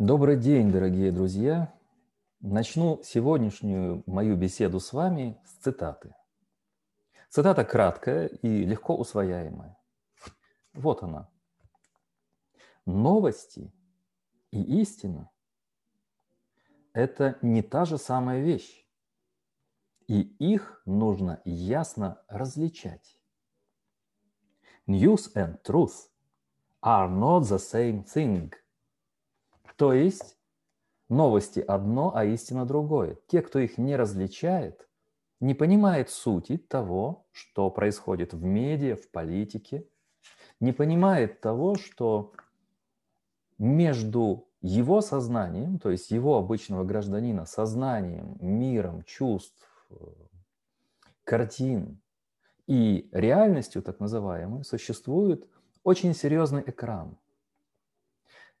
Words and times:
Добрый 0.00 0.36
день, 0.36 0.70
дорогие 0.70 1.10
друзья. 1.10 1.74
Начну 2.38 3.02
сегодняшнюю 3.02 4.04
мою 4.06 4.36
беседу 4.36 4.78
с 4.78 4.92
вами 4.92 5.36
с 5.44 5.64
цитаты. 5.64 6.14
Цитата 7.30 7.64
краткая 7.64 8.28
и 8.28 8.64
легко 8.64 8.96
усвояемая. 8.96 9.76
Вот 10.72 11.02
она. 11.02 11.28
Новости 12.86 13.74
и 14.52 14.80
истина– 14.82 15.32
это 16.92 17.36
не 17.42 17.62
та 17.62 17.84
же 17.84 17.98
самая 17.98 18.40
вещь, 18.40 18.86
и 20.06 20.20
их 20.20 20.80
нужно 20.86 21.42
ясно 21.44 22.22
различать. 22.28 23.20
News 24.86 25.34
and 25.34 25.60
truth 25.64 26.08
are 26.80 27.10
not 27.10 27.42
the 27.42 27.58
same 27.58 28.04
thing– 28.04 28.52
то 29.78 29.92
есть 29.92 30.36
новости 31.08 31.60
одно, 31.60 32.12
а 32.14 32.24
истина 32.24 32.66
другое. 32.66 33.16
Те, 33.28 33.42
кто 33.42 33.60
их 33.60 33.78
не 33.78 33.94
различает, 33.94 34.88
не 35.38 35.54
понимает 35.54 36.10
сути 36.10 36.56
того, 36.56 37.26
что 37.30 37.70
происходит 37.70 38.34
в 38.34 38.42
медиа, 38.42 38.96
в 38.96 39.08
политике, 39.08 39.86
не 40.58 40.72
понимает 40.72 41.40
того, 41.40 41.76
что 41.76 42.32
между 43.56 44.48
его 44.62 45.00
сознанием, 45.00 45.78
то 45.78 45.90
есть 45.90 46.10
его 46.10 46.36
обычного 46.38 46.82
гражданина, 46.82 47.46
сознанием, 47.46 48.36
миром, 48.40 49.04
чувств, 49.04 49.64
картин 51.22 52.00
и 52.66 53.08
реальностью, 53.12 53.80
так 53.82 54.00
называемой, 54.00 54.64
существует 54.64 55.48
очень 55.84 56.14
серьезный 56.14 56.64
экран– 56.66 57.16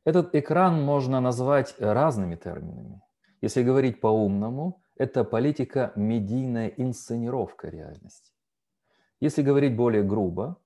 этот 0.04 0.34
экран 0.34 0.82
можно 0.82 1.20
назвать 1.20 1.74
разными 1.78 2.36
терминами. 2.36 3.02
Если 3.40 3.62
говорить 3.62 4.00
по-умному, 4.00 4.82
это 4.96 5.24
политика 5.24 5.92
медийная 5.94 6.68
инсценировка 6.68 7.68
реальности. 7.68 8.32
Если 9.20 9.42
говорить 9.42 9.76
более 9.76 10.02
грубо, 10.02 10.60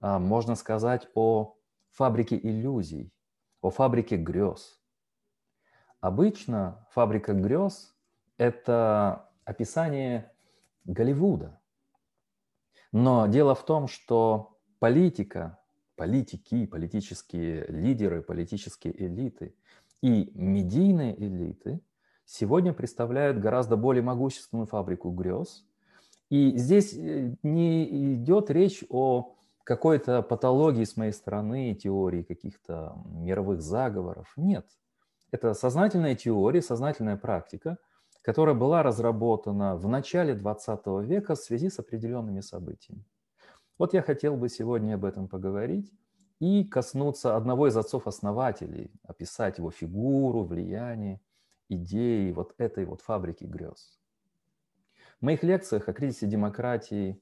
а, 0.00 0.18
можно 0.18 0.54
сказать 0.56 1.08
о 1.14 1.56
фабрике 1.90 2.36
иллюзий, 2.36 3.12
о 3.60 3.70
фабрике 3.70 4.16
грез. 4.16 4.80
Обычно 6.00 6.86
фабрика 6.90 7.32
грез– 7.32 7.94
это 8.36 9.30
описание 9.44 10.32
Голливуда. 10.84 11.60
Но 12.90 13.26
дело 13.28 13.54
в 13.54 13.64
том, 13.64 13.86
что 13.86 14.58
политика 14.80 15.61
политики, 15.96 16.66
политические 16.66 17.66
лидеры, 17.68 18.22
политические 18.22 18.94
элиты 19.06 19.54
и 20.02 20.30
медийные 20.34 21.14
элиты 21.20 21.80
сегодня 22.24 22.72
представляют 22.72 23.38
гораздо 23.38 23.76
более 23.76 24.02
могущественную 24.02 24.66
фабрику 24.66 25.10
грез. 25.10 25.64
И 26.30 26.56
здесь 26.56 26.94
э, 26.94 27.36
не 27.42 28.14
идет 28.14 28.50
речь 28.50 28.84
о 28.88 29.34
какой-то 29.64 30.22
патологии 30.22 30.84
с 30.84 30.96
моей 30.96 31.12
стороны, 31.12 31.74
теории 31.74 32.22
каких-то 32.22 32.96
мировых 33.06 33.62
заговоров. 33.62 34.32
Нет. 34.36 34.66
Это 35.30 35.54
сознательная 35.54 36.14
теория, 36.14 36.62
сознательная 36.62 37.16
практика, 37.16 37.78
которая 38.22 38.54
была 38.54 38.82
разработана 38.82 39.76
в 39.76 39.88
начале 39.88 40.34
20 40.34 40.80
века 41.02 41.34
в 41.34 41.38
связи 41.38 41.70
с 41.70 41.78
определенными 41.78 42.40
событиями. 42.40 43.04
Вот 43.78 43.94
я 43.94 44.02
хотел 44.02 44.36
бы 44.36 44.48
сегодня 44.48 44.94
об 44.94 45.04
этом 45.04 45.28
поговорить 45.28 45.92
и 46.38 46.64
коснуться 46.64 47.36
одного 47.36 47.68
из 47.68 47.76
отцов-основателей, 47.76 48.90
описать 49.04 49.58
его 49.58 49.70
фигуру, 49.70 50.44
влияние, 50.44 51.20
идеи 51.68 52.32
вот 52.32 52.54
этой 52.58 52.84
вот 52.84 53.00
фабрики 53.00 53.44
грез. 53.44 53.98
В 55.20 55.24
моих 55.24 55.42
лекциях 55.42 55.88
о 55.88 55.92
кризисе 55.92 56.26
демократии, 56.26 57.20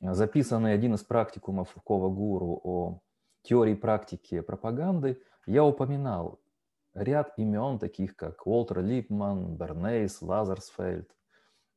записанный 0.00 0.72
один 0.72 0.94
из 0.94 1.04
практикумов 1.04 1.74
Кова 1.84 2.08
Гуру 2.08 2.60
о 2.64 3.00
теории 3.42 3.74
практики 3.74 4.40
пропаганды, 4.40 5.20
я 5.46 5.64
упоминал 5.64 6.40
ряд 6.94 7.32
имен, 7.36 7.78
таких 7.78 8.16
как 8.16 8.46
Уолтер 8.46 8.80
Липман, 8.80 9.56
Бернейс, 9.56 10.22
Лазерсфельд, 10.22 11.10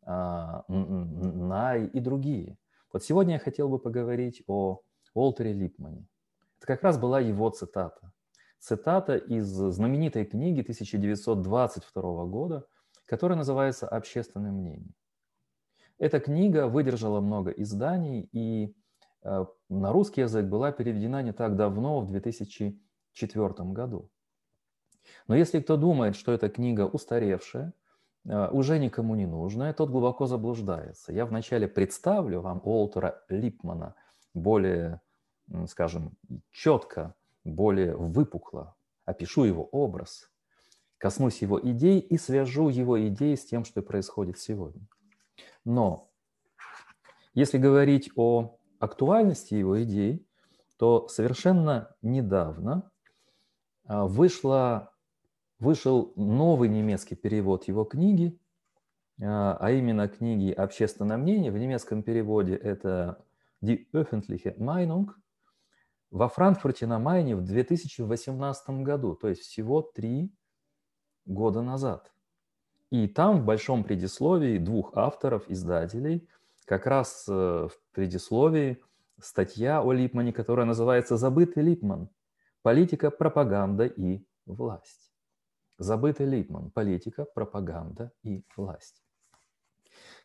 а, 0.04 0.64
Най 0.68 1.86
и 1.86 2.00
другие– 2.00 2.58
вот 2.92 3.04
сегодня 3.04 3.34
я 3.34 3.40
хотел 3.40 3.70
бы 3.70 3.80
поговорить 3.80 4.44
о 4.48 4.82
Уолтере 5.14 5.54
Липмане. 5.54 6.08
Это 6.58 6.68
как 6.68 6.84
раз 6.84 6.98
была 6.98 7.20
его 7.20 7.50
цитата. 7.50 8.14
Цитата 8.60 9.16
из 9.16 9.48
знаменитой 9.48 10.26
книги 10.26 10.62
1922 10.62 12.26
года, 12.26 12.68
которая 13.06 13.38
называется 13.38 13.88
«Общественное 13.88 14.52
мнение». 14.52 14.94
Эта 16.00 16.20
книга 16.20 16.68
выдержала 16.68 17.22
много 17.22 17.52
изданий 17.52 18.30
и 18.32 18.76
э, 19.24 19.46
на 19.70 19.92
русский 19.92 20.22
язык 20.22 20.46
была 20.46 20.72
переведена 20.72 21.24
не 21.24 21.34
так 21.34 21.56
давно, 21.56 22.02
в 22.02 22.08
2004 22.08 23.54
году. 23.72 24.10
Но 25.28 25.36
если 25.36 25.60
кто 25.60 25.78
думает, 25.78 26.16
что 26.16 26.34
эта 26.34 26.50
книга 26.50 26.86
устаревшая, 26.86 27.74
уже 28.28 28.80
никому 28.80 29.16
не 29.16 29.26
нужное, 29.26 29.74
тот 29.74 29.90
глубоко 29.90 30.26
заблуждается. 30.26 31.14
Я 31.14 31.26
вначале 31.26 31.68
представлю 31.68 32.42
вам 32.42 32.62
Уолтера 32.64 33.24
Липмана 33.30 33.96
более, 34.34 35.02
скажем, 35.68 36.18
четко, 36.52 37.16
более 37.44 37.96
выпукло, 37.96 38.76
опишу 39.06 39.46
его 39.46 39.64
образ, 39.66 40.30
коснусь 40.98 41.42
его 41.42 41.60
идей 41.60 42.00
и 42.00 42.18
свяжу 42.18 42.70
его 42.70 43.08
идеи 43.08 43.36
с 43.36 43.46
тем, 43.46 43.64
что 43.64 43.82
происходит 43.82 44.40
сегодня. 44.40 44.88
Но 45.64 46.10
если 47.34 47.58
говорить 47.58 48.10
о 48.16 48.58
актуальности 48.80 49.54
его 49.54 49.82
идей, 49.84 50.28
то 50.78 51.08
совершенно 51.08 51.96
недавно 52.02 52.92
а, 53.86 54.06
вышла 54.06 54.92
вышел 55.60 56.14
новый 56.16 56.70
немецкий 56.70 57.16
перевод 57.16 57.68
его 57.68 57.84
книги, 57.84 58.40
а, 59.22 59.58
а 59.60 59.72
именно 59.72 60.08
книги 60.08 60.52
«Общественное 60.52 61.18
мнение». 61.18 61.52
В 61.52 61.58
немецком 61.58 62.04
переводе 62.04 62.56
это 62.56 63.26
«Die 63.64 63.88
öffentliche 63.94 64.56
Meinung» 64.58 65.08
во 66.12 66.30
Франкфурте 66.30 66.88
на 66.88 67.00
Майне 67.00 67.36
в 67.36 67.44
2018 67.44 68.70
году, 68.84 69.16
то 69.16 69.28
есть 69.28 69.42
всего 69.42 69.82
три 69.82 70.34
года 71.26 71.62
назад. 71.62 72.14
И 72.90 73.08
там 73.08 73.42
в 73.42 73.46
большом 73.46 73.84
предисловии 73.84 74.58
двух 74.58 74.96
авторов, 74.96 75.50
издателей, 75.50 76.30
как 76.66 76.86
раз 76.86 77.26
э, 77.28 77.32
в 77.32 77.72
предисловии 77.92 78.82
статья 79.20 79.82
о 79.82 79.92
Липмане, 79.92 80.32
которая 80.32 80.66
называется 80.66 81.18
«Забытый 81.18 81.64
Липман. 81.64 82.10
Политика, 82.62 83.12
пропаганда 83.12 83.86
и 83.86 84.26
власть». 84.46 85.07
Забытый 85.78 86.26
Липман. 86.26 86.72
Политика, 86.72 87.26
пропаганда 87.26 88.12
и 88.24 88.44
власть. 88.56 89.04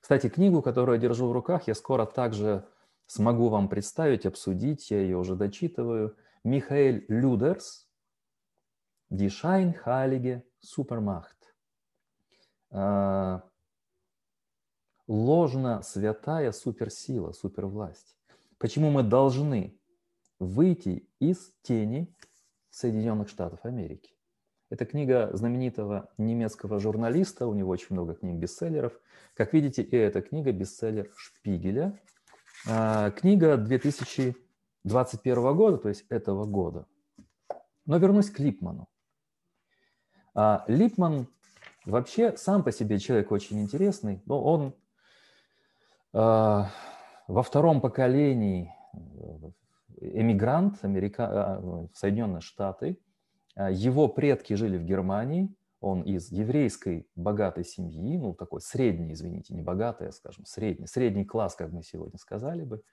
Кстати, 0.00 0.28
книгу, 0.28 0.62
которую 0.62 0.96
я 0.96 1.00
держу 1.00 1.28
в 1.28 1.32
руках, 1.32 1.68
я 1.68 1.74
скоро 1.74 2.06
также 2.06 2.66
смогу 3.06 3.48
вам 3.48 3.68
представить, 3.68 4.26
обсудить. 4.26 4.90
Я 4.90 5.00
ее 5.00 5.16
уже 5.16 5.36
дочитываю. 5.36 6.16
Михаэль 6.44 7.04
Людерс 7.08 7.88
Die 9.12 9.28
Supermacht. 10.64 11.26
А, 12.70 13.42
ложно 15.06 15.82
святая 15.82 16.52
суперсила, 16.52 17.32
супервласть. 17.32 18.16
Почему 18.58 18.90
мы 18.90 19.02
должны 19.02 19.78
выйти 20.38 21.08
из 21.18 21.52
тени 21.62 22.14
Соединенных 22.70 23.28
Штатов 23.28 23.64
Америки? 23.64 24.14
Это 24.72 24.86
книга 24.86 25.28
знаменитого 25.34 26.08
немецкого 26.16 26.80
журналиста, 26.80 27.46
у 27.46 27.52
него 27.52 27.68
очень 27.68 27.88
много 27.90 28.14
книг-бестселлеров. 28.14 28.94
Как 29.34 29.52
видите, 29.52 29.82
и 29.82 29.94
эта 29.94 30.22
книга 30.22 30.50
бестселлер 30.50 31.10
Шпигеля. 31.14 32.00
А, 32.66 33.10
книга 33.10 33.58
2021 33.58 35.54
года, 35.54 35.76
то 35.76 35.90
есть 35.90 36.06
этого 36.08 36.46
года. 36.46 36.86
Но 37.84 37.98
вернусь 37.98 38.30
к 38.30 38.38
Липману. 38.38 38.88
А, 40.34 40.64
Липман 40.68 41.26
вообще 41.84 42.34
сам 42.38 42.64
по 42.64 42.72
себе 42.72 42.98
человек 42.98 43.30
очень 43.30 43.60
интересный, 43.60 44.22
но 44.24 44.42
он 44.42 44.74
а, 46.14 46.70
во 47.28 47.42
втором 47.42 47.82
поколении 47.82 48.74
эмигрант 50.00 50.82
Америка... 50.82 51.60
в 51.60 51.90
Соединенные 51.92 52.40
Штаты– 52.40 52.98
его 53.56 54.08
предки 54.08 54.54
жили 54.54 54.78
в 54.78 54.84
Германии, 54.84 55.54
он 55.82 56.00
из 56.02 56.30
еврейской 56.30 57.08
богатой 57.16 57.64
семьи, 57.64 58.16
ну 58.16 58.34
такой 58.34 58.60
средний, 58.60 59.12
извините, 59.12 59.52
не 59.52 59.62
богатый, 59.62 60.06
а, 60.08 60.12
скажем, 60.12 60.46
средний, 60.46 60.86
средний 60.86 61.24
класс, 61.24 61.56
как 61.56 61.72
мы 61.72 61.82
сегодня 61.82 62.18
сказали 62.18 62.62
бы. 62.62 62.84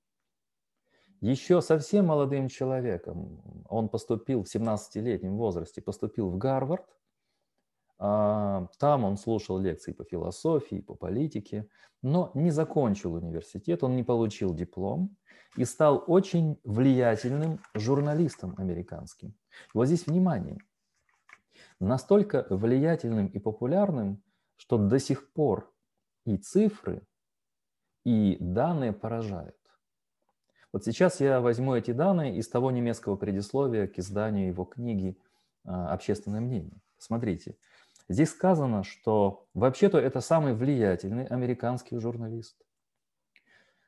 еще 1.20 1.62
совсем 1.62 2.06
молодым 2.06 2.48
человеком, 2.48 3.42
он 3.68 3.90
поступил 3.90 4.44
в 4.44 4.56
17-летнем 4.56 5.36
возрасте, 5.36 5.82
поступил 5.82 6.30
в 6.30 6.38
Гарвард, 6.38 6.86
там 7.98 9.04
он 9.04 9.18
слушал 9.18 9.58
лекции 9.60 9.94
по 9.94 10.04
философии, 10.04 10.82
по 10.82 10.96
политике, 10.96 11.68
но 12.02 12.32
не 12.34 12.52
закончил 12.52 13.14
университет, 13.14 13.84
он 13.84 13.96
не 13.96 14.04
получил 14.04 14.54
диплом 14.54 15.16
и 15.56 15.66
стал 15.66 16.04
очень 16.08 16.60
влиятельным 16.64 17.60
журналистом 17.74 18.54
американским. 18.58 19.30
И 19.30 19.34
вот 19.74 19.86
здесь 19.86 20.06
внимание. 20.08 20.58
Настолько 21.80 22.46
влиятельным 22.50 23.28
и 23.28 23.40
популярным, 23.40 24.22
что 24.58 24.78
до 24.78 25.00
сих 25.00 25.32
пор 25.32 25.74
и 26.26 26.38
цифры, 26.38 27.02
и 28.04 28.38
данные 28.40 28.94
поражают. 28.94 29.56
Вот 30.72 30.84
сейчас 30.84 31.22
я 31.22 31.40
возьму 31.40 31.76
эти 31.76 31.92
данные 31.92 32.36
из 32.36 32.50
того 32.50 32.70
немецкого 32.70 33.16
предисловия 33.16 33.88
к 33.88 33.98
изданию 33.98 34.48
его 34.48 34.66
книги 34.66 35.18
а, 35.64 35.94
«Общественное 35.94 36.42
мнение». 36.42 36.82
Смотрите, 36.98 37.58
здесь 38.08 38.30
сказано, 38.30 38.84
что 38.84 39.48
вообще-то 39.54 39.98
это 39.98 40.22
самый 40.22 40.54
влиятельный 40.54 41.26
американский 41.26 41.98
журналист, 41.98 42.58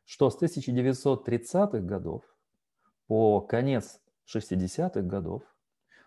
что 0.06 0.30
с 0.30 0.42
1930-х 0.42 1.80
годов 1.80 2.24
по 3.08 3.42
конец 3.42 4.00
60-х 4.34 5.02
годов 5.02 5.44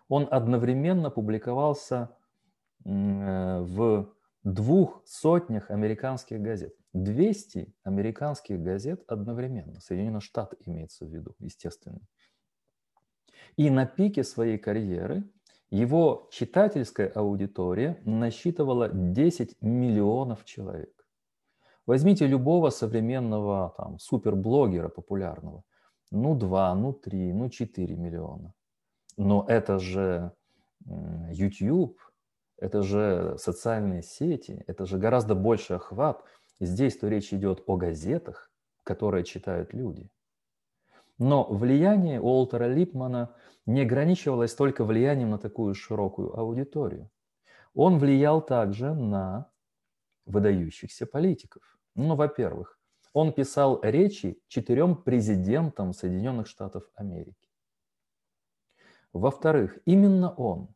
он 0.07 0.27
одновременно 0.29 1.09
публиковался 1.09 2.15
э, 2.83 3.59
в 3.61 4.13
двух 4.43 5.01
сотнях 5.05 5.69
американских 5.71 6.41
газет. 6.41 6.75
200 6.93 7.73
американских 7.83 8.61
газет 8.61 9.03
одновременно. 9.07 9.79
Соединенные 9.79 10.19
Штаты 10.19 10.57
имеется 10.65 11.05
в 11.05 11.09
виду, 11.09 11.35
естественно. 11.39 12.01
И 13.55 13.69
на 13.69 13.85
пике 13.85 14.23
своей 14.23 14.57
карьеры 14.57 15.23
его 15.71 16.27
читательская 16.31 17.07
аудитория 17.07 17.99
насчитывала 18.05 18.89
10 18.89 19.61
миллионов 19.61 20.45
человек. 20.45 20.93
Возьмите 21.87 22.27
любого 22.27 22.69
современного 22.69 23.73
там, 23.77 23.97
суперблогера 23.97 24.89
популярного. 24.89 25.63
Ну, 26.11 26.35
2, 26.35 26.75
ну, 26.75 26.93
3, 26.93 27.33
ну, 27.33 27.49
4 27.49 27.95
миллиона. 27.95 28.53
Но 29.17 29.45
это 29.47 29.79
же 29.79 30.33
YouTube, 31.31 31.97
это 32.57 32.83
же 32.83 33.35
социальные 33.37 34.03
сети, 34.03 34.63
это 34.67 34.85
же 34.85 34.97
гораздо 34.97 35.35
больше 35.35 35.75
охват. 35.75 36.23
Здесь 36.59 36.97
то 36.97 37.07
речь 37.07 37.33
идет 37.33 37.63
о 37.65 37.77
газетах, 37.77 38.51
которые 38.83 39.23
читают 39.23 39.73
люди. 39.73 40.09
Но 41.17 41.43
влияние 41.43 42.19
Уолтера 42.19 42.65
Липмана 42.65 43.33
не 43.65 43.81
ограничивалось 43.81 44.53
только 44.55 44.83
влиянием 44.83 45.31
на 45.31 45.37
такую 45.37 45.73
широкую 45.75 46.37
аудиторию. 46.37 47.09
Он 47.73 47.99
влиял 47.99 48.41
также 48.41 48.93
на 48.93 49.49
выдающихся 50.25 51.05
политиков. 51.05 51.63
Ну, 51.95 52.15
во-первых, 52.15 52.79
он 53.13 53.33
писал 53.33 53.79
речи 53.81 54.41
четырем 54.47 54.95
президентам 54.95 55.93
Соединенных 55.93 56.47
Штатов 56.47 56.83
Америки. 56.95 57.49
Во-вторых, 59.13 59.79
именно 59.85 60.33
он 60.33 60.73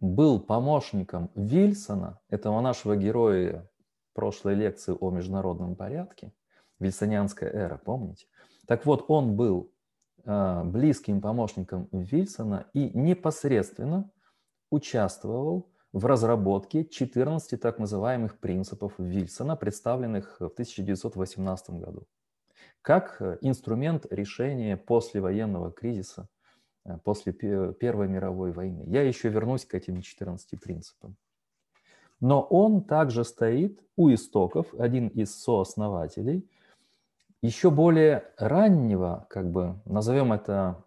был 0.00 0.40
помощником 0.40 1.30
Вильсона, 1.34 2.20
этого 2.28 2.60
нашего 2.60 2.96
героя 2.96 3.70
прошлой 4.12 4.54
лекции 4.54 4.96
о 4.98 5.10
международном 5.10 5.76
порядке, 5.76 6.32
вильсонианская 6.78 7.50
эра, 7.50 7.78
помните? 7.78 8.26
Так 8.66 8.84
вот, 8.86 9.04
он 9.08 9.36
был 9.36 9.72
близким 10.24 11.20
помощником 11.20 11.88
Вильсона 11.92 12.66
и 12.72 12.90
непосредственно 12.98 14.10
участвовал 14.70 15.70
в 15.92 16.06
разработке 16.06 16.84
14 16.84 17.60
так 17.60 17.78
называемых 17.78 18.38
принципов 18.38 18.94
Вильсона, 18.98 19.54
представленных 19.56 20.40
в 20.40 20.46
1918 20.46 21.70
году, 21.70 22.06
как 22.82 23.16
э, 23.20 23.38
инструмент 23.42 24.06
решения 24.10 24.76
послевоенного 24.76 25.70
кризиса 25.70 26.28
Э, 26.84 26.98
после 26.98 27.32
Первой 27.32 28.08
мировой 28.08 28.52
войны. 28.52 28.84
Я 28.86 29.02
еще 29.02 29.28
вернусь 29.28 29.64
к 29.64 29.74
этим 29.74 30.02
14 30.02 30.60
принципам. 30.60 31.16
Но 32.20 32.42
он 32.42 32.84
также 32.84 33.24
стоит 33.24 33.82
у 33.96 34.12
истоков, 34.12 34.72
один 34.74 35.08
из 35.08 35.34
сооснователей, 35.34 36.48
еще 37.44 37.70
более 37.70 38.24
раннего, 38.38 39.26
как 39.28 39.50
бы 39.50 39.78
назовем 39.84 40.32
это 40.32 40.82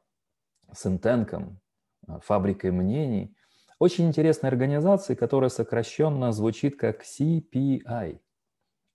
сентенком, 0.73 1.59
э, 2.07 2.17
фабрикой 2.23 2.71
мнений, 2.71 3.37
очень 3.77 4.07
интересной 4.07 4.49
организации, 4.49 5.13
которая 5.13 5.51
сокращенно 5.51 6.31
звучит 6.31 6.75
как 6.79 7.03
CPI, 7.03 8.19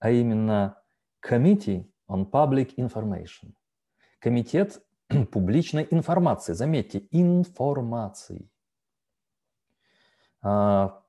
а 0.00 0.10
именно 0.10 0.82
Committee 1.24 1.88
on 2.10 2.28
Public 2.28 2.74
Information. 2.78 3.52
Комитет 4.18 4.82
публичной 5.30 5.86
информации. 5.88 6.54
Заметьте, 6.54 7.06
информации. 7.12 8.50
А, 10.40 11.00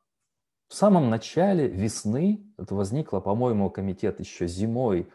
в 0.68 0.76
самом 0.76 1.10
начале 1.10 1.68
весны, 1.68 2.46
это 2.60 2.76
возникло, 2.76 3.22
по-моему, 3.22 3.72
комитет 3.72 4.20
еще 4.20 4.46
зимой 4.46 5.12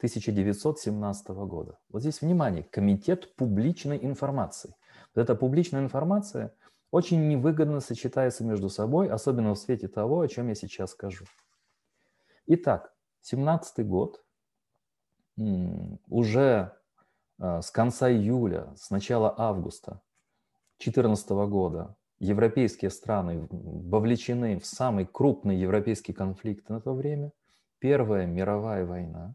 1917 0.00 1.28
года. 1.28 1.78
Вот 1.90 2.00
здесь 2.00 2.22
внимание, 2.22 2.62
комитет 2.62 3.36
публичной 3.36 3.98
информации. 4.02 4.74
Вот 5.14 5.22
эта 5.22 5.34
публичная 5.34 5.82
информация 5.82 6.54
очень 6.90 7.28
невыгодно 7.28 7.80
сочетается 7.80 8.44
между 8.44 8.68
собой, 8.68 9.08
особенно 9.10 9.54
в 9.54 9.58
свете 9.58 9.88
того, 9.88 10.20
о 10.20 10.28
чем 10.28 10.48
я 10.48 10.54
сейчас 10.54 10.92
скажу. 10.92 11.26
Итак, 12.46 12.94
17 13.22 13.86
год, 13.86 14.24
уже 16.08 16.72
а, 17.38 17.62
с 17.62 17.70
конца 17.70 18.10
июля, 18.10 18.72
с 18.76 18.90
начала 18.90 19.34
августа 19.36 20.00
2014 20.78 21.30
года 21.48 21.96
европейские 22.18 22.90
страны 22.90 23.46
вовлечены 23.50 24.58
в 24.58 24.66
самый 24.66 25.06
крупный 25.06 25.56
европейский 25.56 26.12
конфликт 26.12 26.68
на 26.68 26.80
то 26.80 26.94
время, 26.94 27.32
Первая 27.80 28.26
мировая 28.26 28.84
война. 28.84 29.34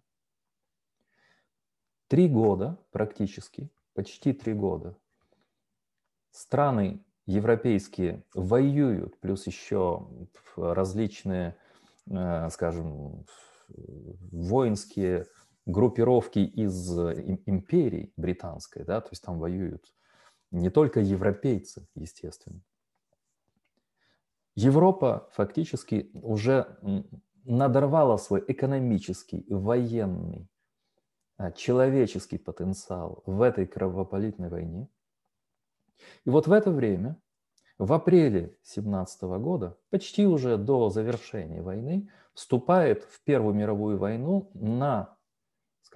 Три 2.08 2.28
года 2.28 2.78
практически, 2.92 3.70
почти 3.94 4.34
три 4.34 4.54
года, 4.54 4.96
страны 6.32 7.04
европейские 7.26 8.24
воюют, 8.34 9.20
плюс 9.20 9.48
еще 9.48 10.08
различные, 10.56 11.58
э, 12.10 12.50
скажем, 12.52 13.26
воинские 14.32 15.26
группировки 15.66 16.40
из 16.40 16.98
э, 16.98 17.40
империи 17.48 18.14
британской, 18.18 18.84
да, 18.84 19.02
то 19.02 19.10
есть 19.12 19.24
там 19.24 19.40
воюют 19.40 19.92
не 20.52 20.70
только 20.70 21.00
европейцы, 21.00 21.88
естественно. 21.96 22.62
Европа 24.54 25.30
фактически 25.34 26.10
уже 26.14 26.78
надорвала 27.44 28.18
свой 28.18 28.44
экономический, 28.48 29.46
военный, 29.50 30.48
человеческий 31.56 32.38
потенциал 32.38 33.24
в 33.26 33.42
этой 33.42 33.66
кровопролитной 33.66 34.50
войне. 34.50 34.88
И 36.26 36.30
вот 36.30 36.48
в 36.48 36.52
это 36.52 36.72
время, 36.72 37.18
в 37.78 37.92
апреле 37.94 38.58
17 38.64 39.22
года, 39.40 39.78
почти 39.90 40.26
уже 40.26 40.58
до 40.58 40.90
завершения 40.90 41.62
войны, 41.62 42.10
вступает 42.34 43.04
в 43.04 43.24
Первую 43.24 43.54
мировую 43.54 43.98
войну 43.98 44.50
на 44.54 45.16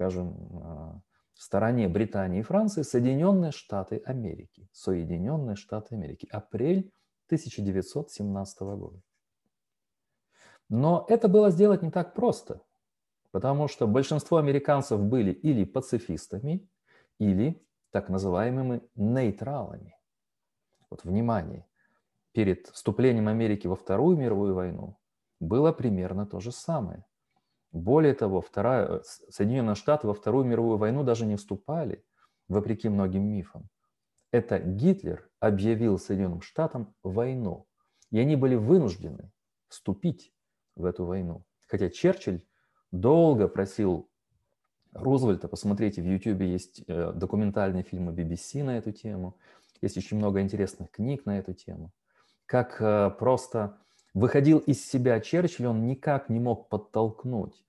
скажем, 0.00 0.62
а, 0.62 1.00
стороне 1.34 1.86
Британии 1.88 2.40
и 2.40 2.42
Франции 2.42 2.82
Соединенные 2.82 3.52
Штаты 3.52 4.02
Америки. 4.06 4.68
Соединенные 4.72 5.56
Штаты 5.56 5.94
Америки. 5.94 6.26
Апрель 6.30 6.90
1917 7.26 8.76
года. 8.76 9.02
Но 10.70 11.04
это 11.08 11.28
было 11.28 11.50
сделать 11.50 11.82
не 11.82 11.90
так 11.90 12.14
просто, 12.14 12.62
потому 13.30 13.68
что 13.68 13.86
большинство 13.86 14.38
американцев 14.38 15.00
были 15.00 15.32
или 15.32 15.64
пацифистами, 15.64 16.68
или 17.18 17.62
так 17.90 18.08
называемыми 18.08 18.82
нейтралами. 18.94 19.96
Вот 20.90 21.04
внимание, 21.04 21.66
перед 22.32 22.68
вступлением 22.68 23.28
Америки 23.28 23.66
во 23.66 23.76
Вторую 23.76 24.16
мировую 24.16 24.54
войну 24.54 24.98
было 25.40 25.72
примерно 25.72 26.26
то 26.26 26.40
же 26.40 26.52
самое. 26.52 27.04
Более 27.72 28.14
того, 28.14 28.40
вторая, 28.40 28.86
э, 28.86 29.02
Соединенные 29.28 29.76
Штаты 29.76 30.06
во 30.06 30.14
Вторую 30.14 30.44
мировую 30.44 30.76
войну 30.76 31.04
даже 31.04 31.26
не 31.26 31.36
вступали, 31.36 32.04
вопреки 32.48 32.88
многим 32.88 33.24
мифам. 33.24 33.68
Это 34.32 34.58
Гитлер 34.58 35.28
объявил 35.38 35.98
Соединенным 35.98 36.40
Штатам 36.40 36.94
войну, 37.02 37.66
и 38.10 38.18
они 38.18 38.36
были 38.36 38.56
вынуждены 38.56 39.32
вступить 39.68 40.32
в 40.74 40.84
эту 40.84 41.04
войну. 41.04 41.44
Хотя 41.68 41.90
Черчилль 41.90 42.42
долго 42.92 43.48
просил 43.48 44.08
Рузвельта. 44.92 45.48
Посмотрите, 45.48 46.02
в 46.02 46.06
YouTube 46.06 46.40
есть 46.42 46.82
э, 46.86 47.12
документальные 47.14 47.84
фильмы 47.84 48.12
BBC 48.12 48.64
на 48.64 48.78
эту 48.78 48.92
тему. 48.92 49.36
Есть 49.80 49.96
очень 49.96 50.16
много 50.16 50.40
интересных 50.40 50.90
книг 50.90 51.26
на 51.26 51.38
эту 51.38 51.54
тему. 51.54 51.92
Как 52.46 52.80
э, 52.80 53.10
просто 53.10 53.78
выходил 54.14 54.58
из 54.58 54.84
себя 54.84 55.20
Черчилль, 55.20 55.66
он 55.66 55.86
никак 55.86 56.28
не 56.28 56.40
мог 56.40 56.68
подтолкнуть 56.68 57.64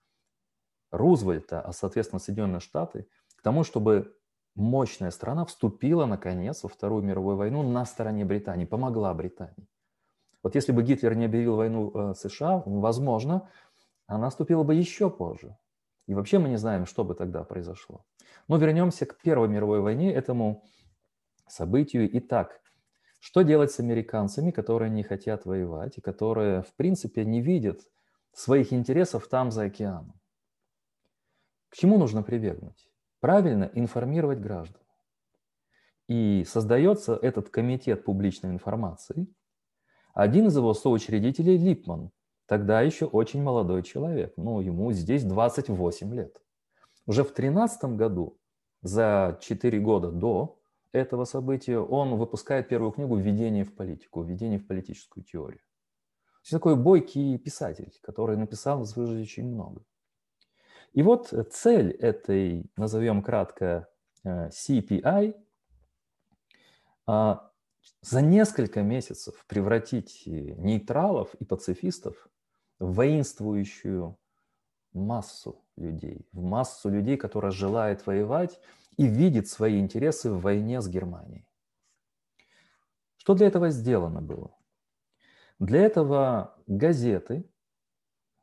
Рузвельта, 0.91 1.61
а, 1.61 1.71
соответственно, 1.71 2.19
Соединенные 2.19 2.59
Штаты, 2.59 3.07
к 3.35 3.41
тому, 3.41 3.63
чтобы 3.63 4.15
мощная 4.55 5.11
страна 5.11 5.45
вступила, 5.45 6.05
наконец, 6.05 6.63
во 6.63 6.69
Вторую 6.69 7.03
мировую 7.03 7.37
войну 7.37 7.63
на 7.63 7.85
стороне 7.85 8.25
Британии, 8.25 8.65
помогла 8.65 9.13
Британии. 9.13 9.67
Вот 10.43 10.55
если 10.55 10.71
бы 10.71 10.83
Гитлер 10.83 11.15
не 11.15 11.25
объявил 11.25 11.55
войну 11.55 11.91
э, 11.93 12.13
США, 12.15 12.63
возможно, 12.65 13.47
она 14.15 14.29
вступила 14.29 14.63
бы 14.63 14.75
еще 14.75 15.09
позже. 15.09 15.57
И 16.05 16.13
вообще 16.13 16.37
мы 16.37 16.49
не 16.49 16.57
знаем, 16.57 16.85
что 16.85 17.05
бы 17.05 17.15
тогда 17.15 17.43
произошло. 17.45 18.03
Но 18.49 18.57
вернемся 18.57 19.05
к 19.05 19.17
Первой 19.21 19.47
мировой 19.47 19.79
войне, 19.79 20.13
этому 20.13 20.65
событию. 21.47 22.09
Итак, 22.17 22.59
что 23.21 23.43
делать 23.43 23.71
с 23.71 23.79
американцами, 23.79 24.51
которые 24.51 24.89
не 24.89 25.03
хотят 25.03 25.45
воевать 25.45 25.97
и 25.97 26.01
которые, 26.01 26.63
в 26.63 26.73
принципе, 26.75 27.23
не 27.23 27.41
видят 27.41 27.79
своих 28.33 28.73
интересов 28.73 29.29
там, 29.29 29.49
за 29.49 29.63
океаном? 29.63 30.19
К 31.69 31.77
чему 31.77 31.97
нужно 31.97 32.21
прибегнуть? 32.21 32.89
Правильно 33.21 33.71
информировать 33.73 34.41
граждан. 34.41 34.81
И 36.09 36.43
создается 36.43 37.15
этот 37.15 37.49
комитет 37.49 38.03
публичной 38.03 38.49
информации. 38.49 39.33
Один 40.13 40.47
из 40.47 40.57
его 40.57 40.73
соучредителей 40.73 41.55
Липман, 41.55 42.11
тогда 42.51 42.81
еще 42.81 43.05
очень 43.05 43.41
молодой 43.41 43.81
человек, 43.81 44.33
ну, 44.35 44.59
ему 44.59 44.91
здесь 44.91 45.23
28 45.23 46.13
лет. 46.13 46.35
Уже 47.05 47.23
в 47.23 47.31
13 47.31 47.95
году, 47.95 48.41
за 48.81 49.39
4 49.39 49.79
года 49.79 50.11
до 50.11 50.59
этого 50.91 51.23
события, 51.23 51.79
он 51.79 52.17
выпускает 52.17 52.67
первую 52.67 52.91
книгу 52.91 53.15
«Введение 53.15 53.63
в 53.63 53.73
политику», 53.73 54.21
«Введение 54.23 54.59
в 54.59 54.67
политическую 54.67 55.23
теорию». 55.23 55.61
То 56.43 56.51
такой 56.51 56.75
бойкий 56.75 57.37
писатель, 57.37 57.97
который 58.01 58.35
написал 58.35 58.83
в 58.83 58.97
очень 59.21 59.47
много. 59.47 59.85
И 60.91 61.03
вот 61.03 61.33
цель 61.53 61.91
этой, 61.91 62.69
назовем 62.75 63.23
кратко, 63.23 63.87
э, 64.25 64.49
CPI, 64.49 65.35
а, 67.07 67.49
за 68.01 68.21
несколько 68.21 68.81
месяцев 68.81 69.45
превратить 69.47 70.23
нейтралов 70.25 71.33
и 71.35 71.45
пацифистов 71.45 72.27
воинствующую 72.81 74.17
массу 74.93 75.63
людей, 75.77 76.27
в 76.33 76.41
массу 76.41 76.89
людей, 76.89 77.15
которая 77.15 77.51
желает 77.51 78.05
воевать 78.05 78.59
и 78.97 79.05
видит 79.05 79.47
свои 79.47 79.79
интересы 79.79 80.31
в 80.31 80.41
войне 80.41 80.81
с 80.81 80.87
Германией. 80.87 81.47
Что 83.17 83.35
для 83.35 83.47
этого 83.47 83.69
сделано 83.69 84.21
было? 84.21 84.51
Для 85.59 85.81
этого 85.81 86.57
газеты 86.65 87.47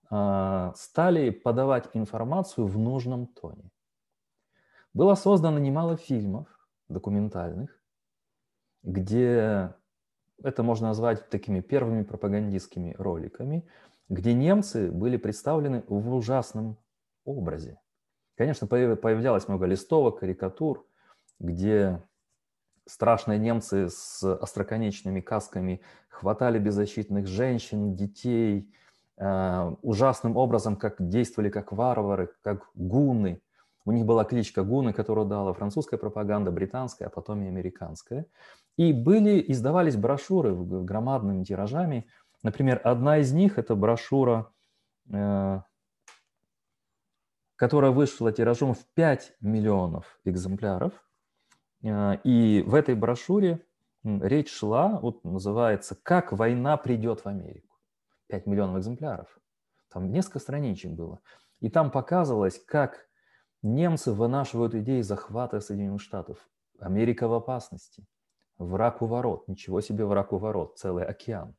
а, 0.08 0.72
стали 0.76 1.30
подавать 1.30 1.90
информацию 1.94 2.66
в 2.66 2.78
нужном 2.78 3.26
тоне. 3.26 3.72
Было 4.94 5.16
создано 5.16 5.58
немало 5.58 5.96
фильмов 5.96 6.46
документальных, 6.88 7.76
где 8.84 9.74
это 10.42 10.62
можно 10.62 10.88
назвать 10.88 11.28
такими 11.28 11.60
первыми 11.60 12.04
пропагандистскими 12.04 12.94
роликами, 12.98 13.68
где 14.08 14.34
немцы 14.34 14.90
были 14.90 15.16
представлены 15.16 15.84
в 15.86 16.14
ужасном 16.14 16.76
образе. 17.24 17.80
Конечно, 18.36 18.66
появлялось 18.66 19.48
много 19.48 19.66
листовок, 19.66 20.20
карикатур, 20.20 20.86
где 21.38 22.02
страшные 22.86 23.38
немцы 23.38 23.88
с 23.90 24.22
остроконечными 24.22 25.20
касками 25.20 25.80
хватали 26.08 26.58
беззащитных 26.58 27.26
женщин, 27.26 27.94
детей– 27.94 28.72
Э, 29.20 29.74
ужасным 29.82 30.36
образом, 30.36 30.76
как 30.76 30.96
действовали 31.08 31.50
как 31.50 31.72
варвары, 31.72 32.30
как 32.42 32.70
гуны. 32.74 33.40
У 33.84 33.90
них 33.90 34.06
была 34.06 34.24
кличка 34.24 34.62
гуны, 34.62 34.92
которую 34.92 35.26
дала 35.26 35.52
французская 35.54 35.96
пропаганда, 35.96 36.52
британская, 36.52 37.06
а 37.06 37.10
потом 37.10 37.42
и 37.42 37.48
американская. 37.48 38.26
И 38.76 38.92
были, 38.92 39.44
издавались 39.48 39.96
брошюры 39.96 40.54
громадными 40.54 41.42
тиражами. 41.42 42.06
Например, 42.42 42.80
одна 42.84 43.18
из 43.18 43.32
них– 43.32 43.58
это 43.60 43.74
брошюра, 43.74 44.52
э, 45.12 45.60
которая 47.56 47.90
вышла 47.90 48.32
тиражом 48.32 48.74
в 48.74 48.86
5 48.94 49.36
миллионов 49.40 50.20
экземпляров. 50.24 50.92
Э, 51.82 52.16
и 52.22 52.62
в 52.62 52.74
этой 52.74 52.94
брошюре 52.94 53.66
речь 54.04 54.52
шла, 54.52 55.00
вот 55.00 55.24
называется 55.24 55.96
«Как 56.02 56.32
война 56.32 56.76
придет 56.76 57.24
в 57.24 57.26
Америку». 57.26 57.76
5 58.28 58.46
миллионов 58.46 58.78
экземпляров. 58.78 59.38
Там 59.90 60.10
несколько 60.10 60.38
страничек 60.38 60.92
было. 60.92 61.20
И 61.60 61.70
там 61.70 61.90
показывалось, 61.90 62.62
как 62.64 63.08
немцы 63.62 64.12
вынашивают 64.12 64.74
идеи 64.74 65.00
захвата 65.00 65.60
Соединенных 65.60 66.02
Штатов. 66.02 66.38
Америка 66.78 67.26
в 67.26 67.32
опасности. 67.32 68.06
Враг 68.58 69.02
у 69.02 69.06
ворот. 69.06 69.48
Ничего 69.48 69.80
себе 69.80 70.04
враг 70.04 70.32
у 70.32 70.38
ворот. 70.38 70.78
Целый 70.78 71.04
океан. 71.04 71.56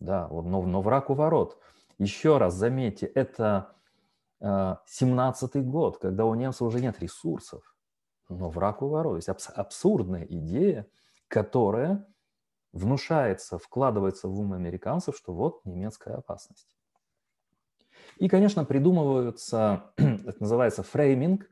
Да, 0.00 0.28
но, 0.28 0.62
но 0.62 0.82
враг 0.82 1.10
у 1.10 1.14
ворот. 1.14 1.58
Еще 1.98 2.38
раз 2.38 2.54
заметьте, 2.54 3.06
это 3.06 3.74
э, 4.40 4.46
17-й 4.46 5.60
год, 5.62 5.98
когда 5.98 6.24
у 6.26 6.34
немцев 6.34 6.62
уже 6.62 6.80
нет 6.80 7.00
ресурсов. 7.00 7.74
Но 8.28 8.50
враг 8.50 8.82
у 8.82 8.88
ворот. 8.88 9.12
То 9.12 9.16
есть 9.16 9.28
абс- 9.28 9.50
абсурдная 9.54 10.24
идея, 10.24 10.86
которая 11.28 12.06
внушается, 12.72 13.58
вкладывается 13.58 14.28
в 14.28 14.38
ум 14.38 14.52
американцев, 14.52 15.16
что 15.16 15.32
вот 15.32 15.64
немецкая 15.64 16.16
опасность. 16.16 16.76
И, 18.18 18.28
конечно, 18.28 18.64
придумываются, 18.64 19.92
это 19.96 20.36
называется 20.40 20.82
фрейминг, 20.82 21.48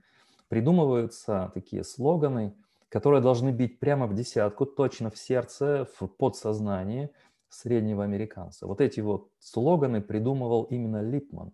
придумываются 0.49 1.50
такие 1.54 1.84
слоганы, 1.84 2.56
которые 2.88 3.22
должны 3.22 3.50
бить 3.50 3.78
прямо 3.80 4.06
в 4.06 4.14
десятку, 4.14 4.66
точно 4.66 5.11
в 5.11 5.16
сердце, 5.16 5.88
в 5.99 6.06
подсознании 6.08 7.11
среднего 7.52 8.04
американца. 8.04 8.66
Вот 8.66 8.80
эти 8.80 9.00
вот 9.00 9.30
слоганы 9.38 10.00
придумывал 10.00 10.64
именно 10.64 11.02
Липман. 11.02 11.52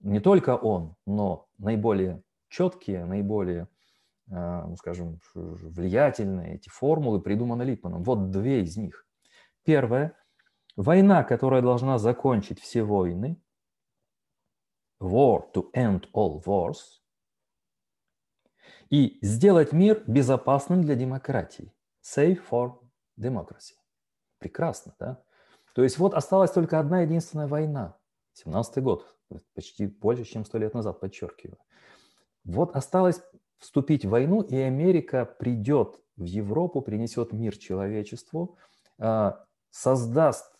Не 0.00 0.20
только 0.20 0.56
он, 0.56 0.96
но 1.06 1.48
наиболее 1.58 2.22
четкие, 2.48 3.04
наиболее 3.04 3.68
а, 4.30 4.66
ну, 4.66 4.76
скажем, 4.76 5.20
влиятельные, 5.34 6.56
эти 6.56 6.68
формулы 6.68 7.20
придуманы 7.20 7.62
Липманом. 7.62 8.02
Вот 8.02 8.30
две 8.30 8.62
из 8.62 8.76
них. 8.76 9.06
Первое. 9.64 10.16
Война, 10.74 11.22
которая 11.22 11.62
должна 11.62 11.98
закончить 11.98 12.60
все 12.60 12.82
войны. 12.82 13.40
War 15.00 15.44
to 15.54 15.70
end 15.74 16.06
all 16.12 16.42
wars. 16.44 17.00
И 18.90 19.18
сделать 19.22 19.72
мир 19.72 20.02
безопасным 20.06 20.82
для 20.82 20.94
демократии. 20.94 21.72
Safe 22.02 22.40
for 22.50 22.78
democracy. 23.18 23.74
Прекрасно, 24.38 24.94
да? 24.98 25.22
То 25.76 25.82
есть 25.82 25.98
вот 25.98 26.14
осталась 26.14 26.52
только 26.52 26.80
одна 26.80 27.02
единственная 27.02 27.46
война. 27.46 27.98
17-й 28.42 28.80
год, 28.80 29.14
почти 29.54 29.86
больше, 29.86 30.24
чем 30.24 30.46
сто 30.46 30.56
лет 30.56 30.72
назад, 30.72 31.00
подчеркиваю. 31.00 31.58
Вот 32.44 32.74
осталось 32.74 33.20
вступить 33.58 34.06
в 34.06 34.08
войну, 34.08 34.40
и 34.40 34.56
Америка 34.56 35.26
придет 35.26 36.00
в 36.16 36.24
Европу, 36.24 36.80
принесет 36.80 37.34
мир 37.34 37.58
человечеству, 37.58 38.56
а, 38.98 39.44
создаст 39.68 40.50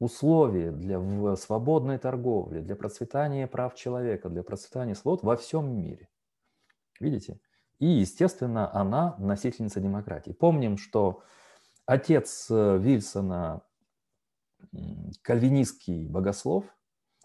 условия 0.00 0.72
для 0.72 1.36
свободной 1.36 1.98
торговли, 1.98 2.60
для 2.60 2.74
процветания 2.74 3.46
прав 3.46 3.76
человека, 3.76 4.28
для 4.28 4.42
процветания 4.42 4.96
свобод 4.96 5.22
во 5.22 5.36
всем 5.36 5.72
мире. 5.72 6.08
Видите? 6.98 7.38
И, 7.78 7.86
естественно, 7.86 8.74
она 8.74 9.14
носительница 9.20 9.78
демократии. 9.78 10.32
Помним, 10.32 10.78
что 10.78 11.22
отец 11.86 12.48
э, 12.50 12.78
Вильсона 12.78 13.62
кальвинистский 15.22 16.06
богослов, 16.06 16.64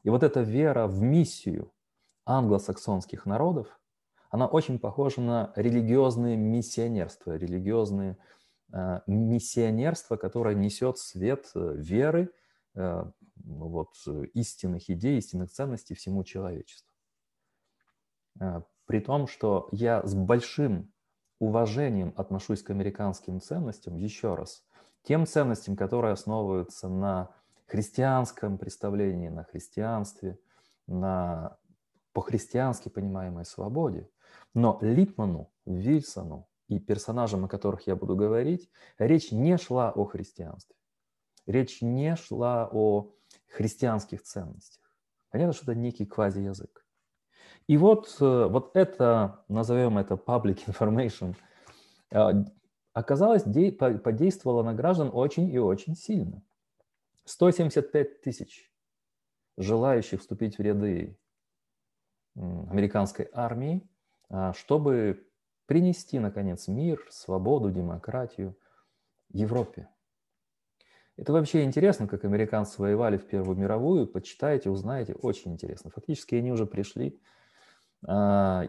и 0.04 0.10
вот 0.10 0.24
эта 0.24 0.42
вера 0.42 0.88
в 0.88 1.02
миссию 1.02 1.72
англосаксонских 2.26 3.26
народов– 3.26 3.80
она 4.34 4.48
очень 4.48 4.80
похожа 4.80 5.22
на 5.22 5.54
религиозное 5.56 6.36
миссионерство, 6.36 7.38
религиозное 7.38 8.18
э, 8.74 9.02
миссионерство, 9.06 10.16
которое 10.16 10.56
несет 10.56 10.98
свет 10.98 11.52
э, 11.54 11.76
веры, 11.76 12.32
э, 12.74 13.04
вот, 13.36 13.94
истинных 14.34 14.90
идей, 14.90 15.20
истинных 15.20 15.52
ценностей 15.52 15.94
всему 15.94 16.24
человечеству. 16.24 16.92
При 18.88 19.02
том, 19.02 19.28
что 19.28 19.70
я 19.72 20.02
с 20.04 20.16
большим 20.16 20.92
уважением 21.38 22.12
отношусь 22.18 22.64
к 22.64 22.72
американским 22.72 23.40
ценностям, 23.40 23.98
еще 23.98 24.34
раз, 24.34 24.66
тем 25.04 25.26
ценностям, 25.26 25.76
которые 25.76 26.14
основываются 26.14 26.88
на 26.88 27.30
христианском 27.68 28.58
представлении, 28.58 29.30
на 29.30 29.44
христианстве, 29.44 30.40
на 30.88 31.58
по-христиански 32.14 32.90
понимаемой 32.90 33.46
свободе– 33.46 34.10
Но 34.54 34.78
Липману, 34.82 35.52
Вильсону 35.66 36.48
и 36.68 36.80
персонажам, 36.80 37.46
о 37.46 37.48
которых 37.48 37.88
я 37.88 37.96
буду 37.96 38.16
говорить, 38.16 38.70
речь 38.98 39.32
не 39.32 39.58
шла 39.58 39.92
о 39.92 40.06
христианстве. 40.06 40.76
Речь 41.46 41.82
не 41.82 42.16
шла 42.16 42.70
о 42.72 43.14
христианских 43.48 44.24
ценностях. 44.24 44.82
Понятно, 45.30 45.54
что 45.54 45.72
это 45.72 45.80
некий 45.80 46.06
квази-язык. 46.06 46.86
И 47.68 47.78
вот, 47.78 48.16
э, 48.20 48.48
вот 48.48 48.76
это, 48.76 49.44
назовем 49.48 49.98
это 49.98 50.16
public 50.16 50.64
information, 50.68 51.36
оказалось, 52.94 53.44
подействовало 53.44 54.64
на 54.64 54.74
граждан 54.74 55.10
очень 55.14 55.50
и 55.52 55.58
очень 55.58 55.96
сильно. 55.96 56.42
175 57.26 58.22
тысяч 58.22 58.72
желающих 59.58 60.22
вступить 60.22 60.58
в 60.58 60.62
ряды 60.62 61.18
американской 62.36 63.30
армии, 63.32 63.88
а, 64.30 64.54
чтобы 64.54 65.28
принести, 65.66 66.20
наконец, 66.20 66.68
мир, 66.68 67.06
свободу, 67.10 67.72
демократию 67.72 68.58
Европе. 69.30 69.90
Это 71.16 71.32
вообще 71.32 71.64
интересно, 71.64 72.08
как 72.08 72.26
американцы 72.26 72.82
воевали 72.82 73.18
в 73.18 73.28
Первую 73.28 73.58
мировую. 73.58 74.08
Почитайте, 74.08 74.72
узнаете. 74.72 75.14
Очень 75.14 75.54
интересно. 75.54 75.92
Фактически 75.92 76.36
они 76.36 76.52
уже 76.52 76.66
пришли 76.66 77.20
на 78.06 78.68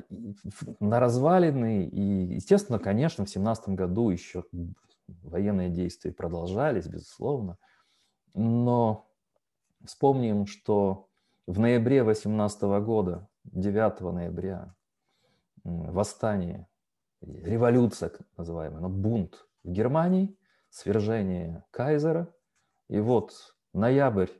развалины. 0.81 1.87
И, 1.87 2.35
естественно, 2.35 2.79
конечно, 2.79 3.25
в 3.25 3.31
17 3.31 3.71
году 3.71 4.11
еще 4.11 4.45
военные 5.23 5.71
действия 5.71 6.13
продолжались, 6.13 6.87
безусловно. 6.87 7.59
Но 8.35 9.11
вспомним, 9.85 10.47
что 10.47 11.09
в 11.47 11.59
ноябре 11.61 12.03
18 12.03 12.63
года, 12.85 13.29
9 13.45 14.01
ноября, 14.01 14.75
восстание, 15.63 16.67
революция 17.21 18.13
называемая, 18.37 18.81
но 18.81 18.89
бунт 18.89 19.47
в 19.63 19.71
Германии, 19.71 20.37
свержение 20.71 21.65
кайзера. 21.71 22.33
И 22.89 22.99
вот 23.01 23.33
ноябрь 23.73 24.31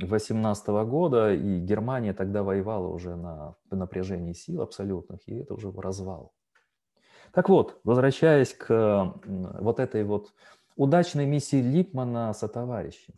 18 0.00 0.68
года, 0.86 1.34
и 1.34 1.60
Германия 1.60 2.12
тогда 2.12 2.42
воевала 2.42 2.88
уже 2.88 3.16
на 3.16 3.56
напряжении 3.70 4.32
сил 4.32 4.62
абсолютных, 4.62 5.20
и 5.26 5.36
это 5.36 5.54
уже 5.54 5.72
развал. 5.72 6.32
Так 7.32 7.48
вот, 7.48 7.80
возвращаясь 7.84 8.54
к 8.54 9.14
вот 9.24 9.80
этой 9.80 10.04
вот 10.04 10.32
удачной 10.76 11.26
миссии 11.26 11.60
Липмана 11.60 12.32
со 12.32 12.48
товарищем. 12.48 13.14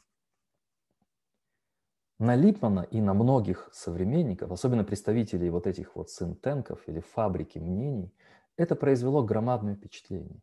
На 2.18 2.34
Липмана 2.34 2.80
и 2.90 3.00
на 3.00 3.14
многих 3.14 3.70
современников, 3.72 4.50
особенно 4.50 4.84
представителей 4.84 5.48
вот 5.48 5.66
этих 5.66 5.96
вот 5.96 6.10
синтенков 6.10 6.86
или 6.86 7.00
фабрики 7.00 7.58
мнений, 7.58 8.12
это 8.56 8.76
произвело 8.76 9.22
громадное 9.22 9.74
впечатление. 9.74 10.42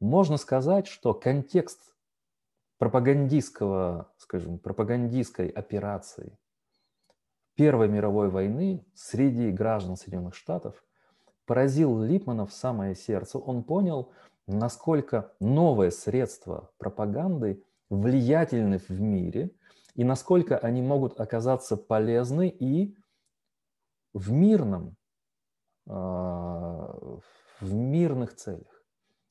Можно 0.00 0.36
сказать, 0.36 0.86
что 0.86 1.14
контекст 1.14 1.94
пропагандистского, 2.78 4.12
скажем, 4.18 4.58
пропагандистской 4.58 5.48
операции 5.48 6.38
Первой 7.54 7.88
мировой 7.88 8.30
войны 8.30 8.86
среди 8.94 9.50
граждан 9.50 9.96
Соединенных 9.96 10.36
Штатов 10.36 10.84
поразил 11.44 12.00
Липмана 12.00 12.46
в 12.46 12.52
самое 12.52 12.94
сердце. 12.94 13.38
Он 13.38 13.64
понял, 13.64 14.12
насколько 14.46 15.32
новые 15.40 15.90
средства 15.90 16.70
пропаганды 16.78 17.64
влиятельны 17.90 18.78
в 18.78 18.90
мире 19.00 19.50
и 19.94 20.04
насколько 20.04 20.56
они 20.56 20.82
могут 20.82 21.18
оказаться 21.18 21.76
полезны 21.76 22.48
и 22.48 22.96
в 24.14 24.30
мирном, 24.30 24.96
а, 25.88 26.96
в 27.60 27.74
мирных 27.74 28.36
целях. 28.36 28.84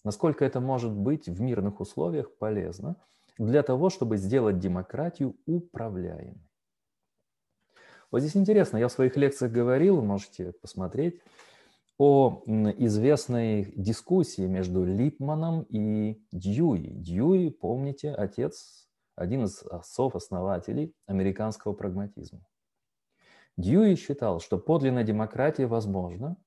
Насколько 0.04 0.44
это 0.44 0.60
может 0.60 0.92
быть 0.92 1.28
в 1.28 1.40
мирных 1.40 1.80
условиях 1.80 2.36
полезно 2.38 2.98
для 3.38 3.64
того, 3.64 3.90
чтобы 3.90 4.18
сделать 4.18 4.60
демократию 4.60 5.36
управляемой. 5.46 6.48
Вот 8.12 8.22
здесь 8.22 8.38
интересно, 8.38 8.78
я 8.78 8.88
в 8.88 8.92
своих 8.92 9.18
лекциях 9.18 9.52
говорил, 9.52 10.02
можете 10.02 10.54
посмотреть, 10.54 11.20
о 11.98 12.44
известной 12.46 13.74
дискуссии 13.76 14.46
между 14.46 14.86
Липманом 14.86 15.64
и 15.64 16.22
Дьюи. 16.32 16.94
Дьюи, 16.94 17.50
помните, 17.50 18.12
отец, 18.12 18.88
один 19.16 19.46
из 19.46 19.64
отцов-основателей 19.64 20.94
американского 21.08 21.74
прагматизма. 21.74 22.46
Дьюи 23.58 23.96
считал, 23.96 24.40
что 24.40 24.60
подлинная 24.60 25.04
демократия 25.04 25.66
возможна 25.66 26.38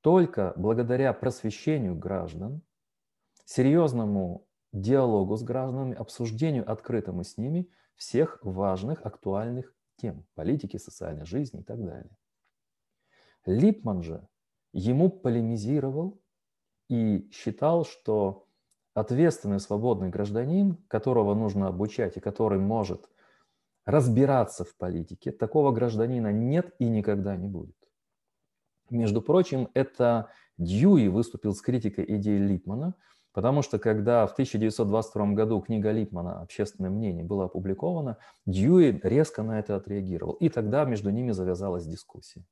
только 0.00 0.54
благодаря 0.56 1.12
просвещению 1.12 1.94
граждан, 1.94 2.62
серьезному 3.44 4.46
диалогу 4.72 5.36
с 5.36 5.42
гражданами, 5.42 5.94
обсуждению 5.94 6.70
открытому 6.70 7.24
с 7.24 7.36
ними 7.36 7.68
всех 7.96 8.38
важных, 8.42 9.04
актуальных 9.04 9.74
тем 9.96 10.26
политики, 10.34 10.76
социальной 10.76 11.26
жизни 11.26 11.60
и 11.60 11.64
так 11.64 11.84
далее. 11.84 12.16
Липман 13.46 14.02
же 14.02 14.26
ему 14.72 15.10
полемизировал 15.10 16.20
и 16.88 17.28
считал, 17.32 17.84
что 17.84 18.46
ответственный 18.94 19.60
свободный 19.60 20.08
гражданин, 20.08 20.76
которого 20.88 21.34
нужно 21.34 21.68
обучать 21.68 22.16
и 22.16 22.20
который 22.20 22.58
может 22.58 23.08
разбираться 23.84 24.64
в 24.64 24.76
политике, 24.76 25.32
такого 25.32 25.72
гражданина 25.72 26.32
нет 26.32 26.74
и 26.78 26.88
никогда 26.88 27.36
не 27.36 27.48
будет. 27.48 27.76
Между 28.90 29.22
прочим, 29.22 29.68
это 29.74 30.30
Дьюи 30.58 31.08
выступил 31.08 31.54
с 31.54 31.62
критикой 31.62 32.04
идеи 32.16 32.38
Липмана, 32.38 32.94
потому 33.32 33.62
что 33.62 33.78
когда 33.78 34.26
в 34.26 34.32
1922 34.32 35.32
году 35.32 35.60
книга 35.60 35.90
Липмана 35.90 36.40
«Общественное 36.42 36.90
мнение» 36.90 37.24
была 37.24 37.44
опубликована, 37.44 38.18
Дьюи 38.46 39.00
резко 39.02 39.42
на 39.42 39.58
это 39.58 39.76
отреагировал, 39.76 40.34
и 40.34 40.48
тогда 40.48 40.84
между 40.84 41.10
ними 41.10 41.32
завязалась 41.32 41.86
дискуссия. 41.86 42.44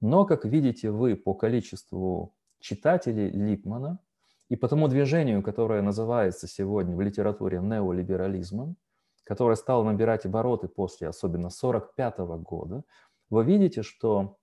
Но, 0.00 0.24
как 0.24 0.44
видите 0.44 0.90
вы 0.90 1.16
по 1.16 1.34
количеству 1.34 2.34
читателей 2.60 3.30
Липмана 3.30 3.98
и 4.48 4.56
по 4.56 4.68
тому 4.68 4.88
движению, 4.88 5.42
которое 5.42 5.82
называется 5.82 6.46
сегодня 6.46 6.94
в 6.96 7.00
литературе 7.00 7.60
неолиберализмом, 7.60 8.76
которое 9.24 9.56
стало 9.56 9.84
набирать 9.84 10.26
обороты 10.26 10.68
после 10.68 11.08
особенно 11.08 11.48
1945 11.48 12.18
года, 12.42 12.84
вы 13.30 13.44
видите, 13.44 13.82
что 13.82 14.36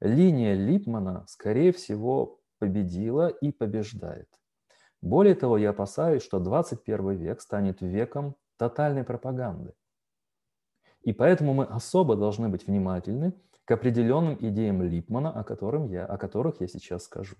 линия 0.00 0.54
Липмана, 0.54 1.24
скорее 1.28 1.72
всего, 1.72 2.40
победила 2.58 3.28
и 3.28 3.52
побеждает. 3.52 4.28
Более 5.02 5.34
того, 5.34 5.58
я 5.58 5.70
опасаюсь, 5.70 6.22
что 6.22 6.38
21 6.38 7.10
век 7.16 7.40
станет 7.40 7.80
веком 7.80 8.36
тотальной 8.56 9.02
пропаганды. 9.02 9.74
И 11.02 11.12
поэтому 11.12 11.52
мы 11.52 11.64
особо 11.64 12.14
должны 12.14 12.48
быть 12.48 12.68
внимательны 12.68 13.32
к 13.64 13.70
определенным 13.72 14.36
идеям 14.40 14.82
Липмана, 14.82 15.32
о, 15.32 15.42
котором 15.42 15.88
я, 15.88 16.06
о 16.06 16.16
которых 16.16 16.60
я 16.60 16.68
сейчас 16.68 17.04
скажу. 17.04 17.34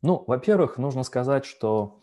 Ну, 0.00 0.24
во-первых, 0.26 0.78
нужно 0.78 1.02
сказать, 1.02 1.44
что 1.44 2.00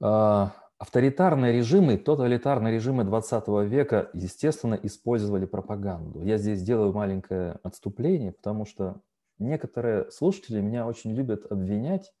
э, 0.00 0.46
авторитарные 0.78 1.52
режимы, 1.52 1.98
тоталитарные 1.98 2.74
режимы 2.74 3.04
20 3.04 3.48
века, 3.68 4.10
естественно, 4.12 4.74
использовали 4.74 5.46
пропаганду. 5.46 6.22
Я 6.24 6.38
здесь 6.38 6.62
делаю 6.62 6.92
маленькое 6.92 7.60
отступление, 7.62 8.32
потому 8.32 8.64
что 8.64 9.00
некоторые 9.38 10.10
слушатели 10.10 10.60
меня 10.60 10.86
очень 10.86 11.14
любят 11.14 11.50
обвинять 11.50 12.12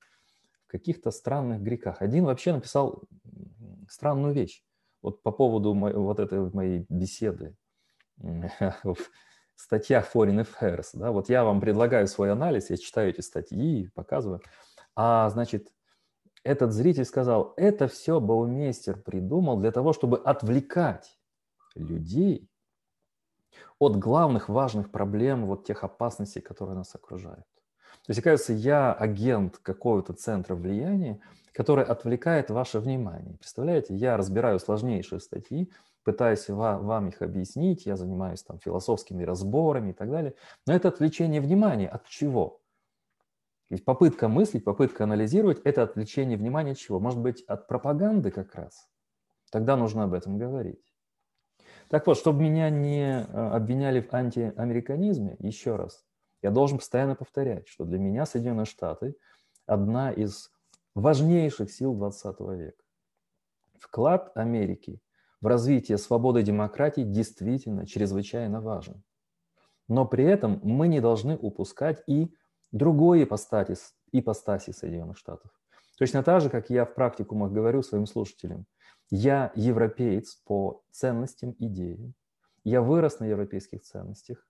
в 0.66 0.70
каких-то 0.70 1.10
странных 1.10 1.62
грехах. 1.62 2.02
Один 2.02 2.24
вообще 2.24 2.52
написал 2.52 3.04
странную 3.88 4.34
вещь 4.34 4.62
вот 5.02 5.22
по 5.22 5.32
поводу 5.32 5.74
вот 5.74 6.20
этой 6.20 6.50
моей 6.50 6.86
беседы 6.88 7.56
в 8.18 8.96
статьях 9.56 10.14
Foreign 10.14 10.46
Affairs. 10.46 10.90
Да, 10.94 11.10
вот 11.10 11.28
я 11.28 11.44
вам 11.44 11.60
предлагаю 11.60 12.06
свой 12.06 12.32
анализ, 12.32 12.70
я 12.70 12.76
читаю 12.76 13.10
эти 13.10 13.20
статьи, 13.20 13.90
показываю. 13.94 14.40
А, 14.94 15.28
значит, 15.30 15.68
этот 16.44 16.72
зритель 16.72 17.04
сказал, 17.04 17.54
это 17.56 17.88
все 17.88 18.20
Баумейстер 18.20 18.96
придумал 19.00 19.58
для 19.58 19.72
того, 19.72 19.92
чтобы 19.92 20.18
отвлекать 20.18 21.18
людей 21.74 22.48
от 23.78 23.96
главных 23.96 24.48
важных 24.48 24.90
проблем, 24.90 25.46
вот 25.46 25.64
тех 25.64 25.84
опасностей, 25.84 26.40
которые 26.40 26.76
нас 26.76 26.94
окружают. 26.94 27.46
То 28.06 28.10
есть, 28.10 28.20
оказывается, 28.20 28.52
я 28.52 28.92
агент 28.92 29.58
какого-то 29.58 30.12
центра 30.14 30.54
влияния, 30.54 31.20
который 31.52 31.84
отвлекает 31.84 32.50
ваше 32.50 32.78
внимание. 32.80 33.36
Представляете, 33.36 33.94
я 33.94 34.16
разбираю 34.16 34.58
сложнейшие 34.58 35.20
статьи, 35.20 35.70
пытаюсь 36.04 36.48
вам 36.48 37.08
их 37.08 37.20
объяснить, 37.20 37.84
я 37.84 37.96
занимаюсь 37.96 38.42
там 38.42 38.58
философскими 38.58 39.24
разборами 39.24 39.90
и 39.90 39.92
так 39.92 40.10
далее. 40.10 40.34
Но 40.66 40.72
это 40.72 40.88
отвлечение 40.88 41.40
внимания 41.40 41.88
от 41.88 42.06
чего? 42.06 42.60
Ведь 43.68 43.84
попытка 43.84 44.28
мыслить, 44.28 44.64
попытка 44.64 45.04
анализировать– 45.04 45.60
это 45.64 45.82
отвлечение 45.82 46.38
внимания 46.38 46.72
от 46.72 46.78
чего? 46.78 47.00
Может 47.00 47.20
быть, 47.20 47.42
от 47.42 47.68
пропаганды 47.68 48.30
как 48.30 48.54
раз? 48.54 48.88
Тогда 49.50 49.76
нужно 49.76 50.04
об 50.04 50.14
этом 50.14 50.38
говорить. 50.38 50.94
Так 51.88 52.06
вот, 52.06 52.18
чтобы 52.18 52.42
меня 52.42 52.70
не 52.70 53.02
э, 53.02 53.22
обвиняли 53.22 54.00
в 54.00 54.12
антиамериканизме, 54.12 55.36
еще 55.38 55.76
раз, 55.76 56.04
Я 56.42 56.50
должен 56.50 56.78
постоянно 56.78 57.16
повторять, 57.16 57.66
что 57.66 57.84
для 57.84 57.98
меня 57.98 58.26
Соединенные 58.26 58.66
Штаты 58.66 59.16
одна 59.66 60.12
из 60.12 60.50
важнейших 60.94 61.70
сил 61.70 61.94
20 61.94 62.40
века. 62.40 62.82
Вклад 63.80 64.30
Америки 64.36 65.00
в 65.40 65.46
развитие 65.46 65.98
свободы 65.98 66.40
и 66.40 66.44
демократии 66.44 67.02
действительно 67.02 67.86
чрезвычайно 67.86 68.60
важен. 68.60 69.02
Но 69.88 70.04
при 70.04 70.24
этом 70.24 70.60
мы 70.62 70.88
не 70.88 71.00
должны 71.00 71.36
упускать 71.36 72.02
и 72.06 72.34
другой 72.72 73.24
ипостаси, 73.24 73.76
ипостаси 74.12 74.72
Соединенных 74.72 75.16
Штатов. 75.16 75.50
Точно 75.98 76.22
так 76.22 76.40
же, 76.40 76.50
как 76.50 76.70
я 76.70 76.84
в 76.84 76.94
практикумах 76.94 77.52
говорю 77.52 77.82
своим 77.82 78.06
слушателям, 78.06 78.66
я 79.10 79.52
европеец 79.54 80.36
по 80.44 80.82
ценностям, 80.90 81.54
идеям. 81.58 82.14
Я 82.64 82.82
вырос 82.82 83.20
на 83.20 83.24
европейских 83.24 83.82
ценностях. 83.82 84.46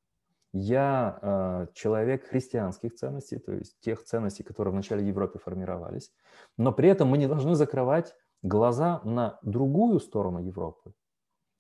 Я 0.53 1.19
э, 1.21 1.67
человек 1.75 2.25
христианских 2.25 2.95
ценностей, 2.95 3.39
то 3.39 3.53
есть 3.53 3.79
тех 3.81 4.03
ценностей, 4.03 4.43
которые 4.43 4.73
в 4.73 4.77
начале 4.77 5.07
Европы 5.07 5.39
формировались. 5.39 6.11
Но 6.57 6.73
при 6.73 6.89
этом 6.89 7.09
мы 7.09 7.19
не 7.19 7.29
должны 7.29 7.55
закрывать 7.55 8.15
глаза 8.43 9.01
на 9.05 9.39
другую 9.43 10.01
сторону 10.01 10.39
Европы, 10.41 10.95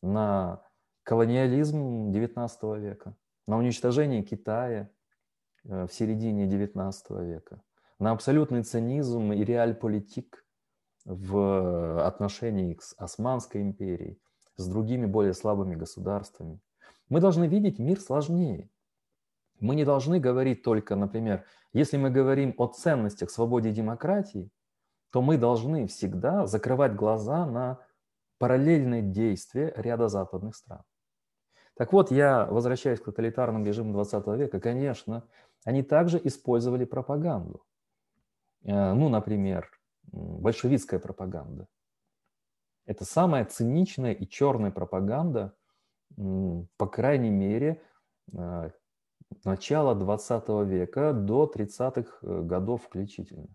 на 0.03 0.63
колониализм 1.03 2.11
XIX 2.11 2.81
века, 2.81 3.15
на 3.47 3.59
уничтожение 3.59 4.23
Китая 4.23 4.91
э, 5.65 5.87
в 5.87 5.93
середине 5.93 6.47
XIX 6.49 6.93
века, 7.25 7.63
на 7.99 8.13
абсолютный 8.13 8.63
цинизм 8.63 9.33
и 9.33 9.45
реаль-политик 9.45 10.45
в 11.05 12.05
отношении 12.05 12.79
с 12.81 12.95
Османской 12.99 13.63
империей, 13.63 14.21
с 14.57 14.67
другими 14.69 15.07
более 15.07 15.35
слабыми 15.35 15.75
государствами. 15.75 16.61
Мы 17.09 17.21
должны 17.21 17.47
видеть 17.47 17.79
мир 17.79 18.01
сложнее. 18.01 18.71
Мы 19.61 19.75
не 19.75 19.85
должны 19.85 20.21
говорить 20.21 20.63
только, 20.63 20.95
например, 20.97 21.45
если 21.73 21.97
мы 21.97 22.11
говорим 22.11 22.55
о 22.59 22.69
ценностях 22.69 23.31
свободе 23.31 23.71
и 23.71 23.73
демократии, 23.73 24.51
то 25.11 25.23
мы 25.23 25.39
должны 25.39 25.87
всегда 25.87 26.47
закрывать 26.47 26.95
глаза 26.95 27.47
на 27.47 27.79
параллельные 28.39 29.03
действия 29.03 29.73
ряда 29.77 30.09
западных 30.09 30.55
стран. 30.55 30.83
Так 31.77 31.93
вот, 31.93 32.11
я 32.11 32.47
возвращаюсь 32.47 33.01
к 33.01 33.05
тоталитарным 33.05 33.65
режимам 33.65 33.93
20 33.93 34.27
века. 34.39 34.61
Конечно, 34.61 35.25
они 35.65 35.83
также 35.83 36.21
использовали 36.23 36.85
пропаганду. 36.85 37.65
Э, 38.65 38.93
ну, 38.95 39.09
например, 39.09 39.71
большевистская 40.13 41.01
пропаганда. 41.01 41.67
Это 42.87 43.05
самая 43.05 43.45
циничная 43.45 44.13
и 44.13 44.27
черная 44.27 44.71
пропаганда, 44.71 45.55
по 46.17 46.87
крайней 46.87 47.31
мере, 47.31 47.83
э, 48.33 48.71
начала 49.45 49.95
20 49.95 50.49
века 50.65 51.13
до 51.13 51.51
30-х 51.55 52.19
э, 52.23 52.43
годов 52.43 52.85
включительно. 52.85 53.49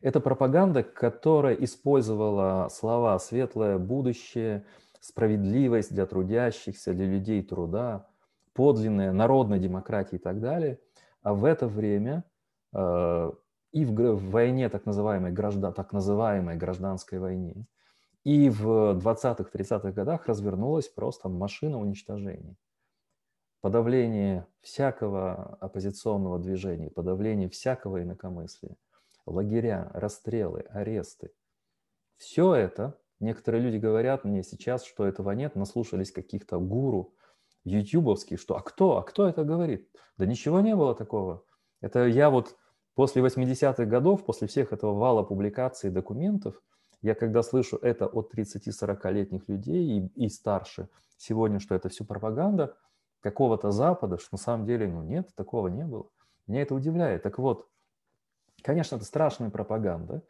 Это 0.00 0.20
пропаганда, 0.20 0.82
которая 0.82 1.54
использовала 1.54 2.68
слова 2.68 3.18
«светлое 3.18 3.78
будущее», 3.78 4.66
«справедливость 5.00 5.94
для 5.94 6.04
трудящихся», 6.04 6.92
«для 6.92 7.06
людей 7.06 7.42
труда», 7.42 8.06
«подлинная 8.52 9.12
народная 9.12 9.58
демократия» 9.58 10.16
и 10.16 10.18
так 10.18 10.40
далее. 10.40 10.78
А 11.22 11.32
в 11.32 11.46
это 11.46 11.66
время 11.66 12.24
э, 12.74 13.32
и 13.74 13.84
в, 13.84 14.30
войне, 14.30 14.68
так 14.68 14.86
называемой, 14.86 15.32
граждан, 15.32 15.74
так 15.74 15.92
называемой 15.92 16.56
гражданской 16.56 17.18
войне, 17.18 17.66
и 18.22 18.48
в 18.48 18.96
20-х, 18.96 19.50
30-х 19.52 19.90
годах 19.90 20.26
развернулась 20.26 20.88
просто 20.88 21.28
машина 21.28 21.80
уничтожения. 21.80 22.56
Подавление 23.60 24.46
всякого 24.60 25.58
оппозиционного 25.60 26.38
движения, 26.38 26.88
подавление 26.88 27.48
всякого 27.48 28.00
инакомыслия, 28.00 28.76
лагеря, 29.26 29.90
расстрелы, 29.92 30.60
аресты. 30.70 31.32
Все 32.16 32.54
это, 32.54 32.96
некоторые 33.18 33.60
люди 33.60 33.78
говорят 33.78 34.22
мне 34.22 34.44
сейчас, 34.44 34.84
что 34.84 35.04
этого 35.04 35.32
нет, 35.32 35.56
наслушались 35.56 36.12
каких-то 36.12 36.60
гуру 36.60 37.12
ютубовских, 37.64 38.38
что 38.38 38.56
а 38.56 38.62
кто, 38.62 38.98
а 38.98 39.02
кто 39.02 39.26
это 39.26 39.42
говорит? 39.42 39.90
Да 40.16 40.26
ничего 40.26 40.60
не 40.60 40.76
было 40.76 40.94
такого. 40.94 41.44
Это 41.80 42.06
я 42.06 42.30
вот 42.30 42.56
После 42.94 43.22
80-х 43.22 43.84
годов, 43.86 44.24
после 44.24 44.46
всех 44.46 44.72
этого 44.72 44.94
вала 44.94 45.22
публикаций 45.22 45.90
и 45.90 45.92
документов, 45.92 46.62
я 47.02 47.14
когда 47.14 47.42
слышу 47.42 47.76
это 47.76 48.06
от 48.06 48.32
30-40-летних 48.34 49.48
людей 49.48 49.98
и, 49.98 50.24
и 50.24 50.28
старше 50.28 50.88
сегодня, 51.16 51.58
что 51.58 51.74
это 51.74 51.88
все 51.88 52.04
пропаганда 52.04 52.76
какого-то 53.20 53.70
Запада, 53.72 54.18
что 54.18 54.28
на 54.32 54.38
самом 54.38 54.66
деле, 54.66 54.86
ну 54.86 55.02
нет, 55.02 55.34
такого 55.34 55.68
не 55.68 55.84
было. 55.84 56.08
Меня 56.46 56.62
это 56.62 56.74
удивляет. 56.74 57.22
Так 57.22 57.38
вот, 57.38 57.68
конечно, 58.62 58.96
это 58.96 59.04
страшная 59.04 59.50
пропаганда, 59.50 60.22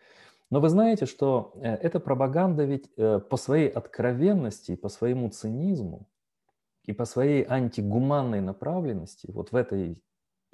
но 0.51 0.61
вы 0.61 0.69
знаете, 0.69 1.07
что 1.07 1.53
э, 1.57 1.75
эта 1.75 2.01
пропаганда 2.01 2.65
ведь 2.65 2.91
э, 2.97 3.19
по 3.19 3.37
своей 3.37 3.69
откровенности, 3.69 4.77
по 4.77 4.89
своему 4.89 5.29
цинизму 5.29 6.09
и 6.85 6.93
по 6.93 7.05
своей 7.05 7.45
антигуманной 7.45 8.41
направленности, 8.41 9.31
вот 9.31 9.53
в 9.53 9.57
этой 9.57 10.03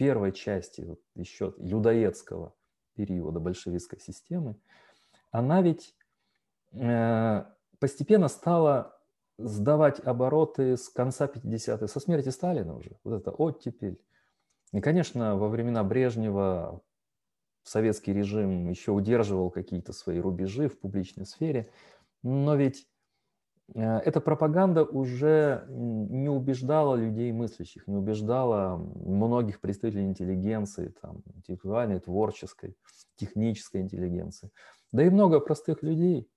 первой 0.01 0.33
части 0.33 0.81
вот 0.81 0.99
еще 1.15 1.53
людоедского 1.59 2.55
периода 2.95 3.39
большевистской 3.39 4.01
системы, 4.01 4.57
она 5.31 5.61
ведь 5.61 5.95
э, 6.73 7.45
постепенно 7.79 8.29
стала 8.29 8.99
сдавать 9.37 10.01
обороты 10.01 10.79
с 10.79 10.89
конца 10.89 11.27
50-х, 11.27 11.87
со 11.87 12.01
смерти 12.01 12.31
Сталина 12.31 12.75
уже. 12.75 12.97
Вот 13.05 13.21
это 13.21 13.31
оттепель. 13.31 14.01
И, 14.73 14.81
конечно, 14.81 15.37
во 15.37 15.49
времена 15.49 15.85
Брежнева 15.85 16.81
советский 17.63 18.15
режим 18.15 18.71
еще 18.71 18.93
удерживал 18.93 19.51
какие-то 19.51 19.93
свои 19.93 20.19
рубежи 20.19 20.71
в 20.71 20.81
публичной 20.81 21.27
сфере, 21.27 21.71
но 22.23 22.57
ведь 22.57 22.89
эта 23.75 24.21
пропаганда 24.21 24.85
уже 24.85 25.65
не 25.69 26.29
убеждала 26.29 26.97
людей 26.97 27.31
мыслящих, 27.33 27.87
не 27.87 27.97
убеждала 27.97 28.77
многих 28.77 29.61
представителей 29.61 30.07
интеллигенции, 30.07 30.95
там, 31.01 31.23
интеллектуальной, 31.37 32.01
творческой, 32.01 32.77
технической 33.17 33.83
интеллигенции. 33.83 34.51
Да 34.93 35.05
и 35.05 35.11
много 35.11 35.41
простых 35.41 35.83
людей 35.83 36.29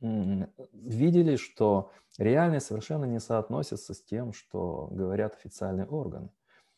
видели, 0.00 1.36
что 1.36 1.90
реальность 2.18 2.66
совершенно 2.66 3.06
не 3.06 3.18
соотносится 3.18 3.94
с 3.94 4.02
тем, 4.02 4.32
что 4.32 4.88
говорят 4.90 5.34
официальные 5.34 5.86
органы. 5.86 6.28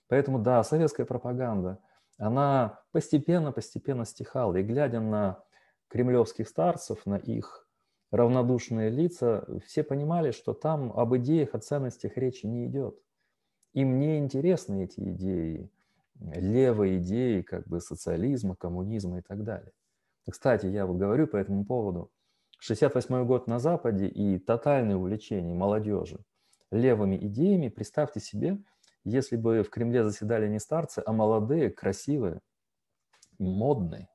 Поэтому, 0.09 0.39
да, 0.39 0.63
советская 0.63 1.05
пропаганда, 1.05 1.81
она 2.17 2.81
постепенно-постепенно 2.93 4.05
стихала. 4.05 4.57
И 4.57 4.63
глядя 4.63 5.01
на 5.01 5.43
кремлевских 5.89 6.49
старцев, 6.49 7.07
на 7.07 7.17
их 7.17 7.68
равнодушные 8.11 8.91
лица, 8.91 9.47
все 9.65 9.83
понимали, 9.83 10.31
что 10.31 10.55
там 10.55 10.93
об 10.93 11.17
идеях, 11.17 11.55
о 11.55 11.59
ценностях 11.59 12.17
речи 12.17 12.47
не 12.47 12.67
идет. 12.67 12.99
Им 13.75 13.99
не 13.99 14.19
интересны 14.19 14.85
эти 14.85 15.01
идеи, 15.01 15.71
левые 16.19 16.99
идеи 16.99 17.43
как 17.43 17.67
бы 17.69 17.81
социализма, 17.81 18.57
коммунизма 18.57 19.19
и 19.19 19.23
так 19.23 19.45
далее. 19.45 19.73
Кстати, 20.29 20.67
я 20.67 20.87
вот 20.87 20.97
говорю 20.97 21.27
по 21.27 21.37
этому 21.37 21.65
поводу. 21.65 22.11
68 22.61 23.25
год 23.25 23.47
на 23.47 23.59
Западе 23.59 24.09
и 24.09 24.39
тотальное 24.39 24.97
увлечение 24.97 25.55
молодежи 25.55 26.19
левыми 26.71 27.17
идеями, 27.17 27.69
представьте 27.69 28.21
себе, 28.21 28.59
если 29.05 29.37
бы 29.37 29.63
в 29.63 29.71
Кремле 29.71 30.05
заседали 30.05 30.49
не 30.49 30.59
старцы, 30.59 31.03
а 31.05 31.13
молодые, 31.13 31.71
красивые, 31.71 32.41
модные, 33.39 34.09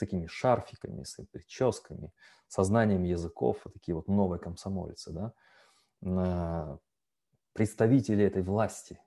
такими 0.00 0.26
шарфиками, 0.26 1.04
с 1.04 1.22
прическами, 1.30 2.12
сознанием 2.48 3.04
языков, 3.04 3.64
такие 3.72 3.94
вот 3.94 4.08
новые 4.08 4.40
комсомольцы, 4.40 5.12
да, 5.12 6.78
представители 7.52 8.24
этой 8.24 8.42
власти. 8.42 8.98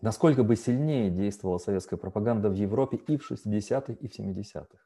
Насколько 0.00 0.42
бы 0.42 0.56
сильнее 0.56 1.10
действовала 1.10 1.58
советская 1.58 1.98
пропаганда 1.98 2.50
в 2.50 2.54
Европе 2.54 2.96
и 2.96 3.16
в 3.16 3.30
60-х, 3.30 3.92
и 3.92 4.08
в 4.08 4.18
70-х. 4.18 4.78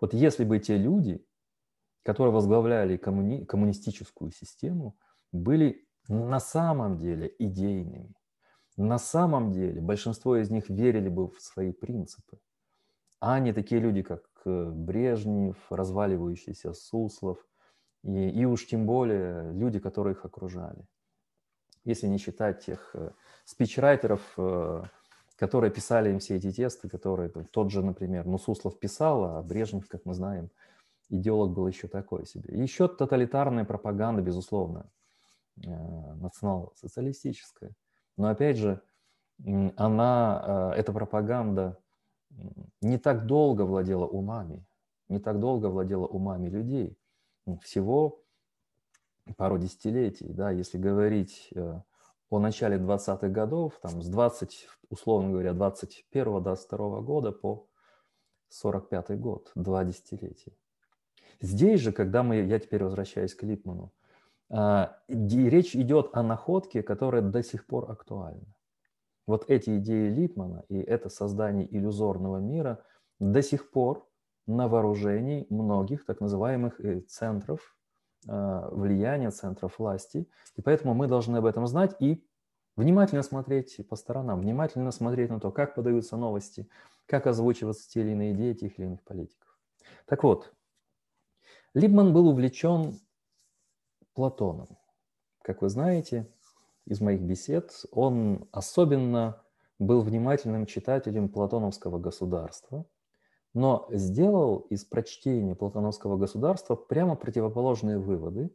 Вот 0.00 0.14
если 0.14 0.44
бы 0.44 0.58
те 0.58 0.76
люди, 0.78 1.26
которые 2.02 2.32
возглавляли 2.32 2.96
коммуни... 2.96 3.44
коммунистическую 3.44 4.30
систему, 4.30 4.96
были 5.30 5.86
на 6.08 6.40
самом 6.40 6.96
деле 6.96 7.34
идейными, 7.38 8.14
на 8.76 8.98
самом 8.98 9.52
деле 9.52 9.80
большинство 9.80 10.36
из 10.36 10.50
них 10.50 10.68
верили 10.68 11.08
бы 11.08 11.28
в 11.28 11.40
свои 11.40 11.72
принципы, 11.72 12.38
а 13.24 13.38
не 13.38 13.52
такие 13.52 13.80
люди, 13.80 14.02
как 14.02 14.24
Брежнев, 14.44 15.56
разваливающийся 15.70 16.72
Суслов, 16.72 17.38
и, 18.02 18.28
и 18.30 18.44
уж 18.44 18.66
тем 18.66 18.84
более 18.84 19.52
люди, 19.52 19.78
которые 19.78 20.14
их 20.14 20.24
окружали. 20.24 20.84
Если 21.84 22.08
не 22.08 22.18
считать 22.18 22.64
тех 22.64 22.90
э, 22.94 23.12
спичрайтеров, 23.44 24.20
э, 24.36 24.82
которые 25.36 25.70
писали 25.70 26.10
им 26.10 26.18
все 26.18 26.36
эти 26.36 26.50
тесты, 26.50 26.88
которые 26.88 27.28
тот 27.28 27.70
же, 27.70 27.84
например, 27.84 28.26
ну, 28.26 28.38
Суслов 28.38 28.80
писал, 28.80 29.24
а 29.24 29.42
Брежнев, 29.42 29.86
как 29.86 30.04
мы 30.04 30.14
знаем, 30.14 30.50
идеолог 31.08 31.52
был 31.52 31.68
еще 31.68 31.86
такой 31.86 32.26
себе. 32.26 32.60
еще 32.60 32.88
тоталитарная 32.88 33.64
пропаганда, 33.64 34.20
безусловно, 34.20 34.90
э, 35.64 35.68
национал-социалистическая. 36.14 37.70
Но 38.16 38.30
опять 38.30 38.56
же, 38.56 38.82
она, 39.76 40.72
эта 40.76 40.92
пропаганда 40.92 41.81
не 42.80 42.98
так 42.98 43.26
долго 43.26 43.62
владела 43.62 44.06
умами, 44.06 44.64
не 45.08 45.18
так 45.18 45.40
долго 45.40 45.66
владела 45.66 46.06
умами 46.06 46.48
людей. 46.48 46.98
Всего 47.62 48.22
пару 49.36 49.58
десятилетий, 49.58 50.32
да, 50.32 50.50
если 50.50 50.78
говорить 50.78 51.48
э, 51.54 51.80
о 52.30 52.38
начале 52.38 52.76
20-х 52.76 53.28
годов, 53.28 53.78
там 53.80 54.02
с 54.02 54.08
20, 54.08 54.68
условно 54.90 55.30
говоря, 55.30 55.52
21 55.52 56.42
22 56.42 57.00
года 57.00 57.32
по 57.32 57.68
45 58.48 59.20
год, 59.20 59.50
два 59.54 59.84
десятилетия. 59.84 60.52
Здесь 61.40 61.80
же, 61.80 61.92
когда 61.92 62.22
мы, 62.22 62.36
я 62.36 62.58
теперь 62.58 62.84
возвращаюсь 62.84 63.34
к 63.34 63.42
Липману, 63.42 63.92
а, 64.50 64.98
речь 65.08 65.74
идет 65.74 66.10
о 66.12 66.22
находке, 66.22 66.82
которая 66.82 67.22
до 67.22 67.42
сих 67.42 67.66
пор 67.66 67.90
актуальна. 67.90 68.46
Вот 69.26 69.44
эти 69.48 69.78
идеи 69.78 70.10
Липмана 70.10 70.64
и 70.68 70.78
это 70.78 71.08
создание 71.08 71.66
иллюзорного 71.74 72.38
мира 72.38 72.84
до 73.18 73.42
сих 73.42 73.70
пор 73.70 74.08
на 74.46 74.68
вооружении 74.68 75.46
многих 75.48 76.04
так 76.04 76.20
называемых 76.20 76.80
э, 76.80 77.00
центров 77.02 77.76
а, 78.28 78.68
влияния, 78.70 79.30
центров 79.30 79.78
власти. 79.78 80.28
И 80.56 80.62
поэтому 80.62 80.94
мы 80.94 81.08
должны 81.08 81.38
об 81.38 81.46
этом 81.46 81.66
знать 81.66 81.96
и 82.00 82.24
внимательно 82.76 83.22
смотреть 83.22 83.80
по 83.88 83.96
сторонам, 83.96 84.40
внимательно 84.40 84.92
смотреть 84.92 85.30
на 85.30 85.40
то, 85.40 85.50
как 85.50 85.74
подаются 85.74 86.16
новости, 86.16 86.68
как 87.06 87.26
озвучиваются 87.26 87.88
те 87.90 88.00
или 88.00 88.10
иные 88.10 88.32
идеи 88.32 88.54
тех 88.54 88.78
или 88.78 88.86
иных 88.86 89.02
политиков. 89.02 89.58
Так 90.06 90.22
вот, 90.22 90.52
Либман 91.74 92.12
был 92.12 92.28
увлечен 92.28 93.00
Платоном. 94.14 94.78
Как 95.42 95.62
вы 95.62 95.68
знаете 95.68 96.30
из 96.86 97.00
моих 97.00 97.20
бесед, 97.20 97.84
он 97.90 98.48
особенно 98.52 99.42
был 99.78 100.02
внимательным 100.02 100.66
читателем 100.66 101.28
платоновского 101.28 101.98
государства, 101.98 102.86
но 103.54 103.86
сделал 103.90 104.58
из 104.70 104.84
прочтения 104.84 105.54
платоновского 105.54 106.16
государства 106.16 106.74
прямо 106.74 107.16
противоположные 107.16 107.98
выводы, 107.98 108.50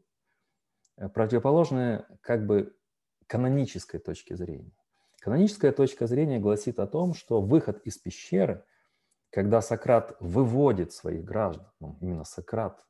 э, 0.98 1.10
противоположные 1.10 2.06
как 2.22 2.46
бы 2.46 2.76
канонической 3.28 4.00
точки 4.00 4.34
зрения. 4.34 4.72
Каноническая 5.20 5.72
точка 5.72 6.08
зрения 6.08 6.40
гласит 6.40 6.80
о 6.80 6.88
том, 6.88 7.13
что 7.13 7.42
выход 7.42 7.82
из 7.84 7.98
пещеры, 7.98 8.63
когда 9.30 9.62
Сократ 9.62 10.16
выводит 10.20 10.94
своих 10.94 11.26
граждан, 11.26 11.68
ну, 11.80 11.98
именно 12.02 12.24
Сократ 12.24 12.86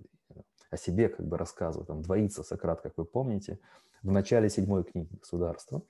о 0.70 0.78
себе 0.78 1.10
как 1.10 1.26
бы 1.26 1.38
рассказывает, 1.38 1.88
там 1.88 2.02
двоится 2.02 2.44
Сократ, 2.44 2.82
как 2.82 2.98
вы 2.98 3.06
помните, 3.06 3.60
в 4.04 4.12
начале 4.12 4.50
седьмой 4.50 4.84
книги 4.84 5.16
«Государство». 5.16 5.82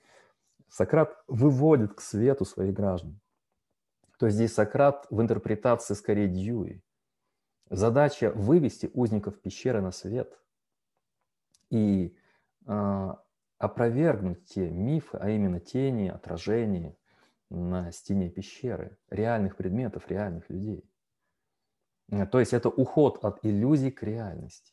Сократ 0.68 1.16
выводит 1.26 1.94
к 1.94 2.00
свету 2.00 2.44
своих 2.44 2.74
граждан. 2.74 3.20
То 4.18 4.26
есть 4.26 4.36
здесь 4.36 4.52
Сократ 4.52 5.06
в 5.10 5.20
интерпретации 5.20 5.94
скорее 5.94 6.28
Дьюи. 6.28 6.82
Задача 7.70 8.32
вывести 8.34 8.90
узников 8.94 9.40
пещеры 9.40 9.80
на 9.80 9.92
свет 9.92 10.38
и 11.70 12.16
э, 12.66 13.14
опровергнуть 13.58 14.44
те 14.46 14.70
мифы, 14.70 15.18
а 15.18 15.30
именно 15.30 15.60
тени, 15.60 16.08
отражения 16.08 16.96
на 17.50 17.92
стене 17.92 18.30
пещеры, 18.30 18.96
реальных 19.10 19.56
предметов, 19.56 20.08
реальных 20.08 20.48
людей. 20.48 20.87
Э, 22.10 22.26
то 22.26 22.40
есть 22.40 22.52
это 22.52 22.68
уход 22.68 23.24
от 23.24 23.44
иллюзий 23.44 23.90
к 23.90 24.02
реальности. 24.02 24.72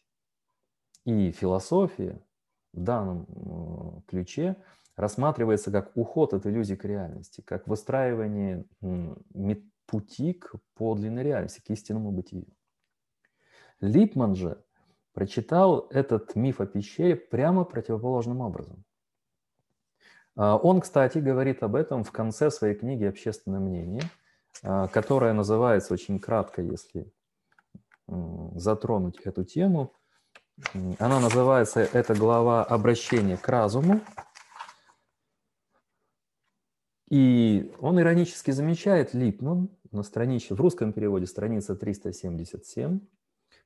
И 1.06 1.32
философия 1.32 2.22
в 2.74 2.82
данном 2.82 3.28
э, 3.28 4.02
ключе 4.08 4.56
рассматривается 4.96 5.72
как 5.72 5.96
уход 5.96 6.34
от 6.34 6.46
иллюзий 6.46 6.76
к 6.76 6.86
реальности, 6.86 7.42
как 7.42 7.68
выстраивание 7.68 8.66
пути 9.86 10.34
к 10.34 10.56
подлинной 10.74 11.24
реальности, 11.24 11.62
к 11.62 11.70
истинному 11.70 12.12
бытию. 12.12 12.48
Липман 13.82 14.36
же 14.36 14.64
прочитал 15.14 15.88
этот 15.92 16.36
миф 16.36 16.62
о 16.62 16.66
пещере 16.66 17.16
прямо 17.16 17.66
противоположным 17.66 18.42
образом. 18.42 18.84
А, 20.36 20.58
он, 20.58 20.82
кстати, 20.82 21.20
говорит 21.20 21.62
об 21.62 21.76
этом 21.76 22.04
в 22.04 22.12
конце 22.12 22.50
своей 22.50 22.74
книги 22.74 23.04
«Общественное 23.04 23.60
мнение», 23.60 24.04
которая 24.62 25.34
называется 25.34 25.94
очень 25.94 26.18
кратко, 26.20 26.62
если 26.62 27.12
затронуть 28.56 29.20
эту 29.20 29.44
тему. 29.44 29.94
Она 31.00 31.20
называется, 31.20 31.82
эта 31.82 32.16
глава 32.16 32.64
«Обращение 32.64 33.38
к 33.38 33.48
разуму». 33.48 34.02
И 37.10 37.72
он 37.80 38.00
иронически 38.00 38.52
замечает 38.52 39.14
Липман 39.14 39.70
на 39.92 40.02
странице, 40.02 40.56
в 40.56 40.62
русском 40.62 40.92
переводе 40.92 41.28
страница 41.28 41.76
377. 41.76 43.00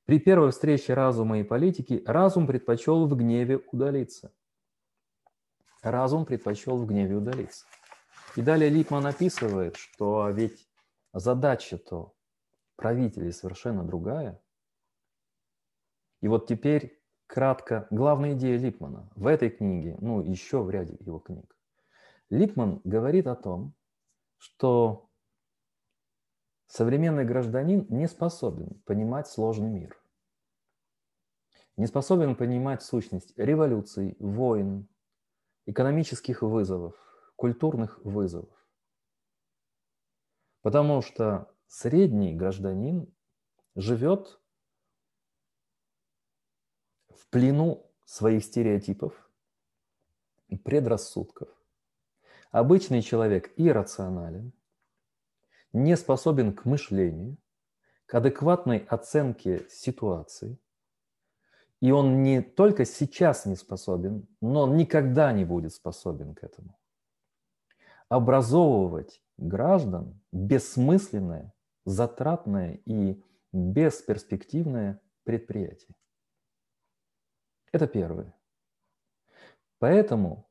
При 0.05 0.19
первой 0.19 0.51
встрече 0.51 0.93
разума 0.93 1.39
и 1.39 1.43
политики 1.43 2.03
разум 2.05 2.47
предпочел 2.47 3.07
в 3.07 3.15
гневе 3.15 3.61
удалиться. 3.71 4.33
Разум 5.81 6.25
предпочел 6.25 6.77
в 6.77 6.85
гневе 6.85 7.15
удалиться. 7.15 7.65
И 8.35 8.41
далее 8.41 8.69
Липман 8.69 9.05
описывает, 9.05 9.77
что 9.77 10.29
ведь 10.29 10.67
задача-то 11.13 12.13
правителей 12.75 13.31
совершенно 13.31 13.83
другая. 13.83 14.41
И 16.21 16.27
вот 16.27 16.47
теперь 16.47 17.01
кратко 17.27 17.87
главная 17.91 18.33
идея 18.33 18.57
Липмана 18.57 19.09
в 19.15 19.27
этой 19.27 19.49
книге, 19.49 19.97
ну 20.01 20.21
еще 20.21 20.61
в 20.61 20.69
ряде 20.69 20.97
его 20.99 21.19
книг. 21.19 21.55
Липман 22.29 22.81
говорит 22.83 23.27
о 23.27 23.35
том, 23.35 23.73
что 24.37 25.09
современный 26.67 27.25
гражданин 27.25 27.85
не 27.89 28.07
способен 28.07 28.81
понимать 28.85 29.27
сложный 29.27 29.69
мир, 29.69 29.99
не 31.77 31.87
способен 31.87 32.35
понимать 32.35 32.83
сущность 32.83 33.37
революций, 33.37 34.15
войн, 34.19 34.87
экономических 35.65 36.41
вызовов, 36.41 36.95
культурных 37.35 38.03
вызовов. 38.03 38.49
Потому 40.61 41.01
что 41.01 41.53
средний 41.67 42.35
гражданин 42.35 43.07
живет 43.75 44.38
в 47.19 47.27
плену 47.27 47.85
своих 48.05 48.43
стереотипов 48.43 49.29
и 50.47 50.57
предрассудков. 50.57 51.49
Обычный 52.51 53.01
человек 53.01 53.51
иррационален, 53.57 54.51
не 55.73 55.95
способен 55.95 56.53
к 56.53 56.65
мышлению, 56.65 57.37
к 58.05 58.15
адекватной 58.15 58.79
оценке 58.79 59.67
ситуации. 59.69 60.57
И 61.79 61.91
он 61.91 62.23
не 62.23 62.41
только 62.41 62.85
сейчас 62.85 63.45
не 63.45 63.55
способен, 63.55 64.27
но 64.41 64.63
он 64.63 64.77
никогда 64.77 65.31
не 65.31 65.45
будет 65.45 65.73
способен 65.73 66.33
к 66.33 66.43
этому. 66.43 66.75
Образовывать 68.09 69.21
граждан 69.37 70.19
бессмысленное 70.31 71.53
затратное 71.85 72.79
и 72.85 73.21
бесперспективное 73.51 74.99
предприятие. 75.23 75.95
Это 77.71 77.87
первое. 77.87 78.35
Поэтому 79.79 80.49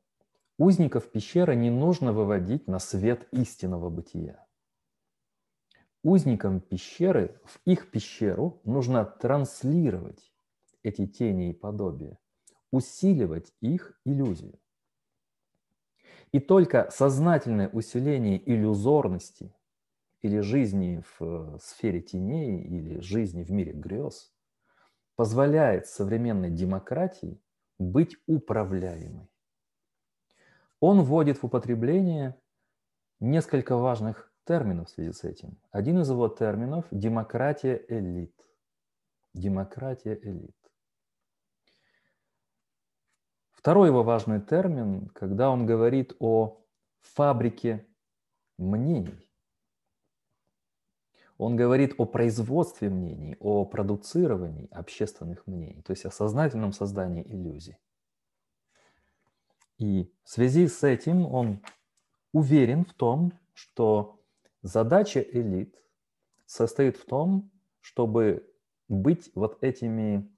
узников 0.57 1.11
пещеры 1.11 1.55
не 1.55 1.69
нужно 1.69 2.13
выводить 2.13 2.67
на 2.67 2.79
свет 2.79 3.27
истинного 3.31 3.89
бытия. 3.89 4.45
Узникам 6.01 6.61
пещеры, 6.61 7.39
в 7.43 7.59
их 7.65 7.91
пещеру 7.91 8.61
нужно 8.63 9.03
транслировать 9.03 10.31
эти 10.81 11.05
тени 11.05 11.49
и 11.49 11.53
подобия, 11.53 12.17
усиливать 12.71 13.53
их 13.59 13.99
иллюзию. 14.05 14.59
И 16.31 16.39
только 16.39 16.89
сознательное 16.91 17.69
усиление 17.69 18.41
иллюзорности 18.49 19.53
или 20.21 20.39
жизни 20.39 21.03
в 21.03 21.21
э, 21.21 21.57
сфере 21.61 22.01
теней, 22.01 22.61
или 22.61 22.99
жизни 22.99 23.43
в 23.43 23.51
мире 23.51 23.73
грез, 23.73 24.31
позволяет 25.19 25.85
современной 25.85 26.49
демократии 26.49 27.43
быть 27.77 28.15
управляемой. 28.25 29.29
Он 30.79 31.01
вводит 31.01 31.39
в 31.39 31.43
употребление 31.45 32.39
несколько 33.19 33.75
важных 33.75 34.31
терминов 34.45 34.87
в 34.87 34.91
связи 34.91 35.11
с 35.11 35.25
этим. 35.25 35.57
Один 35.71 35.99
из 35.99 36.09
его 36.09 36.29
терминов– 36.29 36.85
демократия 36.91 37.83
элит. 37.89 38.33
Демократия 39.33 40.17
элит. 40.23 40.55
Второй 43.51 43.89
его 43.89 44.03
важный 44.03 44.39
термин, 44.39 45.09
когда 45.09 45.49
он 45.49 45.65
говорит 45.65 46.15
о 46.19 46.61
фабрике 47.01 47.85
мнений. 48.57 49.28
Он 51.39 51.55
говорит 51.55 51.95
о 51.97 52.05
производстве 52.05 52.89
мнений, 52.89 53.37
о 53.39 53.63
продуцировании 53.63 54.67
общественных 54.71 55.47
мнений, 55.47 55.81
то 55.83 55.91
есть 55.91 56.03
о 56.03 56.11
сознательном 56.11 56.73
создании 56.73 57.23
иллюзий. 57.23 57.77
И 59.77 60.13
в 60.25 60.29
связи 60.29 60.67
с 60.67 60.83
этим 60.83 61.25
он 61.25 61.61
уверен 62.33 62.83
в 62.83 62.93
том, 62.93 63.31
что 63.53 64.19
задача 64.63 65.21
элит 65.21 65.73
состоит 66.45 66.97
в 66.97 67.05
том, 67.05 67.49
чтобы 67.79 68.45
быть 68.89 69.31
вот 69.33 69.63
этими 69.63 70.29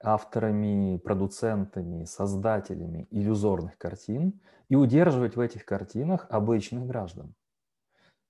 авторами, 0.00 0.98
продуцентами, 0.98 2.04
создателями 2.04 3.08
иллюзорных 3.10 3.76
картин 3.76 4.40
и 4.68 4.76
удерживать 4.76 5.34
в 5.34 5.40
этих 5.40 5.64
картинах 5.64 6.28
обычных 6.30 6.86
граждан 6.86 7.34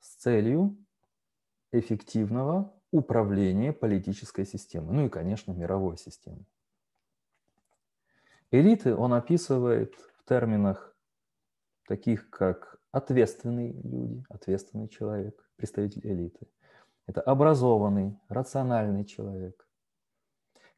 с 0.00 0.14
целью 0.14 0.74
эффективного 1.72 2.72
управления 2.90 3.72
политической 3.72 4.46
системой, 4.46 4.94
ну 4.94 5.06
и, 5.06 5.08
конечно, 5.08 5.52
мировой 5.52 5.98
системой. 5.98 6.46
Элиты 8.50 8.94
он 8.94 9.12
описывает 9.12 9.94
в 10.16 10.24
терминах 10.26 10.96
таких, 11.86 12.30
как 12.30 12.80
ответственные 12.92 13.72
люди, 13.72 14.24
ответственный 14.30 14.88
человек, 14.88 15.46
представитель 15.56 16.06
элиты. 16.06 16.46
Это 17.06 17.20
образованный, 17.20 18.18
рациональный 18.28 19.04
человек, 19.04 19.66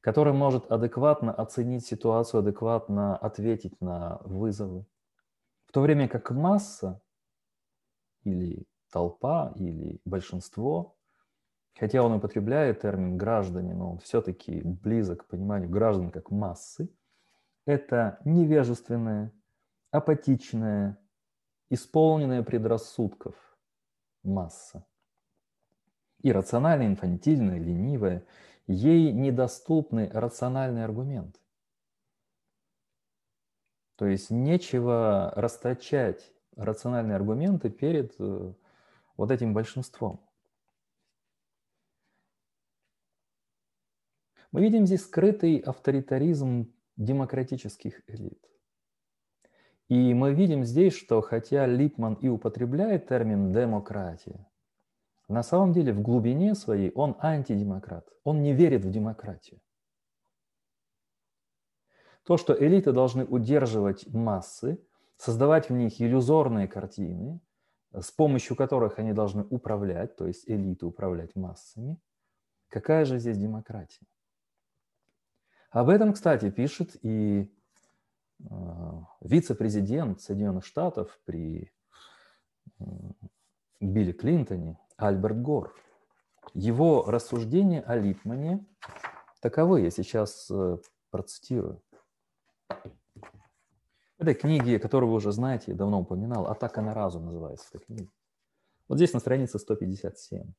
который 0.00 0.32
может 0.32 0.70
адекватно 0.70 1.32
оценить 1.32 1.86
ситуацию, 1.86 2.40
адекватно 2.40 3.16
ответить 3.16 3.80
на 3.80 4.18
вызовы. 4.24 4.86
В 5.66 5.72
то 5.72 5.80
время 5.80 6.08
как 6.08 6.30
масса 6.30 7.00
или 8.24 8.66
толпа 8.90 9.52
или 9.56 10.00
большинство, 10.04 10.96
хотя 11.78 12.02
он 12.02 12.12
употребляет 12.12 12.82
термин 12.82 13.16
граждане, 13.16 13.74
но 13.74 13.92
он 13.92 13.98
все-таки 13.98 14.62
близок 14.62 15.24
к 15.24 15.28
пониманию 15.28 15.70
граждан 15.70 16.10
как 16.10 16.30
массы, 16.30 16.88
это 17.66 18.18
невежественная, 18.24 19.32
апатичная, 19.90 20.98
исполненная 21.68 22.42
предрассудков 22.42 23.34
масса. 24.22 24.84
Иррациональная, 26.22 26.88
инфантильная, 26.88 27.58
ленивая– 27.58 28.24
ей 28.70 29.12
недоступны 29.12 30.10
рациональные 30.12 30.84
аргументы. 30.84 31.38
То 33.96 34.06
есть 34.06 34.30
нечего 34.30 35.32
расточать 35.36 36.32
рациональные 36.56 37.16
аргументы 37.16 37.68
перед 37.68 38.14
э, 38.18 38.52
вот 39.20 39.30
этим 39.30 39.52
большинством. 39.52 40.26
Мы 44.50 44.62
видим 44.62 44.86
здесь 44.86 45.02
скрытый 45.02 45.58
авторитаризм 45.58 46.72
демократических 46.96 48.00
элит. 48.08 48.42
И 49.88 50.14
мы 50.14 50.32
видим 50.32 50.64
здесь, 50.64 50.94
что 50.94 51.20
хотя 51.20 51.66
Липман 51.66 52.14
и 52.14 52.28
употребляет 52.28 53.08
термин 53.08 53.52
«демократия», 53.52 54.48
на 55.28 55.42
самом 55.42 55.74
деле 55.74 55.92
в 55.92 56.00
глубине 56.00 56.54
своей 56.54 56.90
он 56.92 57.14
антидемократ. 57.20 58.08
Он 58.24 58.42
не 58.42 58.54
верит 58.54 58.86
в 58.86 58.90
демократию. 58.90 59.60
То, 62.24 62.38
что 62.38 62.54
элиты 62.54 62.92
должны 62.92 63.26
удерживать 63.26 64.06
массы, 64.06 64.82
создавать 65.18 65.68
в 65.68 65.74
них 65.74 66.00
иллюзорные 66.00 66.66
картины, 66.66 67.38
с 67.92 68.10
помощью 68.10 68.56
которых 68.56 68.98
они 68.98 69.12
должны 69.12 69.44
управлять, 69.44 70.16
то 70.16 70.26
есть 70.26 70.48
элиты 70.48 70.86
управлять 70.86 71.34
массами, 71.34 71.98
какая 72.68 73.04
же 73.04 73.18
здесь 73.18 73.38
демократия? 73.38 74.06
Об 75.70 75.88
этом, 75.88 76.12
кстати, 76.12 76.50
пишет 76.50 76.96
и 77.02 77.52
э, 78.40 78.44
вице-президент 79.20 80.20
Соединенных 80.20 80.64
Штатов 80.64 81.20
при 81.24 81.72
э, 82.80 82.84
Билли 83.80 84.12
Клинтоне, 84.12 84.78
Альберт 84.96 85.40
Гор. 85.40 85.74
Его 86.54 87.04
рассуждения 87.04 87.82
о 87.82 87.96
Липмане 87.96 88.66
таковы, 89.40 89.82
я 89.82 89.90
сейчас 89.90 90.50
э, 90.50 90.78
процитирую. 91.10 91.82
В 94.20 94.22
этой 94.22 94.34
книге, 94.34 94.78
которую 94.78 95.08
вы 95.08 95.16
уже 95.16 95.32
знаете, 95.32 95.70
я 95.70 95.74
давно 95.74 96.02
упоминал, 96.02 96.46
«Атака 96.46 96.82
на 96.82 96.92
разум» 96.92 97.24
называется 97.24 97.66
эта 97.72 97.82
книга. 97.82 98.10
Вот 98.86 98.98
здесь 98.98 99.14
на 99.14 99.18
странице 99.18 99.58
157. 99.58 100.42
Э, 100.42 100.52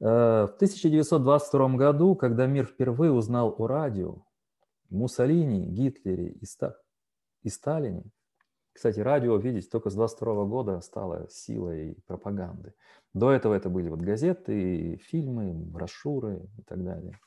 в 0.00 0.52
1922 0.56 1.76
году, 1.76 2.14
когда 2.14 2.44
мир 2.44 2.66
впервые 2.66 3.10
узнал 3.10 3.54
о 3.56 3.66
радио, 3.66 4.26
Муссолини, 4.90 5.64
Гитлере 5.64 6.36
и 7.42 7.48
Сталине, 7.48 8.04
кстати, 8.74 9.00
радио, 9.00 9.34
видите, 9.38 9.70
только 9.70 9.88
с 9.88 9.94
22 9.94 10.44
года 10.44 10.78
стало 10.82 11.28
силой 11.30 11.96
пропаганды. 12.06 12.74
До 13.14 13.30
этого 13.30 13.54
это 13.54 13.70
были 13.70 13.88
вот 13.88 14.02
газеты, 14.02 14.98
фильмы, 14.98 15.54
брошюры 15.54 16.46
и 16.58 16.62
так 16.64 16.84
далее. 16.84 17.18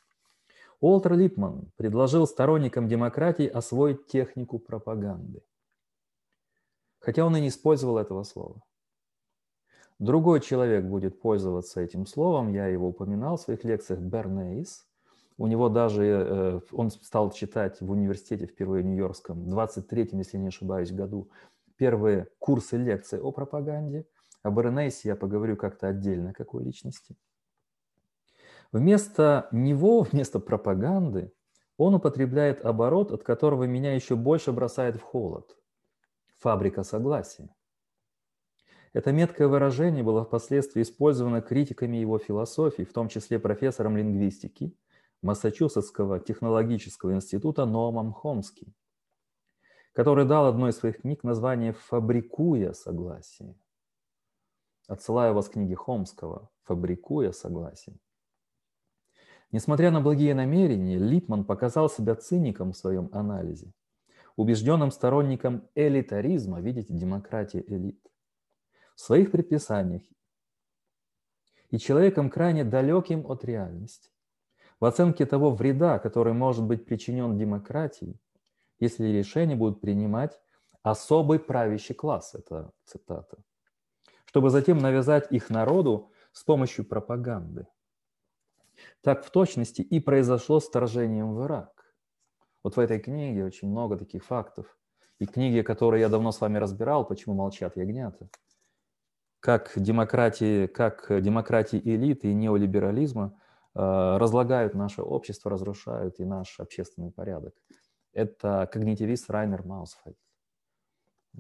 Уолтер 0.85 1.13
Липман 1.13 1.71
предложил 1.77 2.27
сторонникам 2.27 2.87
демократии 2.87 3.47
освоить 3.47 4.05
технику 4.05 4.59
пропаганды. 4.59 5.41
Хотя 6.99 7.25
он 7.25 7.35
и 7.35 7.41
не 7.41 7.47
использовал 7.47 7.97
этого 7.97 8.21
слова. 8.21 8.61
Другой 9.97 10.41
человек 10.41 10.85
будет 10.85 11.19
пользоваться 11.19 11.81
этим 11.81 12.05
словом, 12.05 12.53
я 12.53 12.67
его 12.67 12.89
упоминал 12.89 13.37
в 13.37 13.41
своих 13.41 13.63
лекциях, 13.63 13.99
Бернейс. 13.99 14.85
У 15.37 15.47
него 15.47 15.69
даже, 15.69 16.03
э, 16.05 16.59
он 16.71 16.91
стал 16.91 17.31
читать 17.31 17.81
в 17.81 17.89
университете 17.89 18.45
впервые 18.45 18.83
в 18.83 18.85
Нью-Йоркском, 18.85 19.43
в 19.43 19.47
23-м, 19.47 20.19
если 20.19 20.37
не 20.37 20.49
ошибаюсь, 20.49 20.91
году, 20.91 21.31
первые 21.77 22.27
курсы 22.37 22.77
лекций 22.77 23.19
о 23.19 23.31
пропаганде. 23.31 24.05
Об 24.43 24.57
Бернейсе 24.57 25.09
я 25.09 25.15
поговорю 25.15 25.57
как-то 25.57 25.87
отдельно, 25.87 26.31
какой 26.31 26.63
личности. 26.63 27.15
Вместо 28.75 29.47
него, 29.53 30.01
вместо 30.11 30.41
пропаганды, 30.41 31.31
он 31.77 31.95
употребляет 31.95 32.65
оборот, 32.65 33.13
от 33.13 33.23
которого 33.23 33.63
меня 33.63 33.95
еще 33.95 34.17
больше 34.17 34.51
бросает 34.51 34.97
в 34.97 35.01
холод. 35.01 35.55
Фабрика 36.39 36.83
согласия. 36.83 37.47
Это 38.91 39.13
меткое 39.13 39.47
выражение 39.47 40.03
было 40.03 40.25
впоследствии 40.25 40.81
использовано 40.81 41.41
критиками 41.41 41.95
его 41.95 42.19
философии, 42.19 42.83
в 42.83 42.91
том 42.91 43.07
числе 43.07 43.39
профессором 43.39 43.95
лингвистики 43.95 44.77
Массачусетского 45.21 46.19
технологического 46.19 47.13
института 47.13 47.65
Номом 47.65 48.11
Хомски, 48.11 48.73
который 49.93 50.25
дал 50.25 50.47
одной 50.47 50.71
из 50.71 50.77
своих 50.77 50.99
книг 50.99 51.23
название 51.23 51.71
«Фабрикуя 51.71 52.73
согласие». 52.73 53.55
Отсылаю 54.89 55.33
вас 55.33 55.47
к 55.47 55.53
книге 55.53 55.75
Хомского 55.75 56.49
«Фабрикуя 56.63 57.31
согласие». 57.31 57.97
Несмотря 59.51 59.91
на 59.91 60.01
благие 60.01 60.33
намерения, 60.33 60.97
Липман 60.97 61.45
показал 61.45 61.89
себя 61.89 62.15
циником 62.15 62.73
в 62.73 62.77
своем 62.77 63.09
анализе, 63.13 63.71
убежденным 64.35 64.91
сторонником 64.91 65.67
элитаризма, 65.75 66.59
видите, 66.61 66.93
демократии 66.93 67.63
элит, 67.67 68.01
в 68.95 69.01
своих 69.01 69.31
предписаниях 69.31 70.01
и 71.69 71.77
человеком 71.77 72.29
крайне 72.29 72.63
далеким 72.63 73.25
от 73.29 73.43
реальности, 73.45 74.09
в 74.79 74.85
оценке 74.85 75.25
того 75.25 75.51
вреда, 75.51 75.99
который 75.99 76.33
может 76.33 76.63
быть 76.63 76.85
причинен 76.85 77.37
демократии, 77.37 78.19
если 78.79 79.07
решения 79.07 79.55
будут 79.55 79.81
принимать 79.81 80.39
особый 80.83 81.39
правящий 81.39 81.95
класс, 81.95 82.35
это 82.35 82.71
цитата, 82.83 83.37
чтобы 84.25 84.49
затем 84.49 84.77
навязать 84.77 85.31
их 85.31 85.49
народу 85.49 86.11
с 86.33 86.43
помощью 86.43 86.85
пропаганды. 86.85 87.67
Так 89.01 89.25
в 89.25 89.31
точности 89.31 89.81
и 89.81 89.99
произошло 89.99 90.59
с 90.59 90.67
вторжением 90.67 91.35
в 91.35 91.43
Ирак. 91.43 91.95
Вот 92.63 92.75
в 92.75 92.79
этой 92.79 92.99
книге 92.99 93.45
очень 93.45 93.69
много 93.69 93.97
таких 93.97 94.25
фактов. 94.25 94.77
И 95.19 95.25
книги, 95.25 95.61
которые 95.61 96.01
я 96.01 96.09
давно 96.09 96.31
с 96.31 96.41
вами 96.41 96.57
разбирал, 96.57 97.05
«Почему 97.05 97.35
молчат 97.35 97.77
ягнята», 97.77 98.29
как 99.39 99.73
демократии, 99.75 100.65
как 100.65 101.05
демократии 101.21 101.79
элиты 101.79 102.31
и 102.31 102.33
неолиберализма 102.33 103.39
э, 103.75 104.17
разлагают 104.17 104.73
наше 104.73 105.03
общество, 105.03 105.51
разрушают 105.51 106.19
и 106.19 106.25
наш 106.25 106.59
общественный 106.59 107.11
порядок. 107.11 107.53
Это 108.11 108.67
когнитивист 108.71 109.29
Райнер 109.29 109.63
Маусфельд. 109.63 110.17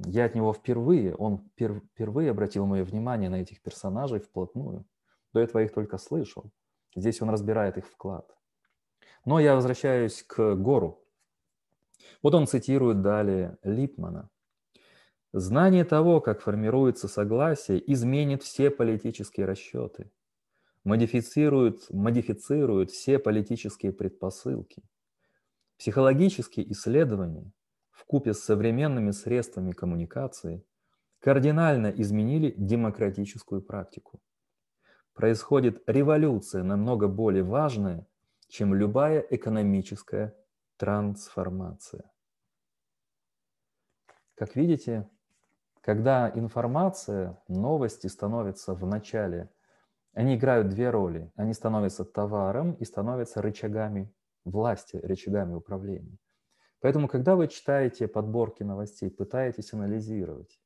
Я 0.05 0.25
от 0.25 0.35
него 0.35 0.53
впервые, 0.53 1.15
он 1.15 1.49
пер, 1.55 1.81
впервые 1.93 2.29
обратил 2.29 2.67
мое 2.67 2.83
внимание 2.83 3.29
на 3.29 3.41
этих 3.41 3.61
персонажей 3.63 4.19
вплотную. 4.19 4.85
До 5.33 5.39
этого 5.39 5.61
я 5.61 5.65
их 5.65 5.73
только 5.73 5.97
слышал. 5.97 6.51
Здесь 6.95 7.21
он 7.21 7.29
разбирает 7.29 7.77
их 7.77 7.87
вклад. 7.87 8.35
Но 9.25 9.39
я 9.39 9.55
возвращаюсь 9.55 10.23
к 10.23 10.55
Гору. 10.55 11.03
Вот 12.23 12.33
он 12.33 12.47
цитирует 12.47 13.01
далее 13.01 13.57
Липмана. 13.63 14.29
Знание 15.33 15.83
того, 15.83 16.21
как 16.21 16.39
формируется 16.39 17.07
согласие, 17.07 17.91
изменит 17.91 18.41
все 18.41 18.69
политические 18.69 19.45
расчеты, 19.45 20.09
модифицирует, 20.85 21.89
модифицирует 21.89 22.91
все 22.91 23.19
политические 23.19 23.91
предпосылки. 23.91 24.81
Психологические 25.77 26.71
исследования 26.71 27.51
в 27.91 28.05
купе 28.05 28.33
с 28.33 28.39
современными 28.39 29.11
средствами 29.11 29.73
коммуникации 29.73 30.63
кардинально 31.19 31.87
изменили 31.87 32.53
демократическую 32.55 33.61
практику. 33.61 34.21
Происходит 35.15 35.81
революция 35.87 36.61
намного 36.61 37.07
более 37.07 37.43
важная, 37.43 38.05
чем 38.49 38.75
любая 38.75 39.21
экономическая 39.21 40.35
трансформация. 40.75 42.03
Как 44.35 44.57
видите, 44.57 45.09
когда 45.79 46.29
информация, 46.35 47.41
новости 47.47 48.07
становятся 48.07 48.73
в 48.73 48.85
начале, 48.85 49.49
они 50.11 50.35
играют 50.35 50.67
две 50.67 50.89
роли. 50.89 51.31
Они 51.37 51.53
становятся 51.53 52.03
товаром 52.03 52.73
и 52.73 52.83
становятся 52.83 53.41
рычагами 53.41 54.13
власти, 54.43 54.97
рычагами 54.97 55.53
управления. 55.53 56.17
Поэтому, 56.81 57.07
когда 57.07 57.37
вы 57.37 57.47
читаете 57.47 58.09
подборки 58.09 58.63
новостей, 58.63 59.09
пытаетесь 59.09 59.71
анализировать, 59.71 60.59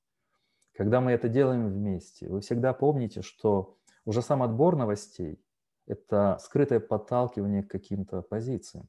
когда 0.74 1.02
мы 1.02 1.12
это 1.12 1.30
делаем 1.30 1.68
вместе, 1.68 2.28
вы 2.28 2.42
всегда 2.42 2.74
помните, 2.74 3.22
что 3.22 3.78
уже 4.06 4.22
сам 4.22 4.44
отбор 4.44 4.76
новостей– 4.76 5.44
это 5.88 6.38
скрытое 6.40 6.80
подталкивание 6.80 7.64
к 7.64 7.72
каким-то 7.72 8.22
позициям. 8.22 8.88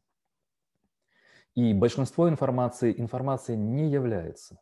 И 1.55 1.75
большинство 1.75 2.29
информации 2.29 2.99
информацией 2.99 3.59
не 3.59 3.91
является. 3.91 4.61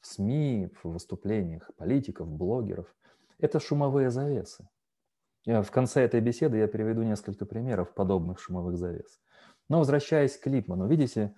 В 0.00 0.06
СМИ, 0.06 0.70
в 0.82 0.88
выступлениях 0.90 1.70
политиков, 1.76 2.28
блогеров– 2.28 2.94
это 3.38 3.58
шумовые 3.58 4.10
завесы. 4.10 4.68
В 5.46 5.70
конце 5.70 6.02
этой 6.02 6.20
беседы 6.20 6.58
я 6.58 6.68
приведу 6.68 7.02
несколько 7.02 7.46
примеров 7.46 7.94
подобных 7.94 8.40
шумовых 8.40 8.76
завес. 8.76 9.20
Но 9.68 9.78
возвращаясь 9.78 10.36
к 10.36 10.46
Липману, 10.46 10.86
видите, 10.88 11.34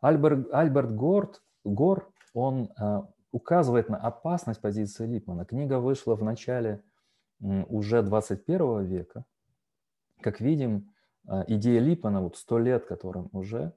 Альберт, 0.00 0.52
Альберт 0.52 0.94
Горд, 0.94 1.42
Гор, 1.62 2.10
он 2.34 2.70
э, 2.78 3.02
указывает 3.32 3.88
на 3.88 3.96
опасность 3.96 4.60
позиции 4.60 5.06
Липмана. 5.06 5.44
Книга 5.44 5.78
вышла 5.78 6.14
в 6.14 6.22
начале 6.22 6.82
уже 7.44 8.02
21 8.02 8.84
века. 8.84 9.24
Как 10.20 10.40
видим, 10.40 10.90
э, 11.28 11.44
идея 11.48 11.80
Липмана, 11.80 12.22
вот 12.22 12.36
сто 12.36 12.58
лет 12.58 12.86
которым 12.86 13.28
уже, 13.32 13.74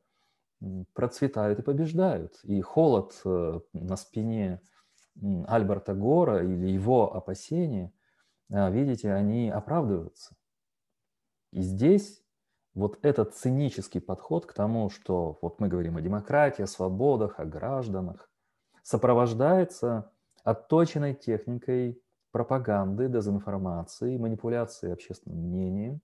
процветают 0.94 1.60
и 1.60 1.62
побеждают. 1.62 2.40
И 2.44 2.62
холод 2.62 3.20
э, 3.26 3.60
на 3.74 3.96
спине 3.96 4.62
Альберта 5.48 5.94
Гора 5.94 6.42
или 6.42 6.68
его 6.68 7.16
опасения, 7.16 7.92
э, 8.50 8.72
видите, 8.72 9.12
они 9.14 9.50
оправдываются. 9.50 10.36
И 11.52 11.62
здесь 11.62 12.24
вот 12.74 13.00
этот 13.02 13.36
цинический 13.36 14.00
подход 14.00 14.46
к 14.46 14.54
тому, 14.54 14.90
что 14.90 15.40
вот 15.42 15.60
мы 15.60 15.68
говорим 15.68 15.98
о 15.98 16.02
демократии, 16.02 16.64
о 16.64 16.68
свободах, 16.68 17.40
о 17.40 17.46
гражданах, 17.46 18.30
сопровождается 18.84 20.12
отточенной 20.44 21.14
техникой 21.14 22.02
пропаганды, 22.38 23.10
дезинформации, 23.10 24.16
манипуляции 24.18 24.92
общественным 24.92 25.40
мнением 25.40 26.02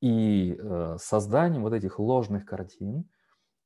и 0.00 0.58
э, 0.58 0.96
созданием 0.98 1.62
вот 1.62 1.72
этих 1.72 2.00
ложных 2.00 2.44
картин, 2.44 3.04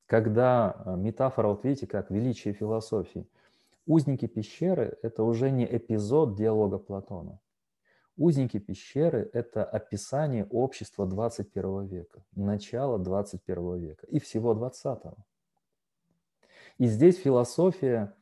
когда 0.05 0.83
э, 0.85 0.95
метафора, 0.97 1.47
вот 1.47 1.63
видите, 1.63 1.87
как 1.87 2.11
величие 2.11 2.53
философии, 2.53 3.27
узники 3.87 4.27
пещеры– 4.27 4.99
это 5.01 5.23
уже 5.23 5.49
не 5.49 5.65
эпизод 5.65 6.35
диалога 6.35 6.77
Платона. 6.77 7.39
Узники 8.17 8.59
пещеры– 8.59 9.27
это 9.33 9.63
описание 9.65 10.45
общества 10.51 11.07
21 11.07 11.87
века, 11.87 12.23
начала 12.35 12.99
21 12.99 13.77
века 13.77 14.05
и 14.05 14.19
всего 14.19 14.53
20 14.53 15.05
-го. 15.05 15.17
И 16.77 16.85
здесь 16.85 17.17
философия 17.17 18.13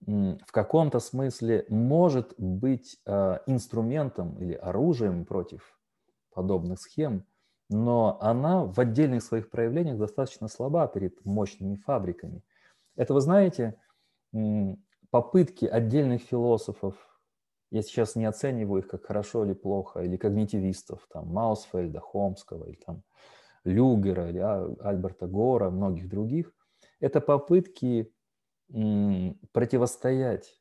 в 0.00 0.52
каком-то 0.52 1.00
смысле 1.00 1.66
может 1.68 2.34
быть 2.38 2.98
э, 3.06 3.38
инструментом 3.46 4.38
или 4.38 4.54
оружием 4.54 5.24
против 5.24 5.78
подобных 6.32 6.80
схем, 6.80 7.24
но 7.68 8.18
она 8.20 8.64
в 8.64 8.78
отдельных 8.78 9.22
своих 9.22 9.50
проявлениях 9.50 9.98
достаточно 9.98 10.48
слаба 10.48 10.86
перед 10.86 11.24
мощными 11.24 11.76
фабриками. 11.76 12.42
Это, 12.94 13.14
вы 13.14 13.20
знаете, 13.20 13.80
попытки 15.10 15.64
отдельных 15.64 16.22
философов 16.22 16.94
я 17.70 17.82
сейчас 17.82 18.14
не 18.14 18.24
оцениваю 18.26 18.82
их 18.82 18.88
как 18.88 19.06
хорошо 19.06 19.44
или 19.44 19.52
плохо, 19.52 20.00
или 20.00 20.16
когнитивистов, 20.16 21.06
там, 21.12 21.28
Маусфельда, 21.28 22.00
Хомского, 22.00 22.64
или 22.66 22.76
там, 22.76 23.02
Люгера, 23.64 24.28
или 24.28 24.38
а, 24.38 24.72
Альберта 24.80 25.26
Гора, 25.26 25.70
многих 25.70 26.08
других. 26.08 26.52
Это 27.00 27.20
попытки 27.20 28.12
противостоять 28.68 30.60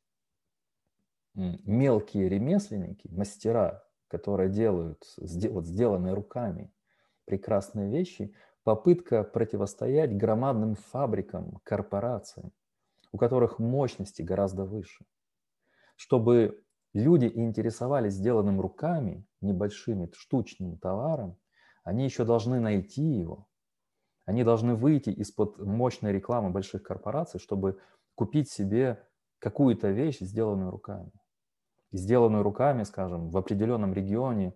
мелкие 1.34 2.30
ремесленники, 2.30 3.08
мастера, 3.10 3.84
которые 4.08 4.50
делают 4.50 5.04
вот, 5.18 5.66
сделанные 5.66 6.14
руками 6.14 6.72
прекрасные 7.26 7.90
вещи, 7.90 8.34
попытка 8.64 9.24
противостоять 9.24 10.16
громадным 10.16 10.76
фабрикам, 10.76 11.60
корпорациям, 11.64 12.52
у 13.12 13.18
которых 13.18 13.60
мощности 13.60 14.22
гораздо 14.22 14.66
выше, 14.66 15.06
чтобы 15.96 16.64
люди 16.94 17.32
интересовались 17.34 18.14
сделанным 18.14 18.62
руками, 18.62 19.26
небольшими, 19.42 20.10
штучным 20.14 20.78
товаром, 20.78 21.38
они 21.84 22.06
еще 22.06 22.26
должны 22.26 22.60
найти 22.60 23.04
его. 23.04 23.48
Они 24.26 24.44
должны 24.44 24.74
выйти 24.74 25.12
из-под 25.12 25.60
мощной 25.60 26.12
рекламы 26.12 26.50
больших 26.50 26.82
корпораций, 26.82 27.40
чтобы 27.40 27.80
купить 28.16 28.50
себе 28.50 29.06
какую-то 29.40 29.90
вещь, 29.90 30.20
сделанную 30.20 30.72
руками. 30.72 31.12
И 31.92 31.98
сделанную 31.98 32.44
руками, 32.44 32.84
скажем, 32.84 33.30
в 33.30 33.38
определенном 33.38 33.94
регионе, 33.94 34.56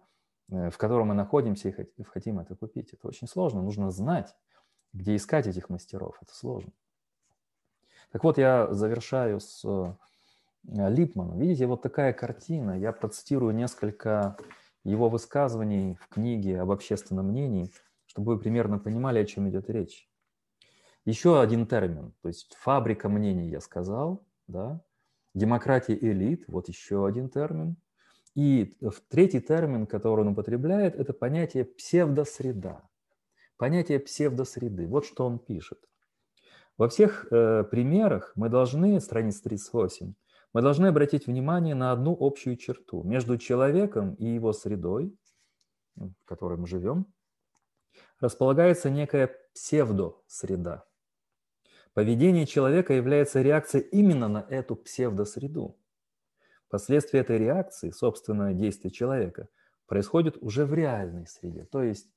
э, 0.52 0.70
в 0.70 0.78
котором 0.78 1.10
мы 1.10 1.14
находимся 1.14 1.70
и 1.70 2.04
хотим 2.04 2.40
это 2.40 2.56
купить. 2.56 2.94
Это 2.94 3.08
очень 3.08 3.28
сложно. 3.28 3.62
Нужно 3.62 3.92
знать, 3.92 4.36
где 4.94 5.16
искать 5.16 5.48
этих 5.48 5.70
мастеров. 5.70 6.18
Это 6.22 6.34
сложно. 6.34 6.72
Так 8.12 8.24
вот, 8.24 8.38
я 8.38 8.74
завершаю 8.74 9.40
с 9.40 9.64
Э, 10.68 10.90
Липмана. 10.90 11.40
Видите, 11.40 11.66
вот 11.68 11.82
такая 11.82 12.14
картина. 12.14 12.78
Я 12.78 12.92
процитирую 12.92 13.54
несколько 13.54 14.38
его 14.84 15.10
высказываний 15.10 15.96
в 15.96 16.08
книге 16.08 16.62
об 16.62 16.72
общественном 16.72 17.28
мнении, 17.28 17.72
чтобы 18.06 18.34
вы 18.34 18.40
примерно 18.40 18.80
понимали, 18.80 19.20
о 19.20 19.26
чем 19.26 19.50
идет 19.50 19.70
речь. 19.70 20.09
Еще 21.10 21.42
один 21.42 21.66
термин, 21.66 22.14
то 22.22 22.28
есть 22.28 22.56
фабрика 22.56 23.10
мнений, 23.10 23.50
я 23.50 23.62
сказал, 23.62 24.28
да, 24.46 24.80
демократия 25.34 25.98
элит, 26.00 26.44
вот 26.48 26.68
еще 26.68 27.08
один 27.08 27.30
термин. 27.30 27.78
И 28.36 28.78
третий 29.10 29.40
термин, 29.40 29.88
который 29.88 30.22
он 30.22 30.28
употребляет, 30.34 30.94
это 30.94 31.14
понятие 31.14 31.66
псевдосреда. 31.66 32.88
Понятие 33.58 34.00
псевдосреды. 34.00 34.86
Вот 34.86 35.04
что 35.04 35.26
он 35.26 35.40
пишет. 35.40 35.80
Во 36.78 36.88
всех 36.88 37.26
э, 37.32 37.64
примерах 37.64 38.32
мы 38.36 38.50
должны, 38.50 39.00
страница 39.00 39.42
38, 39.46 40.14
мы 40.54 40.62
должны 40.62 40.86
обратить 40.86 41.26
внимание 41.26 41.74
на 41.74 41.92
одну 41.92 42.16
общую 42.20 42.56
черту. 42.56 43.02
Между 43.02 43.40
человеком 43.40 44.14
и 44.14 44.28
его 44.28 44.54
средой, 44.54 45.18
в 45.96 46.14
которой 46.26 46.60
мы 46.60 46.68
живем, 46.68 47.08
располагается 48.20 48.92
некая 48.92 49.36
псевдосреда. 49.56 50.86
Поведение 51.94 52.46
человека 52.46 52.94
является 52.94 53.42
реакцией 53.42 53.84
именно 53.92 54.28
на 54.28 54.46
эту 54.50 54.76
псевдосреду. 54.76 55.78
Последствия 56.70 57.22
этой 57.22 57.40
реакции, 57.40 57.90
собственное 57.90 58.54
действие 58.54 58.92
человека, 58.92 59.50
происходит 59.88 60.38
уже 60.40 60.66
в 60.66 60.74
реальной 60.74 61.26
среде. 61.26 61.66
То 61.66 61.82
есть 61.82 62.08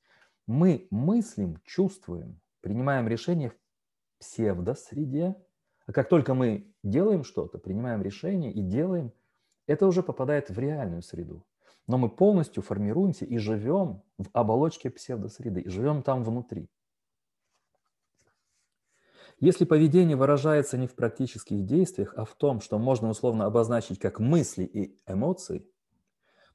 мы 0.45 0.87
мыслим, 0.91 1.59
чувствуем, 1.65 2.39
принимаем 2.61 3.07
решения 3.07 3.49
в 3.49 3.55
псевдосреде, 4.19 5.35
а 5.87 5.91
как 5.91 6.07
только 6.07 6.33
мы 6.33 6.71
делаем 6.83 7.23
что-то, 7.23 7.57
принимаем 7.57 8.01
решение 8.01 8.53
и 8.53 8.61
делаем, 8.61 9.11
это 9.65 9.87
уже 9.87 10.03
попадает 10.03 10.49
в 10.49 10.59
реальную 10.59 11.01
среду. 11.01 11.45
Но 11.87 11.97
мы 11.97 12.09
полностью 12.09 12.61
формируемся 12.61 13.25
и 13.25 13.37
живем 13.37 14.03
в 14.17 14.27
оболочке 14.33 14.89
псевдосреды, 14.89 15.61
и 15.61 15.69
живем 15.69 16.03
там 16.03 16.23
внутри. 16.23 16.69
Если 19.39 19.65
поведение 19.65 20.15
выражается 20.15 20.77
не 20.77 20.87
в 20.87 20.95
практических 20.95 21.65
действиях, 21.65 22.13
а 22.15 22.25
в 22.25 22.35
том, 22.35 22.61
что 22.61 22.77
можно 22.77 23.09
условно 23.09 23.45
обозначить 23.45 23.99
как 23.99 24.19
мысли 24.19 24.63
и 24.63 24.97
эмоции, 25.05 25.67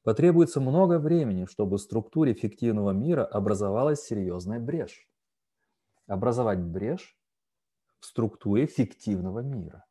потребуется 0.03 0.61
много 0.61 0.99
времени, 0.99 1.45
чтобы 1.45 1.77
в 1.77 1.81
структуре 1.81 2.33
фиктивного 2.33 2.91
мира 2.91 3.25
образовалась 3.25 4.01
серьезная 4.01 4.59
брешь. 4.59 5.07
Образовать 6.07 6.59
брешь 6.59 7.17
в 7.99 8.05
структуре 8.05 8.65
фиктивного 8.65 9.39
мира. 9.39 9.85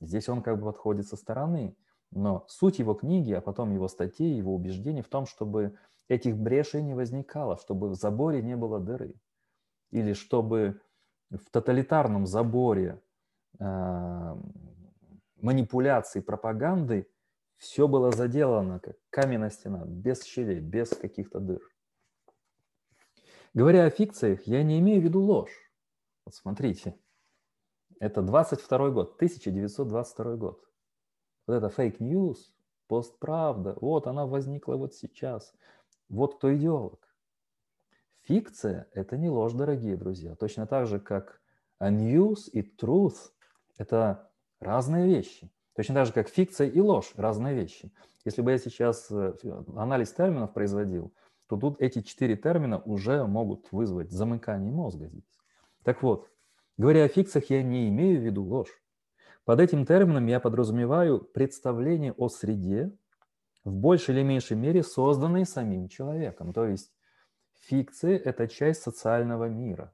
Здесь 0.00 0.28
он 0.28 0.42
как 0.42 0.58
бы 0.58 0.64
подходит 0.66 1.06
со 1.06 1.16
стороны, 1.16 1.76
но 2.10 2.44
суть 2.48 2.78
его 2.78 2.94
книги, 2.94 3.32
а 3.32 3.40
потом 3.40 3.72
его 3.72 3.88
статей, 3.88 4.36
его 4.36 4.54
убеждений 4.54 5.02
в 5.02 5.08
том, 5.08 5.26
чтобы 5.26 5.76
этих 6.08 6.36
брешей 6.36 6.82
не 6.82 6.94
возникало, 6.94 7.56
чтобы 7.56 7.88
в 7.88 7.94
заборе 7.94 8.42
не 8.42 8.56
было 8.56 8.80
дыры. 8.80 9.14
Или 9.90 10.14
чтобы 10.14 10.80
в 11.38 11.50
тоталитарном 11.50 12.26
заборе 12.26 13.02
э, 13.58 14.36
манипуляции, 15.36 16.20
пропаганды 16.20 17.08
Все 17.56 17.86
было 17.86 18.10
заделано, 18.10 18.80
как 18.80 18.96
каменная 19.10 19.50
стена, 19.50 19.84
без 19.86 20.24
щелей, 20.24 20.60
без 20.60 20.90
каких-то 20.90 21.40
дыр. 21.40 21.62
Говоря 23.54 23.84
о 23.84 23.90
фикциях, 23.90 24.46
я 24.46 24.62
не 24.62 24.78
имею 24.80 25.00
в 25.00 25.04
виду 25.04 25.20
ложь. 25.20 25.72
Вот 26.24 26.34
смотрите, 26.34 26.98
это 28.00 28.22
22 28.22 28.90
год, 28.90 29.14
1922 29.16 30.36
год. 30.36 30.64
Вот 31.46 31.54
это 31.54 31.68
fake 31.68 32.05
news, 32.05 32.52
постправда, 32.88 33.76
вот 33.80 34.06
она 34.06 34.26
возникла 34.26 34.76
вот 34.76 34.94
сейчас. 34.94 35.54
Вот 36.08 36.36
кто 36.36 36.54
идеолог. 36.54 37.11
Фикция– 38.24 38.86
это 38.92 39.16
не 39.16 39.28
ложь, 39.28 39.52
дорогие 39.52 39.96
друзья. 39.96 40.36
Точно 40.36 40.66
так 40.66 40.86
же, 40.86 41.00
как 41.00 41.40
news 41.80 42.48
и 42.52 42.62
truth– 42.62 43.32
это 43.78 44.30
разные 44.60 45.06
вещи. 45.06 45.50
Точно 45.74 45.96
так 45.96 46.06
же, 46.06 46.12
как 46.12 46.28
фикция 46.28 46.68
и 46.68 46.80
ложь– 46.80 47.12
разные 47.16 47.56
вещи. 47.56 47.92
Если 48.24 48.40
бы 48.42 48.52
я 48.52 48.58
сейчас 48.58 49.10
э, 49.10 49.34
анализ 49.74 50.12
терминов 50.12 50.52
производил, 50.52 51.12
то 51.48 51.56
тут 51.56 51.80
эти 51.80 52.00
четыре 52.02 52.36
термина 52.36 52.78
уже 52.78 53.26
могут 53.26 53.72
вызвать 53.72 54.12
замыкание 54.12 54.70
мозга 54.70 55.08
здесь. 55.08 55.40
Так 55.82 56.04
вот, 56.04 56.30
говоря 56.76 57.04
о 57.04 57.08
фикциях, 57.08 57.50
я 57.50 57.64
не 57.64 57.88
имею 57.88 58.20
в 58.20 58.24
виду 58.24 58.44
ложь. 58.44 58.80
Под 59.44 59.58
этим 59.58 59.84
термином 59.84 60.26
я 60.26 60.38
подразумеваю 60.38 61.18
представление 61.18 62.12
о 62.12 62.28
среде, 62.28 62.92
в 63.64 63.72
большей 63.72 64.14
или 64.14 64.22
меньшей 64.22 64.56
мере 64.56 64.84
созданной 64.84 65.44
самим 65.44 65.88
человеком. 65.88 66.52
То 66.52 66.66
есть 66.66 66.92
фикции– 67.62 68.16
это 68.24 68.48
часть 68.48 68.82
социального 68.82 69.48
мира, 69.48 69.92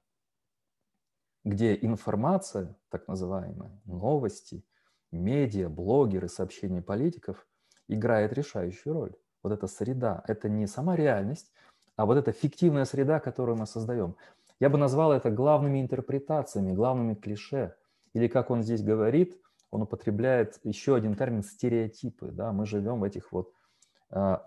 где 1.44 1.74
информация, 1.74 2.76
так 2.90 3.08
называемая, 3.08 3.80
новости, 3.84 4.64
медиа, 5.12 5.68
блогеры, 5.68 6.28
сообщения 6.28 6.82
политиков 6.82 7.46
играет 7.86 8.32
решающую 8.32 8.92
роль. 8.92 9.14
Вот 9.42 9.52
эта 9.52 9.66
среда– 9.66 10.22
это 10.26 10.48
не 10.48 10.66
сама 10.66 10.96
реальность, 10.96 11.52
а 11.96 12.06
вот 12.06 12.16
эта 12.16 12.32
фиктивная 12.32 12.84
среда, 12.84 13.20
которую 13.20 13.56
мы 13.56 13.66
создаем. 13.66 14.16
Я 14.60 14.68
бы 14.68 14.78
назвал 14.78 15.12
это 15.12 15.30
главными 15.30 15.80
интерпретациями, 15.80 16.72
главными 16.72 17.14
клише– 17.14 17.74
или 18.14 18.28
как 18.28 18.50
он 18.50 18.62
здесь 18.62 18.82
говорит, 18.82 19.40
он 19.70 19.82
употребляет 19.82 20.58
еще 20.64 20.96
один 20.96 21.14
термин 21.14 21.42
стереотипы. 21.42 22.30
Да? 22.32 22.52
Мы 22.52 22.66
живем 22.66 23.00
в 23.00 23.04
этих 23.04 23.32
вот 23.32 23.52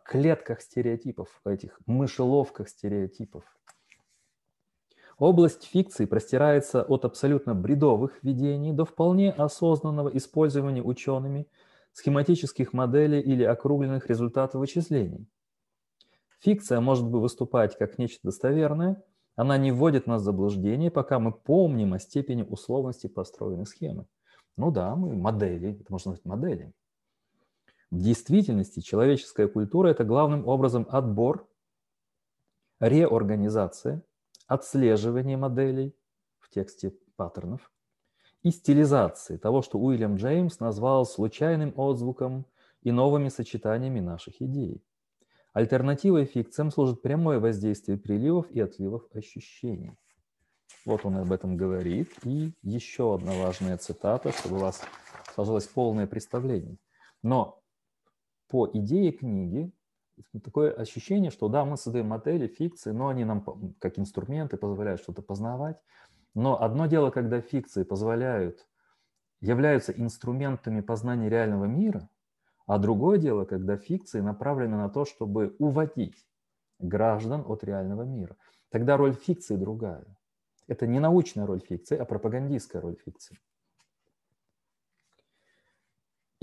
клетках 0.05 0.61
стереотипов, 0.61 1.41
этих 1.45 1.79
мышеловках 1.85 2.69
стереотипов. 2.69 3.43
Область 5.17 5.65
фикции 5.65 6.05
простирается 6.05 6.81
от 6.81 7.05
абсолютно 7.05 7.53
бредовых 7.53 8.23
видений 8.23 8.73
до 8.73 8.85
вполне 8.85 9.31
осознанного 9.31 10.09
использования 10.17 10.81
учеными 10.81 11.47
схематических 11.93 12.73
моделей 12.73 13.21
или 13.21 13.43
округленных 13.43 14.07
результатов 14.07 14.61
вычислений. 14.61 15.27
Фикция 16.39 16.79
может 16.79 17.07
бы 17.07 17.21
выступать 17.21 17.77
как 17.77 17.99
нечто 17.99 18.19
достоверное, 18.23 19.03
она 19.35 19.57
не 19.57 19.71
вводит 19.71 20.07
нас 20.07 20.23
в 20.23 20.25
заблуждение, 20.25 20.91
пока 20.91 21.19
мы 21.19 21.31
помним 21.31 21.93
о 21.93 21.99
степени 21.99 22.41
условности 22.41 23.07
построенной 23.07 23.65
схемы. 23.65 24.05
Ну 24.57 24.71
да, 24.71 24.95
мы 24.95 25.13
модели, 25.13 25.79
это 25.79 25.91
можно 25.91 26.11
назвать 26.11 26.25
модели. 26.25 26.73
В 27.91 27.97
действительности 27.97 28.79
человеческая 28.79 29.49
культура– 29.49 29.89
это 29.89 30.05
главным 30.05 30.47
образом 30.47 30.87
отбор, 30.89 31.45
реорганизация, 32.79 34.01
отслеживание 34.47 35.35
моделей 35.35 35.93
в 36.39 36.49
тексте 36.49 36.93
паттернов 37.17 37.69
и 38.43 38.51
стилизации 38.51 39.37
того, 39.37 39.61
что 39.61 39.77
Уильям 39.77 40.15
Джеймс 40.15 40.59
назвал 40.59 41.05
случайным 41.05 41.73
отзвуком 41.75 42.45
и 42.81 42.91
новыми 42.91 43.27
сочетаниями 43.29 43.99
наших 43.99 44.41
идей. 44.41 44.81
Альтернативой 45.53 46.25
фикциям 46.25 46.71
служит 46.71 47.01
прямое 47.01 47.39
воздействие 47.39 47.97
приливов 47.97 48.49
и 48.51 48.61
отливов 48.61 49.03
ощущений. 49.13 49.97
Вот 50.85 51.05
он 51.05 51.17
об 51.17 51.31
этом 51.31 51.57
говорит. 51.57 52.09
И 52.23 52.53
еще 52.63 53.13
одна 53.13 53.33
важная 53.33 53.77
цитата, 53.77 54.31
чтобы 54.31 54.55
у 54.55 54.59
вас 54.59 54.81
сложилось 55.35 55.67
полное 55.67 56.07
представление. 56.07 56.77
Но 57.21 57.60
по 58.51 58.69
идее 58.71 59.11
книги 59.11 59.71
такое 60.43 60.71
ощущение, 60.71 61.31
что 61.31 61.47
да, 61.47 61.65
мы 61.65 61.77
создаем 61.77 62.09
модели, 62.09 62.47
фикции, 62.47 62.91
но 62.91 63.07
они 63.07 63.25
нам 63.25 63.43
как 63.79 63.97
инструменты 63.97 64.57
позволяют 64.57 65.01
что-то 65.01 65.23
познавать. 65.23 65.81
Но 66.35 66.61
одно 66.61 66.85
дело, 66.85 67.09
когда 67.09 67.41
фикции 67.41 67.83
позволяют, 67.83 68.67
являются 69.39 69.91
инструментами 69.91 70.81
познания 70.81 71.29
реального 71.29 71.65
мира– 71.65 72.07
а 72.71 72.77
другое 72.77 73.17
дело, 73.17 73.43
когда 73.43 73.75
фикции 73.75 74.21
направлены 74.21 74.77
на 74.77 74.89
то, 74.89 75.03
чтобы 75.03 75.57
уводить 75.59 76.25
граждан 76.79 77.43
от 77.45 77.65
реального 77.65 78.03
мира. 78.03 78.37
Тогда 78.69 78.95
роль 78.95 79.13
фикции 79.13 79.57
другая. 79.57 80.05
Это 80.67 80.87
не 80.87 80.99
научная 80.99 81.45
роль 81.45 81.59
фикции, 81.59 81.97
а 81.97 82.05
пропагандистская 82.05 82.81
роль 82.81 82.95
фикции. 82.95 83.37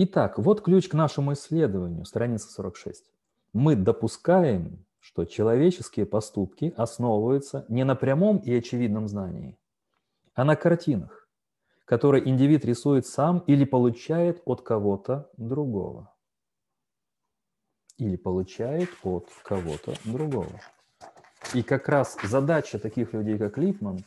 Итак, 0.00 0.38
вот 0.38 0.60
ключ 0.60 0.88
к 0.88 0.94
нашему 0.94 1.32
исследованию, 1.32 2.04
страница 2.04 2.52
46. 2.52 3.10
Мы 3.52 3.74
допускаем, 3.74 4.86
что 5.00 5.24
человеческие 5.24 6.06
поступки 6.06 6.72
основываются 6.76 7.66
не 7.68 7.82
на 7.82 7.96
прямом 7.96 8.38
и 8.38 8.54
очевидном 8.54 9.08
знании, 9.08 9.58
а 10.34 10.44
на 10.44 10.54
картинах, 10.54 11.28
которые 11.84 12.28
индивид 12.28 12.64
рисует 12.64 13.08
сам 13.08 13.40
или 13.48 13.64
получает 13.64 14.40
от 14.44 14.62
кого-то 14.62 15.28
другого 15.36 16.14
или 17.96 18.14
получает 18.14 18.90
от 19.02 19.28
кого-то 19.42 19.94
другого. 20.04 20.60
И 21.54 21.64
как 21.64 21.88
раз 21.88 22.16
задача 22.22 22.78
таких 22.78 23.12
людей, 23.14 23.36
как 23.36 23.58
Липман, 23.58 24.04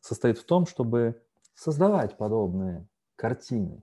состоит 0.00 0.38
в 0.38 0.44
том, 0.44 0.66
чтобы 0.66 1.20
создавать 1.54 2.16
подобные 2.16 2.88
картины. 3.16 3.82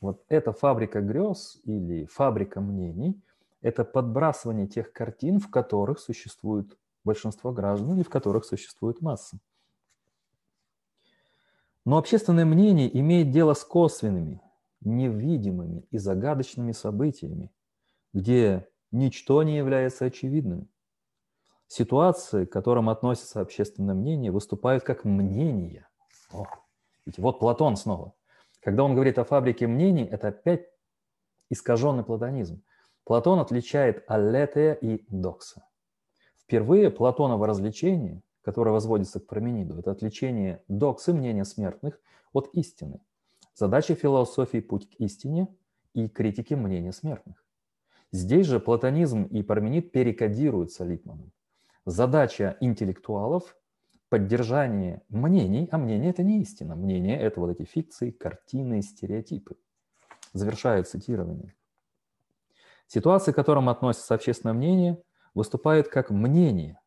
Вот 0.00 0.24
эта 0.28 0.52
фабрика 0.52 1.00
грез 1.00 1.60
или 1.64 2.06
фабрика 2.06 2.60
мнений– 2.60 3.20
это 3.60 3.84
подбрасывание 3.84 4.66
тех 4.66 4.92
картин, 4.92 5.38
в 5.38 5.50
которых 5.50 5.98
существует 5.98 6.78
большинство 7.04 7.52
граждан 7.52 7.94
или 7.94 8.02
в 8.02 8.08
которых 8.08 8.44
существует 8.44 9.00
масса. 9.00 9.38
Но 11.84 11.98
общественное 11.98 12.44
мнение 12.44 12.98
имеет 12.98 13.30
дело 13.30 13.54
с 13.54 13.64
косвенными, 13.64 14.40
невидимыми 14.80 15.86
и 15.90 15.98
загадочными 15.98 16.72
событиями, 16.72 17.50
где 18.12 18.66
Ничто 18.92 19.42
не 19.44 19.56
является 19.56 20.06
очевидным. 20.06 20.68
Ситуации, 21.68 22.44
к 22.44 22.52
которым 22.52 22.88
относится 22.88 23.40
общественное 23.40 23.94
мнение, 23.94 24.32
выступают 24.32 24.82
как 24.82 25.04
мнения. 25.04 25.88
О, 26.32 26.44
видите, 27.06 27.22
вот 27.22 27.38
Платон 27.38 27.76
снова. 27.76 28.14
Когда 28.60 28.84
он 28.84 28.94
говорит 28.94 29.18
о 29.18 29.24
фабрике 29.24 29.66
мнений, 29.66 30.04
это 30.04 30.28
опять 30.28 30.66
искаженный 31.48 32.04
платонизм. 32.04 32.62
Платон 33.04 33.38
отличает 33.38 34.04
аллетея 34.06 34.74
и 34.74 35.04
докса. 35.08 35.64
Впервые 36.36 36.90
Платоново 36.90 37.46
развлечение, 37.46 38.22
которое 38.42 38.72
возводится 38.72 39.20
к 39.20 39.26
Промениду, 39.26 39.78
это 39.78 39.90
отличение 39.90 40.62
доксы, 40.68 41.12
мнения 41.12 41.44
смертных, 41.44 42.00
от 42.32 42.48
истины. 42.54 43.00
Задача 43.54 43.94
философии– 43.94 44.58
путь 44.60 44.88
к 44.88 45.00
истине 45.00 45.48
и 45.94 46.08
критики 46.08 46.54
мнения 46.54 46.92
смертных. 46.92 47.44
Здесь 48.12 48.46
же 48.46 48.60
платонизм 48.60 49.24
и 49.24 49.42
парменид 49.42 49.92
перекодируются 49.92 50.84
Липманом. 50.84 51.32
Задача 51.86 52.56
интеллектуалов– 52.60 53.56
поддержание 54.10 55.02
мнений, 55.08 55.66
а 55.72 55.78
мнение– 55.78 56.10
это 56.10 56.22
не 56.22 56.42
истина. 56.42 56.76
Мнение– 56.76 57.18
это 57.20 57.40
вот 57.40 57.50
эти 57.50 57.64
фикции, 57.66 58.10
картины, 58.10 58.82
стереотипы. 58.82 59.56
Завершаю 60.34 60.84
цитирование. 60.84 61.54
Ситуации, 62.86 63.32
к 63.32 63.36
которым 63.36 63.70
относится 63.70 64.14
общественное 64.14 64.52
мнение, 64.52 65.02
выступает 65.32 65.88
как 65.88 66.10
мнение. 66.10 66.78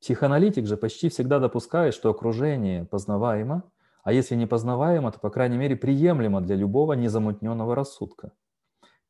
Психоаналитик 0.00 0.66
же 0.66 0.78
почти 0.78 1.10
всегда 1.10 1.38
допускает, 1.38 1.92
что 1.92 2.08
окружение 2.08 2.86
познаваемо, 2.86 3.70
а 4.02 4.12
если 4.12 4.34
не 4.34 4.46
познаваемо, 4.46 5.12
то, 5.12 5.18
по 5.18 5.28
крайней 5.28 5.58
мере, 5.58 5.76
приемлемо 5.76 6.40
для 6.40 6.56
любого 6.56 6.94
незамутненного 6.94 7.74
рассудка– 7.74 8.32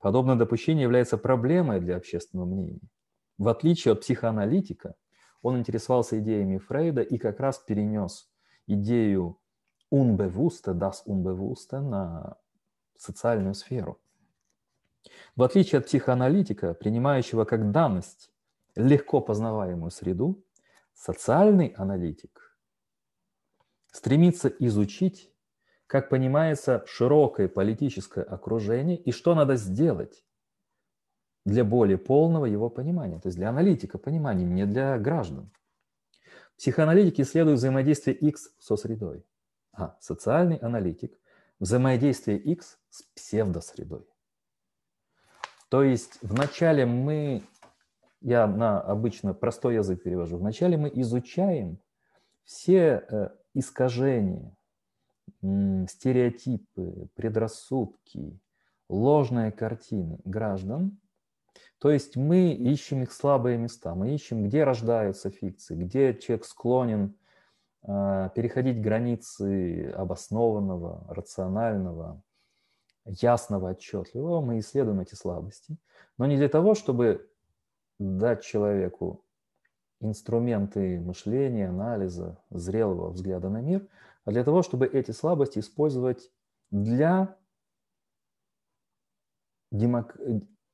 Подобное 0.05 0.37
допущение 0.37 0.83
является 0.83 1.17
проблемой 1.17 1.81
для 1.81 1.97
общественного 1.97 2.45
мнения. 2.45 2.83
В 3.39 3.49
отличие 3.49 3.93
от 3.93 4.03
психоаналитика, 4.03 4.97
он 5.45 5.59
интересовался 5.59 6.19
идеями 6.21 6.57
Фрейда 6.57 7.03
и 7.03 7.19
как 7.19 7.39
раз 7.39 7.59
перенес 7.59 8.31
идею 8.67 9.39
unbewusste, 9.93 10.73
das 10.73 11.05
unbewusste 11.07 11.81
на 11.81 12.39
социальную 12.97 13.55
сферу. 13.55 14.01
В 15.37 15.43
отличие 15.43 15.81
от 15.81 15.87
психоаналитика, 15.87 16.73
принимающего 16.73 17.45
как 17.45 17.71
данность 17.73 18.33
легко 18.75 19.21
познаваемую 19.21 19.91
среду, 19.91 20.43
социальный 20.95 21.69
аналитик 21.77 22.57
стремится 23.93 24.49
изучить 24.49 25.31
как 25.87 26.09
понимается 26.09 26.83
широкое 26.87 27.49
политическое 27.49 28.25
окружение 28.25 28.97
и 28.97 29.13
что 29.13 29.35
надо 29.35 29.57
сделать 29.57 30.25
для 31.45 31.65
более 31.65 31.99
полного 31.99 32.47
его 32.47 32.71
понимания, 32.71 33.19
то 33.21 33.29
есть 33.29 33.37
для 33.37 33.51
аналитика 33.51 33.99
понимания, 33.99 34.45
не 34.45 34.67
для 34.67 34.99
граждан. 34.99 35.51
Психоаналитики 36.57 37.23
исследуют 37.23 37.59
взаимодействие 37.59 38.17
X 38.17 38.55
со 38.59 38.77
средой. 38.77 39.25
А 39.73 39.97
социальный 40.01 40.57
аналитик– 40.57 41.19
взаимодействие 41.61 42.39
X 42.39 42.79
с 42.91 43.03
псевдосредой. 43.15 44.07
То 45.69 45.83
есть 45.83 46.19
вначале 46.23 46.87
мы, 46.87 47.43
я 48.21 48.47
на 48.47 48.81
обычно 48.81 49.35
простой 49.35 49.77
язык 49.77 50.03
перевожу, 50.03 50.37
вначале 50.37 50.77
мы 50.77 50.91
изучаем 50.95 51.79
все 52.45 53.05
э, 53.09 53.31
искажения, 53.55 54.55
стереотипы, 55.41 57.09
предрассудки, 57.15 58.39
ложные 58.89 59.51
картины 59.51 60.19
граждан. 60.25 60.99
То 61.79 61.91
есть 61.91 62.17
мы 62.17 62.53
ищем 62.53 63.03
их 63.03 63.13
слабые 63.13 63.59
места, 63.59 63.95
мы 63.95 64.15
ищем, 64.15 64.45
где 64.45 64.65
рождаются 64.65 65.31
фикции, 65.31 65.75
где 65.75 66.15
человек 66.15 66.45
склонен 66.45 67.17
э, 67.83 68.31
переходить 68.35 68.81
границы 68.81 69.91
обоснованного, 69.91 71.05
рационального, 71.09 72.23
ясного, 73.05 73.71
отчетливого. 73.71 74.41
Мы 74.41 74.61
исследуем 74.61 75.01
эти 75.01 75.15
слабости, 75.15 75.77
но 76.17 76.27
не 76.27 76.37
для 76.37 76.49
того, 76.49 76.75
чтобы 76.75 77.29
дать 77.99 78.43
человеку 78.43 79.25
инструменты 80.01 81.01
мышления, 81.01 81.69
анализа, 81.69 82.39
зрелого 82.51 83.11
взгляда 83.11 83.49
на 83.49 83.61
мир, 83.61 83.87
а 84.25 84.31
для 84.31 84.45
того, 84.45 84.63
чтобы 84.63 84.87
эти 84.87 85.11
слабости 85.11 85.59
использовать 85.59 86.31
для 86.71 87.37
демок... 89.71 90.17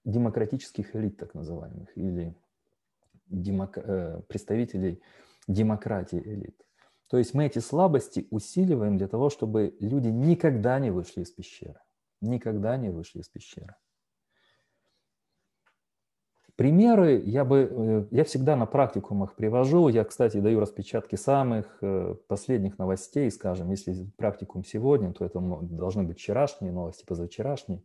демократических 0.04 0.94
элит, 0.96 1.16
так 1.16 1.34
называемых, 1.34 1.96
или 1.96 2.34
демок... 3.26 3.78
Э, 3.78 4.22
представителей 4.28 5.02
демократии 5.46 6.20
элит. 6.24 6.56
То 7.08 7.18
есть 7.18 7.34
мы 7.34 7.46
эти 7.46 7.58
слабости 7.58 8.28
усиливаем 8.30 8.96
для 8.96 9.08
того, 9.08 9.30
чтобы 9.30 9.76
люди 9.80 10.08
никогда 10.08 10.78
не 10.78 10.90
вышли 10.90 11.22
из 11.22 11.30
пещеры. 11.30 11.80
Никогда 12.20 12.76
не 12.76 12.90
вышли 12.90 13.20
из 13.20 13.28
пещеры. 13.28 13.74
Примеры 16.54 17.22
я 17.24 17.46
бы, 17.46 17.68
э, 17.70 18.06
я 18.10 18.22
всегда 18.24 18.54
на 18.54 18.66
практикумах 18.66 19.34
привожу. 19.34 19.88
Я, 19.88 20.04
кстати, 20.04 20.36
даю 20.36 20.60
распечатки 20.60 21.16
самых 21.16 21.78
э, 21.80 22.14
последних 22.28 22.78
новостей, 22.78 23.30
скажем, 23.30 23.70
если 23.70 23.94
практикум 24.18 24.62
сегодня, 24.62 25.12
то 25.14 25.24
это 25.24 25.40
должны 25.40 26.02
быть 26.02 26.18
вчерашние 26.18 26.70
новости, 26.70 27.06
позавчерашние. 27.06 27.82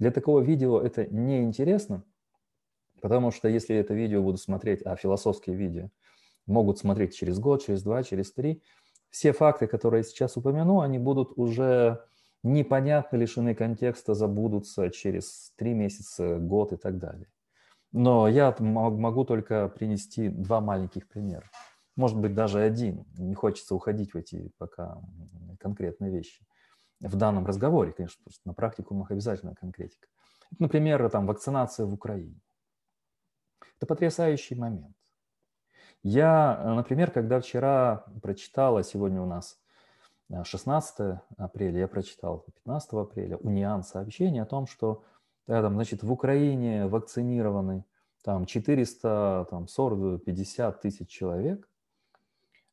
Для 0.00 0.10
такого 0.10 0.40
видео 0.40 0.80
это 0.80 1.06
неинтересно, 1.06 2.02
потому 3.02 3.30
что 3.30 3.48
если 3.48 3.76
это 3.76 3.92
видео 3.92 4.22
буду 4.22 4.38
смотреть, 4.38 4.80
а 4.82 4.96
философские 4.96 5.54
видео 5.54 5.90
могут 6.46 6.78
смотреть 6.78 7.14
через 7.14 7.38
год, 7.38 7.62
через 7.62 7.82
два, 7.82 8.02
через 8.02 8.32
три, 8.32 8.62
все 9.10 9.32
факты, 9.32 9.66
которые 9.66 10.00
я 10.00 10.04
сейчас 10.04 10.38
упомяну, 10.38 10.80
они 10.80 10.98
будут 10.98 11.36
уже 11.36 12.02
непонятны, 12.42 13.18
лишены 13.18 13.54
контекста, 13.54 14.14
забудутся 14.14 14.88
через 14.88 15.52
три 15.56 15.74
месяца, 15.74 16.38
год 16.38 16.72
и 16.72 16.76
так 16.76 16.96
далее. 16.96 17.26
Но 17.92 18.26
я 18.26 18.56
могу 18.58 19.24
только 19.24 19.68
принести 19.68 20.28
два 20.30 20.62
маленьких 20.62 21.08
примера. 21.08 21.44
Может 21.94 22.18
быть, 22.18 22.34
даже 22.34 22.62
один. 22.62 23.04
Не 23.18 23.34
хочется 23.34 23.74
уходить 23.74 24.14
в 24.14 24.16
эти 24.16 24.50
пока 24.56 24.98
конкретные 25.58 26.10
вещи. 26.10 26.46
В 27.00 27.16
данном 27.16 27.46
разговоре, 27.46 27.92
конечно, 27.92 28.18
потому 28.22 28.34
что 28.34 28.48
на 28.48 28.54
практикумах 28.54 29.10
обязательно 29.10 29.54
конкретика. 29.54 30.08
Например, 30.58 31.08
там, 31.10 31.26
вакцинация 31.26 31.86
в 31.86 31.94
Украине. 31.94 32.40
Это 33.76 33.86
потрясающий 33.86 34.54
момент. 34.54 34.96
Я, 36.02 36.60
например, 36.76 37.10
когда 37.10 37.40
вчера 37.40 38.04
прочитала, 38.22 38.82
сегодня 38.82 39.20
у 39.22 39.26
нас 39.26 39.58
16 40.44 41.20
апреля, 41.36 41.80
я 41.80 41.88
прочитал 41.88 42.40
15 42.40 42.92
апреля, 42.92 43.36
Униан 43.36 43.82
сообщение 43.82 44.42
о 44.42 44.46
том, 44.46 44.66
что 44.66 45.04
там, 45.46 45.74
значит, 45.74 46.02
в 46.02 46.12
Украине 46.12 46.86
вакцинированы 46.86 47.84
там 48.22 48.46
400, 48.46 49.46
там 49.50 49.68
40, 49.68 50.24
50 50.24 50.80
тысяч 50.80 51.08
человек, 51.08 51.68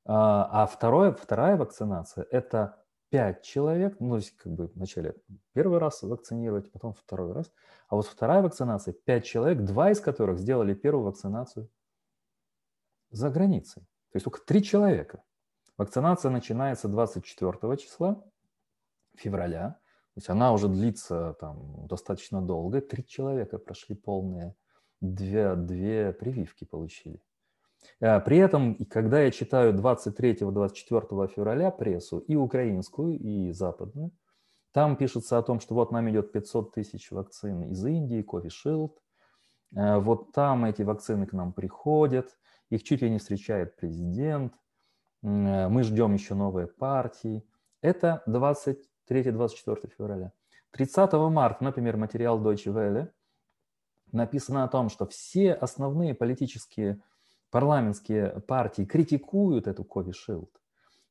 а, 0.05 0.63
а 0.63 0.67
второе, 0.67 1.11
вторая 1.11 1.57
вакцинация– 1.57 2.25
это 2.31 2.77
5 3.09 3.43
человек, 3.43 3.97
ну, 3.99 4.11
то 4.11 4.15
есть 4.17 4.35
как 4.35 4.53
бы 4.53 4.67
вначале 4.75 5.15
первый 5.53 5.79
раз 5.79 6.03
вакцинировать, 6.03 6.71
потом 6.71 6.93
второй 6.93 7.31
раз, 7.33 7.51
а 7.87 7.95
вот 7.95 8.05
вторая 8.05 8.41
вакцинация– 8.41 8.93
5 9.05 9.25
человек, 9.25 9.63
два 9.63 9.91
из 9.91 9.99
которых 9.99 10.39
сделали 10.39 10.73
первую 10.73 11.05
вакцинацию 11.05 11.69
за 13.09 13.29
границей. 13.29 13.83
То 14.11 14.15
есть 14.15 14.25
только 14.25 14.41
3 14.41 14.63
человека. 14.63 15.23
Вакцинация 15.77 16.31
начинается 16.31 16.87
24 16.87 17.77
числа 17.77 18.23
февраля, 19.15 19.79
то 20.17 20.19
есть 20.19 20.29
она 20.29 20.51
уже 20.51 20.67
длится 20.67 21.35
там 21.39 21.85
достаточно 21.87 22.41
долго. 22.41 22.81
Три 22.81 23.05
человека 23.05 23.59
прошли 23.59 23.95
полные, 23.95 24.55
две, 24.99 25.55
две 25.55 26.11
прививки 26.11 26.65
получили. 26.65 27.21
А 28.01 28.19
при 28.19 28.37
этом, 28.37 28.75
когда 28.85 29.21
я 29.21 29.31
читаю 29.31 29.73
23-24 29.73 31.27
февраля 31.27 31.71
прессу, 31.71 32.19
и 32.19 32.35
украинскую, 32.35 33.17
и 33.17 33.51
западную, 33.51 34.11
там 34.71 34.95
пишется 34.95 35.37
о 35.37 35.43
том, 35.43 35.59
что 35.59 35.73
вот 35.73 35.91
нам 35.91 36.09
идет 36.09 36.31
500 36.31 36.73
тысяч 36.73 37.11
вакцин 37.11 37.63
из 37.63 37.83
Индии, 37.85 38.23
Covishield, 38.23 38.91
э, 39.75 39.97
вот 39.97 40.31
там 40.33 40.65
эти 40.65 40.83
вакцины 40.83 41.25
к 41.25 41.33
нам 41.33 41.53
приходят, 41.53 42.37
их 42.69 42.83
чуть 42.83 43.01
ли 43.01 43.09
не 43.09 43.17
встречает 43.17 43.75
президент, 43.75 44.53
э, 45.23 45.67
мы 45.67 45.83
ждем 45.83 46.13
еще 46.13 46.35
новые 46.35 46.67
партии. 46.67 47.43
Это 47.81 48.21
20 48.27 48.87
3-24 49.07 49.89
февраля. 49.97 50.31
30 50.71 51.13
марта, 51.29 51.63
например, 51.63 51.97
материал 51.97 52.39
Deutsche 52.39 52.73
Welle, 52.73 53.09
написано 54.11 54.63
о 54.63 54.67
том, 54.67 54.89
что 54.89 55.05
все 55.07 55.53
основные 55.53 56.13
политические 56.13 57.01
парламентские 57.51 58.41
партии 58.47 58.83
критикуют 58.83 59.67
эту 59.67 59.83
Кови-Шилд. 59.83 60.49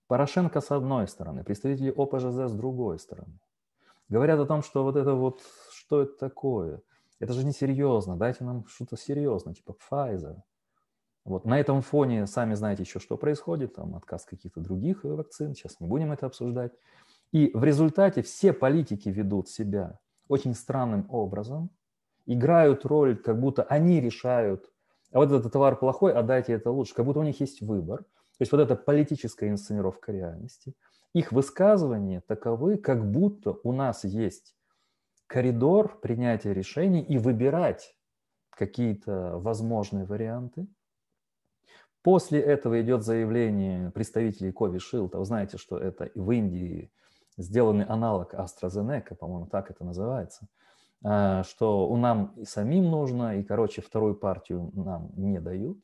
Порошенко 0.07 0.61
с 0.61 0.71
одной 0.71 1.09
стороны, 1.09 1.43
представители 1.43 1.91
ОПЖЗ 1.91 2.51
с 2.51 2.53
другой 2.53 2.99
стороны. 2.99 3.39
Говорят 4.09 4.39
о 4.39 4.47
том, 4.47 4.63
что 4.63 4.85
вот 4.85 4.97
это 4.97 5.15
вот, 5.15 5.43
что 5.73 6.03
это 6.03 6.17
такое? 6.17 6.81
Это 7.19 7.33
же 7.33 7.45
несерьезно, 7.45 8.17
дайте 8.17 8.45
нам 8.45 8.67
что-то 8.69 8.97
серьезное, 8.97 9.55
типа 9.55 9.75
Pfizer. 9.91 10.37
Вот 11.25 11.45
на 11.45 11.59
этом 11.59 11.83
фоне, 11.83 12.27
сами 12.27 12.55
знаете 12.55 12.85
еще, 12.85 13.01
что 13.01 13.17
происходит, 13.17 13.75
там 13.75 13.97
отказ 13.97 14.25
каких-то 14.25 14.61
других 14.61 15.03
вакцин, 15.03 15.55
сейчас 15.55 15.81
не 15.81 15.89
будем 15.89 16.13
это 16.13 16.27
обсуждать. 16.27 16.73
И 17.33 17.51
в 17.53 17.65
результате 17.65 18.23
все 18.23 18.53
политики 18.53 19.09
ведут 19.09 19.49
себя 19.49 19.99
очень 20.29 20.55
странным 20.55 21.07
образом, 21.11 21.71
играют 22.27 22.85
роль, 22.85 23.17
как 23.17 23.41
будто 23.41 23.65
они 23.65 24.01
решают, 24.01 24.71
а 25.13 25.19
вот 25.19 25.33
этот 25.33 25.53
товар 25.53 25.77
плохой, 25.77 26.13
а 26.13 26.23
дайте 26.23 26.53
это 26.53 26.71
лучше, 26.71 26.95
как 26.95 27.05
будто 27.05 27.21
у 27.21 27.25
них 27.25 27.41
есть 27.41 27.61
выбор. 27.61 28.03
То 28.03 28.43
есть 28.43 28.53
вот 28.53 28.61
эта 28.61 28.77
политическая 28.77 29.49
инсценировка 29.49 30.13
реальности. 30.13 30.75
Их 31.15 31.33
высказывания 31.33 32.21
таковы, 32.21 32.77
как 32.77 33.11
будто 33.11 33.57
у 33.63 33.73
нас 33.73 34.05
есть 34.05 34.55
коридор 35.27 36.01
принятия 36.01 36.53
решений 36.53 37.03
и 37.03 37.17
выбирать 37.19 37.97
какие-то 38.51 39.39
возможные 39.39 40.05
варианты. 40.05 40.67
После 42.03 42.41
этого 42.41 42.81
идет 42.81 43.03
заявление 43.03 43.91
представителей 43.91 44.51
Covishield. 44.51 45.11
А 45.15 45.19
вы 45.19 45.25
знаете, 45.25 45.57
что 45.57 45.79
это 45.79 46.11
в 46.15 46.31
Индии 46.31 46.93
сделанный 47.37 47.85
аналог 47.85 48.35
AstraZeneca, 48.35 49.15
по-моему, 49.15 49.47
так 49.47 49.71
это 49.71 49.85
называется, 49.85 50.47
что 51.03 51.89
у 51.89 51.97
нам 51.97 52.33
и 52.37 52.45
самим 52.45 52.91
нужно, 52.91 53.39
и, 53.39 53.45
короче, 53.45 53.83
вторую 53.83 54.15
партию 54.15 54.71
нам 54.75 55.11
не 55.17 55.41
дают. 55.41 55.79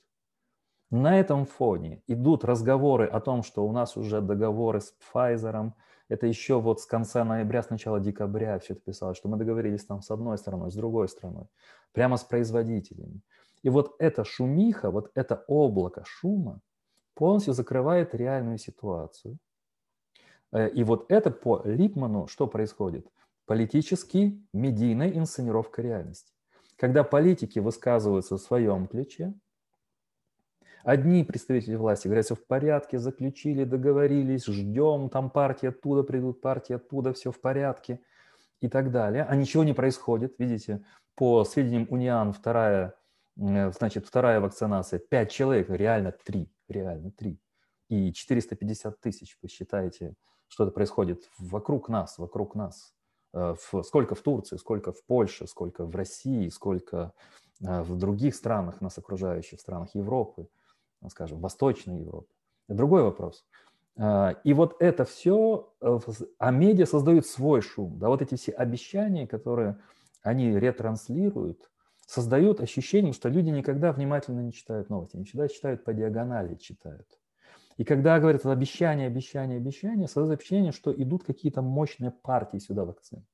На 0.90 1.18
этом 1.18 1.46
фоне 1.46 2.02
идут 2.06 2.44
разговоры 2.44 3.06
о 3.06 3.20
том, 3.20 3.42
что 3.42 3.66
у 3.66 3.72
нас 3.72 3.96
уже 3.96 4.20
договоры 4.20 4.80
с 4.80 4.94
Pfizer, 5.14 5.72
это 6.08 6.26
еще 6.26 6.60
вот 6.60 6.80
с 6.80 6.86
конца 6.86 7.24
ноября, 7.24 7.62
с 7.62 7.70
начала 7.70 7.98
декабря 7.98 8.58
все 8.58 8.74
это 8.74 8.82
писалось, 8.82 9.16
что 9.16 9.28
мы 9.28 9.38
договорились 9.38 9.84
там 9.86 10.02
с 10.02 10.10
одной 10.10 10.36
стороной, 10.36 10.70
с 10.70 10.74
другой 10.74 11.08
стороной, 11.08 11.46
прямо 11.92 12.18
с 12.18 12.24
производителями. 12.24 13.22
И 13.62 13.70
вот 13.70 13.94
эта 13.98 14.24
шумиха, 14.24 14.90
вот 14.90 15.10
это 15.14 15.44
облако 15.46 16.02
шума 16.04 16.60
полностью 17.14 17.54
закрывает 17.54 18.14
реальную 18.14 18.58
ситуацию– 18.58 19.38
Э, 20.52 20.68
и 20.68 20.84
вот 20.84 21.06
это 21.08 21.30
по 21.30 21.62
Липману 21.64 22.26
что 22.28 22.46
происходит? 22.46 23.06
Политически 23.46 24.40
медийная 24.52 25.10
инсценировка 25.10 25.82
реальности. 25.82 26.32
Когда 26.76 27.04
политики 27.04 27.58
высказываются 27.58 28.36
в 28.36 28.40
своем 28.40 28.86
ключе, 28.86 29.34
Одни 30.84 31.22
представители 31.22 31.76
власти 31.76 32.08
говорят, 32.08 32.24
все 32.24 32.34
в 32.34 32.44
порядке, 32.44 32.98
заключили, 32.98 33.62
договорились, 33.62 34.46
ждем, 34.46 35.10
там 35.10 35.30
партии 35.30 35.68
оттуда 35.68 36.02
придут, 36.02 36.40
партии 36.40 36.74
оттуда, 36.74 37.12
все 37.12 37.30
в 37.30 37.40
порядке 37.40 38.00
и 38.60 38.68
так 38.68 38.90
далее. 38.90 39.24
А 39.24 39.36
ничего 39.36 39.62
не 39.62 39.74
происходит. 39.74 40.34
Видите, 40.38 40.84
по 41.14 41.44
сведениям 41.44 41.86
Униан, 41.88 42.32
вторая, 42.32 42.94
э, 43.36 43.70
значит, 43.70 44.06
вторая 44.06 44.40
вакцинация, 44.40 44.98
5 44.98 45.30
человек, 45.30 45.70
реально 45.70 46.12
3, 46.24 46.52
реально 46.68 47.12
3. 47.12 47.40
И 47.88 48.12
450 48.12 49.00
тысяч, 49.00 49.38
посчитайте, 49.40 50.14
что 50.48 50.64
это 50.64 50.72
происходит 50.72 51.28
вокруг 51.38 51.88
нас, 51.88 52.18
вокруг 52.18 52.56
нас. 52.56 52.92
Э, 53.32 53.54
в, 53.58 53.82
сколько 53.82 54.14
в 54.14 54.20
Турции, 54.20 54.56
сколько 54.56 54.92
в 54.92 55.02
Польше, 55.04 55.46
сколько 55.46 55.84
в 55.84 55.96
России, 55.96 56.48
сколько 56.48 57.12
э, 57.62 57.82
в 57.82 57.96
других 57.96 58.34
странах, 58.34 58.80
нас 58.80 58.98
окружающих 58.98 59.60
странах 59.60 59.94
Европы, 59.94 60.48
ну, 61.00 61.08
скажем, 61.08 61.40
Восточной 61.40 62.00
Европы. 62.00 62.28
Другой 62.68 63.02
вопрос. 63.02 63.44
Э, 63.96 64.34
и 64.44 64.52
вот 64.52 64.76
это 64.80 65.04
все, 65.04 65.72
а 66.38 66.50
медиа 66.50 66.86
создают 66.86 67.26
свой 67.26 67.62
шум. 67.62 67.98
Да, 67.98 68.08
вот 68.08 68.20
эти 68.20 68.34
все 68.34 68.52
обещания, 68.52 69.26
которые 69.26 69.78
они 70.22 70.58
ретранслируют, 70.58 71.70
создают 72.06 72.60
ощущение, 72.60 73.14
что 73.14 73.30
люди 73.30 73.48
никогда 73.48 73.92
внимательно 73.92 74.40
не 74.40 74.52
читают 74.52 74.90
новости, 74.90 75.16
не 75.16 75.24
всегда 75.24 75.48
читают 75.48 75.84
по 75.84 75.94
диагонали, 75.94 76.56
читают. 76.56 77.06
И 77.82 77.84
когда 77.84 78.20
говорят 78.20 78.46
обещание, 78.46 79.08
обещание, 79.08 79.56
обещание, 79.56 80.06
создается 80.06 80.36
впечатление, 80.36 80.70
что 80.70 80.92
идут 80.92 81.24
какие-то 81.24 81.62
мощные 81.62 82.12
партии 82.12 82.58
сюда 82.58 82.84
вакцин. 82.84 83.26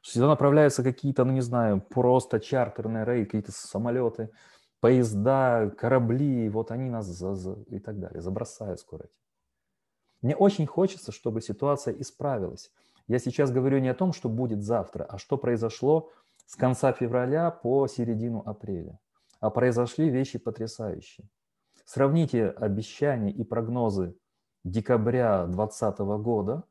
Что 0.00 0.14
сюда 0.14 0.26
направляются 0.26 0.82
какие-то, 0.82 1.24
ну 1.24 1.32
не 1.32 1.40
знаю, 1.40 1.80
просто 1.80 2.40
чартерные 2.40 3.04
рейды, 3.04 3.26
какие-то 3.26 3.52
самолеты, 3.52 4.30
поезда, 4.80 5.70
корабли, 5.78 6.48
вот 6.48 6.72
они 6.72 6.90
нас 6.90 7.06
за, 7.06 7.36
за, 7.36 7.52
и 7.68 7.78
так 7.78 8.00
далее, 8.00 8.20
забросают 8.20 8.80
скоро. 8.80 9.06
Мне 10.22 10.34
очень 10.34 10.66
хочется, 10.66 11.12
чтобы 11.12 11.40
ситуация 11.40 11.94
исправилась. 11.94 12.72
Я 13.06 13.20
сейчас 13.20 13.52
говорю 13.52 13.78
не 13.78 13.90
о 13.90 13.94
том, 13.94 14.12
что 14.12 14.28
будет 14.28 14.64
завтра, 14.64 15.04
а 15.04 15.18
что 15.18 15.38
произошло 15.38 16.10
с 16.46 16.56
конца 16.56 16.92
февраля 16.92 17.52
по 17.52 17.86
середину 17.86 18.42
апреля. 18.44 18.98
А 19.38 19.50
произошли 19.50 20.10
вещи 20.10 20.40
потрясающие. 20.40 21.28
Сравните 21.92 22.50
обещания 22.50 23.32
и 23.32 23.42
прогнозы 23.42 24.14
декабря 24.62 25.46
2020 25.46 25.98
года, 26.22 26.62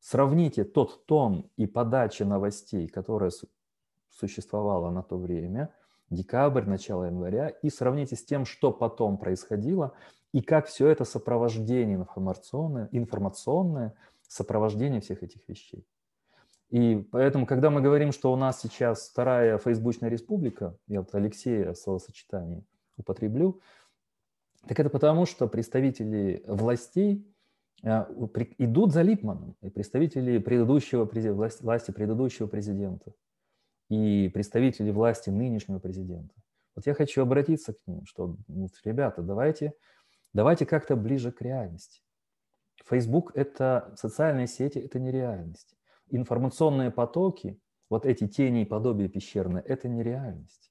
сравните 0.00 0.64
тот 0.64 1.06
тон 1.06 1.48
и 1.56 1.68
подача 1.68 2.24
новостей, 2.24 2.88
которая 2.88 3.30
существовала 4.10 4.90
на 4.90 5.04
то 5.04 5.18
время, 5.18 5.72
декабрь, 6.10 6.64
начало 6.64 7.04
января, 7.04 7.50
и 7.50 7.70
сравните 7.70 8.16
с 8.16 8.24
тем, 8.24 8.44
что 8.44 8.72
потом 8.72 9.18
происходило, 9.18 9.92
и 10.32 10.42
как 10.42 10.66
все 10.66 10.88
это 10.88 11.04
сопровождение 11.04 11.98
информационное, 11.98 12.88
информационное 12.90 13.94
сопровождение 14.26 15.00
всех 15.00 15.22
этих 15.22 15.48
вещей. 15.48 15.86
И 16.70 17.06
поэтому, 17.12 17.46
когда 17.46 17.70
мы 17.70 17.82
говорим, 17.82 18.10
что 18.10 18.32
у 18.32 18.36
нас 18.36 18.62
сейчас 18.62 19.10
вторая 19.10 19.58
фейсбучная 19.58 20.10
республика, 20.10 20.76
я 20.88 21.02
вот 21.02 21.14
Алексея 21.14 21.72
словосочетание 21.74 22.64
употреблю, 22.96 23.60
так 24.68 24.80
это 24.80 24.90
потому, 24.90 25.26
что 25.26 25.46
представители 25.48 26.42
властей 26.46 27.26
а, 27.84 28.08
идут 28.58 28.92
за 28.92 29.02
Липманом, 29.02 29.56
и 29.62 29.70
представители 29.70 30.38
предыдущего, 30.38 31.08
власти 31.60 31.90
предыдущего 31.90 32.46
президента, 32.46 33.12
и 33.88 34.28
представители 34.32 34.90
власти 34.90 35.30
нынешнего 35.30 35.78
президента. 35.78 36.34
Вот 36.74 36.86
я 36.86 36.94
хочу 36.94 37.22
обратиться 37.22 37.74
к 37.74 37.78
ним, 37.86 38.04
что, 38.06 38.36
ребята, 38.84 39.22
давайте, 39.22 39.72
давайте 40.32 40.66
как-то 40.66 40.96
ближе 40.96 41.32
к 41.32 41.40
реальности. 41.40 42.02
Facebook– 42.84 43.32
это 43.34 43.94
социальные 43.96 44.46
сети, 44.46 44.78
это 44.78 44.98
не 44.98 45.10
реальность. 45.10 45.74
Информационные 46.08 46.90
потоки, 46.90 47.58
вот 47.88 48.04
эти 48.04 48.28
тени 48.28 48.62
и 48.62 48.66
подобия 48.66 49.08
пещерные– 49.08 49.62
это 49.66 49.88
не 49.88 50.02
реальность. 50.02 50.70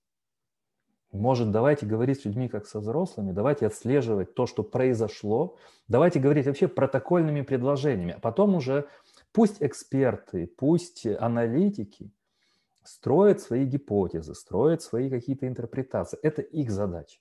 Может, 1.16 1.52
давайте 1.52 1.86
говорить 1.86 2.22
с 2.22 2.26
людьми 2.26 2.50
как 2.50 2.68
со 2.68 2.80
взрослыми, 2.80 3.32
давайте 3.32 3.68
отслеживать 3.68 4.36
то, 4.36 4.46
что 4.46 4.64
произошло, 4.64 5.58
давайте 5.88 6.20
говорить 6.20 6.46
вообще 6.46 6.68
протокольными 6.68 7.42
предложениями, 7.42 8.16
а 8.18 8.20
потом 8.20 8.56
уже 8.56 8.88
пусть 9.32 9.64
эксперты, 9.64 10.46
пусть 10.46 11.08
аналитики 11.08 12.12
строят 12.84 13.40
свои 13.40 13.66
гипотезы, 13.66 14.36
строят 14.36 14.82
свои 14.82 15.10
какие-то 15.10 15.48
интерпретации. 15.48 16.20
Это 16.22 16.42
их 16.42 16.70
задача. 16.70 17.20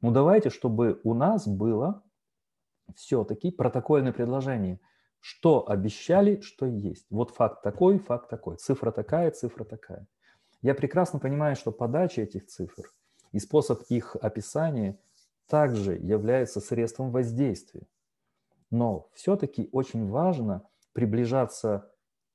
Но 0.00 0.12
давайте, 0.12 0.48
чтобы 0.50 1.00
у 1.02 1.12
нас 1.12 1.48
было 1.48 2.04
все-таки 2.94 3.50
протокольное 3.50 4.12
предложение, 4.12 4.78
что 5.18 5.68
обещали, 5.68 6.40
что 6.42 6.64
есть. 6.66 7.06
Вот 7.10 7.30
факт 7.32 7.62
такой, 7.62 7.98
факт 7.98 8.30
такой, 8.30 8.56
цифра 8.56 8.92
такая, 8.92 9.32
цифра 9.32 9.64
такая. 9.64 10.06
Я 10.62 10.76
прекрасно 10.76 11.18
понимаю, 11.18 11.56
что 11.56 11.72
подача 11.72 12.22
этих 12.22 12.46
цифр– 12.46 12.84
и 13.36 13.38
способ 13.38 13.82
их 13.90 14.16
описания 14.22 14.98
также 15.46 15.92
является 15.92 16.60
средством 16.60 17.10
воздействия. 17.10 17.82
Но 18.70 19.10
все-таки 19.12 19.68
очень 19.72 20.08
важно 20.08 20.62
приближаться 20.94 21.90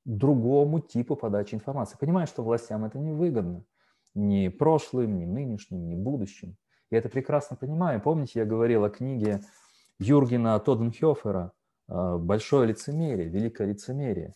к 0.06 0.10
другому 0.10 0.80
типу 0.80 1.16
подачи 1.16 1.56
информации. 1.56 1.98
Понимаю, 2.00 2.28
что 2.28 2.44
властям 2.44 2.86
это 2.86 3.00
не 3.00 3.14
выгодно. 3.14 3.64
Ни 4.14 4.48
прошлым, 4.48 5.18
ни 5.18 5.26
нынешним, 5.26 5.88
ни 5.88 5.96
будущим. 5.96 6.56
Я 6.92 7.00
это 7.00 7.10
прекрасно 7.10 7.56
понимаю. 7.56 8.00
Помните, 8.00 8.40
я 8.40 8.46
говорил 8.46 8.84
о 8.84 8.92
книге 8.92 9.42
Юргена 9.98 10.60
Тоденхёфера 10.60 11.52
«Большое 11.88 12.68
лицемерие», 12.68 13.28
«Великое 13.28 13.70
лицемерие». 13.70 14.34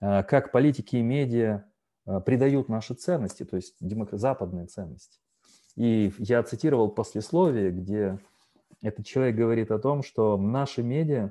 А, 0.00 0.22
как 0.22 0.52
политики 0.52 0.94
и 0.94 1.02
медиа 1.02 1.64
а, 2.06 2.20
придают 2.20 2.68
наши 2.68 2.94
ценности, 2.94 3.44
то 3.44 3.56
есть 3.56 3.74
западные 4.12 4.66
ценности. 4.66 5.18
И 5.78 6.12
я 6.18 6.42
цитировал 6.42 6.90
послесловие, 6.90 7.70
где 7.70 8.18
этот 8.82 9.06
человек 9.06 9.36
говорит 9.36 9.70
о 9.70 9.78
том, 9.78 10.02
что 10.02 10.36
наши 10.36 10.82
медиа 10.82 11.30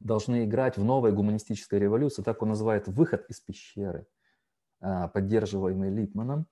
должны 0.00 0.44
играть 0.44 0.76
в 0.76 0.84
новой 0.84 1.12
гуманистической 1.12 1.78
революции, 1.78 2.22
так 2.22 2.42
он 2.42 2.50
называет 2.50 2.88
выход 2.88 3.24
из 3.30 3.40
пещеры, 3.40 4.06
а, 4.80 5.08
поддерживаемый 5.08 5.88
Липманом. 5.88 6.46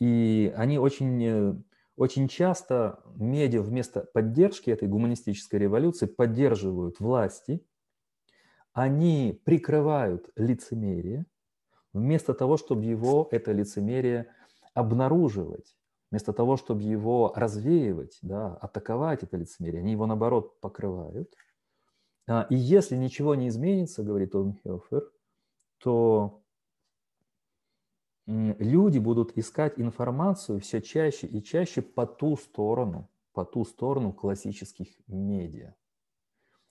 И 0.00 0.52
они 0.56 0.80
очень, 0.80 1.64
очень 1.94 2.26
часто, 2.26 2.98
медиа 3.14 3.62
вместо 3.62 4.00
поддержки 4.00 4.68
этой 4.68 4.88
гуманистической 4.88 5.60
революции 5.60 6.06
поддерживают 6.06 6.98
власти, 6.98 7.64
они 8.72 9.40
прикрывают 9.44 10.28
лицемерие, 10.34 11.24
вместо 11.92 12.34
того, 12.34 12.56
чтобы 12.56 12.82
его, 12.82 13.28
это 13.30 13.52
лицемерие, 13.52 14.26
обнаруживать 14.74 15.76
Вместо 16.12 16.34
того, 16.34 16.58
чтобы 16.58 16.82
его 16.82 17.32
развеивать, 17.34 18.18
да, 18.20 18.54
атаковать 18.56 19.22
это 19.22 19.38
лицемерие, 19.38 19.80
они 19.80 19.92
его, 19.92 20.04
наоборот, 20.04 20.60
покрывают. 20.60 21.34
А, 22.28 22.46
и 22.50 22.54
если 22.54 22.96
ничего 22.96 23.34
не 23.34 23.48
изменится, 23.48 24.02
говорит 24.02 24.34
Олмхёфер, 24.34 25.10
то 25.78 26.42
люди 28.26 28.98
будут 28.98 29.38
искать 29.38 29.80
информацию 29.80 30.60
все 30.60 30.82
чаще 30.82 31.26
и 31.26 31.42
чаще 31.42 31.80
по 31.80 32.04
ту 32.04 32.36
сторону, 32.36 33.08
по 33.32 33.46
ту 33.46 33.64
сторону 33.64 34.12
классических 34.12 34.88
медиа. 35.06 35.74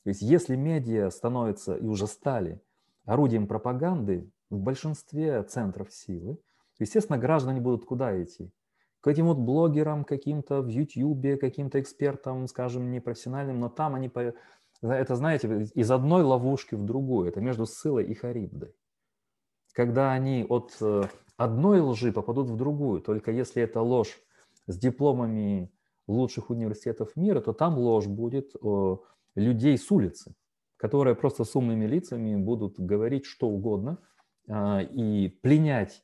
То 0.03 0.09
есть 0.09 0.21
если 0.21 0.55
медиа 0.55 1.09
становятся 1.09 1.75
и 1.75 1.87
уже 1.87 2.05
стали 2.05 2.61
орудием 3.05 3.47
пропаганды 3.47 4.31
в 4.51 4.59
большинстве 4.59 5.41
центров 5.41 5.91
силы, 5.91 6.37
естественно, 6.77 7.17
граждане 7.17 7.59
будут 7.59 7.85
куда 7.85 8.21
идти? 8.21 8.51
К 9.01 9.07
этим 9.07 9.25
вот 9.25 9.37
блогерам 9.37 10.03
каким-то 10.03 10.61
в 10.61 10.67
YouTube, 10.67 11.39
каким-то 11.39 11.81
экспертам, 11.81 12.47
скажем, 12.47 12.91
непрофессиональным, 12.91 13.59
но 13.59 13.69
там 13.69 13.95
они, 13.95 14.11
это, 14.81 15.15
знаете, 15.15 15.67
из 15.73 15.89
одной 15.89 16.21
ловушки 16.21 16.75
в 16.75 16.83
другую, 16.83 17.27
это 17.27 17.41
между 17.41 17.65
ссылой 17.65 18.05
и 18.05 18.13
Харибдой. 18.13 18.75
Когда 19.73 20.11
они 20.11 20.45
от 20.47 20.77
э, 20.81 21.03
одной 21.37 21.79
лжи 21.79 22.11
попадут 22.11 22.49
в 22.49 22.55
другую, 22.57 23.01
только 23.01 23.31
если 23.31 23.63
это 23.63 23.81
ложь 23.81 24.19
с 24.67 24.77
дипломами 24.77 25.71
лучших 26.07 26.49
университетов 26.51 27.15
мира, 27.15 27.41
то 27.41 27.53
там 27.53 27.77
ложь 27.77 28.07
будет 28.07 28.53
людей 29.35 29.77
с 29.77 29.89
улицы, 29.91 30.35
которые 30.77 31.15
просто 31.15 31.43
с 31.45 31.55
умными 31.55 31.85
лицами 31.85 32.35
будут 32.35 32.79
говорить 32.79 33.25
что 33.25 33.47
угодно 33.47 33.97
а, 34.49 34.81
и 34.81 35.29
пленять 35.29 36.03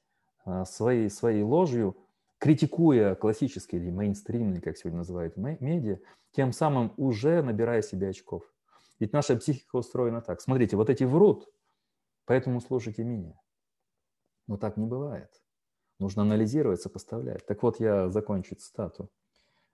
своей, 0.64 1.10
своей 1.10 1.44
ложью 1.44 1.98
критикуя 2.40 3.16
классические 3.16 3.82
или 3.82 3.90
мейнстримные, 3.90 4.62
как 4.62 4.78
сегодня 4.78 5.00
называют 5.00 5.38
медиа, 5.38 6.00
тем 6.32 6.52
самым 6.52 6.94
уже 6.98 7.42
набирая 7.42 7.82
себе 7.82 8.10
очков. 8.10 8.44
Ведь 9.00 9.14
наша 9.14 9.36
психика 9.38 9.76
устроена 9.78 10.22
так. 10.22 10.42
Смотрите, 10.42 10.76
вот 10.76 10.90
эти 10.90 11.04
врут, 11.04 11.48
поэтому 12.26 12.62
слушайте 12.62 13.04
меня. 13.04 13.40
Но 14.48 14.58
так 14.58 14.78
не 14.78 14.86
бывает. 14.86 15.30
Нужно 16.00 16.22
анализировать, 16.22 16.82
сопоставлять. 16.82 17.46
Так 17.46 17.64
вот, 17.64 17.80
я 17.80 18.10
закончу 18.10 18.56
цитату. 18.56 19.10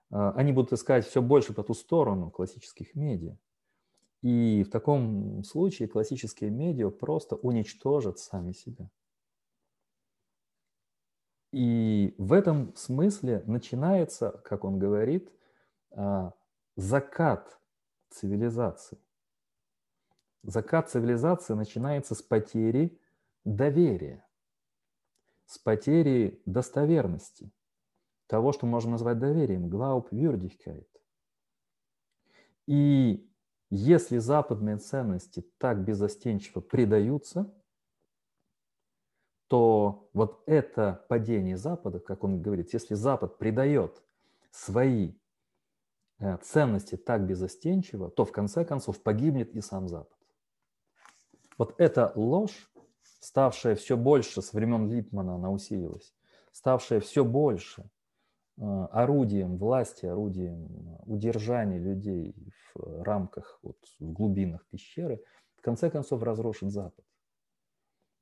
а, 0.09 0.31
они 0.31 0.51
будут 0.51 0.73
искать 0.73 1.05
все 1.05 1.21
больше 1.21 1.53
по 1.53 1.63
ту 1.63 1.73
сторону 1.73 2.31
классических 2.31 2.95
медиа. 2.95 3.37
И 4.21 4.63
в 4.63 4.71
таком 4.71 5.43
случае 5.43 5.89
классические 5.89 6.49
медиа 6.49 6.89
просто 6.89 7.35
уничтожат 7.35 8.19
сами 8.19 8.53
себя. 8.53 8.89
И 11.53 12.15
в 12.17 12.33
этом 12.33 12.75
смысле 12.75 13.43
начинается, 13.45 14.41
как 14.43 14.65
он 14.65 14.79
говорит, 14.79 15.31
а, 15.91 16.33
закат 16.75 17.59
цивилизации. 18.09 18.97
Закат 20.41 20.89
цивилизации 20.89 21.53
начинается 21.53 22.15
с 22.15 22.23
потери 22.23 22.99
доверия, 23.45 24.25
с 25.45 25.59
потери 25.59 26.41
достоверности, 26.47 27.51
того, 28.25 28.51
что 28.51 28.65
можно 28.65 28.93
назвать 28.93 29.19
доверием, 29.19 29.69
Glaubwürdigkeit. 29.69 30.87
И 32.65 33.29
если 33.69 34.17
западные 34.17 34.77
ценности 34.77 35.45
так 35.59 35.83
безостенчиво 35.83 36.61
предаются, 36.61 37.53
то 39.47 40.09
вот 40.13 40.41
это 40.45 41.05
падение 41.09 41.57
Запада, 41.57 41.99
как 41.99 42.23
он 42.23 42.41
говорит, 42.41 42.73
если 42.73 42.95
Запад 42.95 43.37
предает 43.37 44.01
свои 44.51 45.13
э, 46.19 46.37
ценности 46.37 46.95
так 46.95 47.25
безостенчиво, 47.25 48.09
то 48.09 48.25
в 48.25 48.31
конце 48.31 48.65
концов 48.65 49.01
погибнет 49.01 49.53
и 49.55 49.61
сам 49.61 49.87
Запад. 49.87 50.17
Вот 51.57 51.75
эта 51.77 52.11
ложь, 52.15 52.71
ставшая 53.19 53.75
все 53.75 53.97
больше 53.97 54.41
с 54.41 54.53
времен 54.53 54.89
Липмана, 54.89 55.35
она 55.35 55.51
усилилась, 55.51 56.13
ставшая 56.51 56.99
все 56.99 57.23
больше 57.23 57.89
э, 58.57 58.61
орудием 58.91 59.57
власти, 59.57 60.05
орудием 60.05 60.99
удержания 61.05 61.79
людей 61.79 62.35
в 62.75 63.03
рамках, 63.03 63.59
вот, 63.61 63.77
в 63.99 64.11
глубинах 64.11 64.65
пещеры, 64.67 65.21
в 65.57 65.61
конце 65.61 65.89
концов 65.89 66.23
разрушит 66.23 66.71
Запад. 66.71 67.05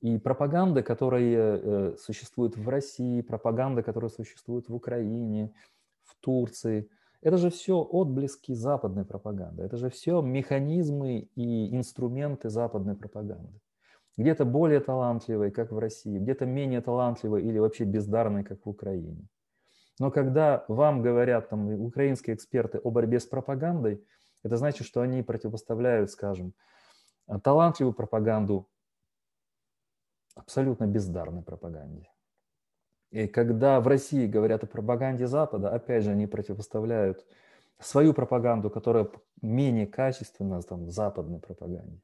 И 0.01 0.17
пропаганда, 0.17 0.81
которая 0.81 1.23
э, 1.23 1.95
существует 1.97 2.57
в 2.57 2.67
России, 2.67 3.21
пропаганда, 3.21 3.83
которая 3.83 4.09
существует 4.09 4.67
в 4.67 4.75
Украине, 4.75 5.53
в 6.03 6.15
Турции, 6.19 6.89
это 7.21 7.37
же 7.37 7.51
все 7.51 7.79
отблески 7.79 8.53
западной 8.53 9.05
пропаганды. 9.05 9.61
Это 9.61 9.77
же 9.77 9.89
все 9.91 10.21
механизмы 10.21 11.29
и 11.35 11.75
инструменты 11.75 12.49
западной 12.49 12.95
пропаганды. 12.95 13.59
Где-то 14.17 14.43
более 14.43 14.79
талантливые, 14.79 15.51
как 15.51 15.71
в 15.71 15.77
России, 15.77 16.17
где-то 16.17 16.45
менее 16.45 16.81
талантливые 16.81 17.45
или 17.45 17.59
вообще 17.59 17.83
бездарные, 17.83 18.43
как 18.43 18.65
в 18.65 18.69
Украине. 18.69 19.27
Но 19.99 20.09
когда 20.09 20.65
вам 20.67 21.03
говорят 21.03 21.49
там 21.49 21.69
украинские 21.79 22.35
эксперты 22.35 22.79
о 22.79 22.89
борьбе 22.89 23.19
с 23.19 23.25
пропагандой, 23.27 24.03
это 24.43 24.57
значит, 24.57 24.87
что 24.87 25.01
они 25.01 25.21
противопоставляют, 25.21 26.09
скажем, 26.09 26.53
талантливую 27.43 27.93
пропаганду 27.93 28.67
абсолютно 30.41 30.85
бездарной 30.85 31.43
пропаганде. 31.43 32.09
И 33.11 33.27
когда 33.27 33.79
в 33.79 33.87
России 33.87 34.25
говорят 34.25 34.63
о 34.63 34.67
пропаганде 34.67 35.27
Запада, 35.27 35.69
опять 35.69 36.03
же, 36.03 36.11
они 36.11 36.27
противопоставляют 36.27 37.25
свою 37.79 38.13
пропаганду, 38.13 38.69
которая 38.69 39.09
менее 39.41 39.87
качественна 39.87 40.61
там, 40.61 40.89
западной 40.89 41.39
пропаганде. 41.39 42.01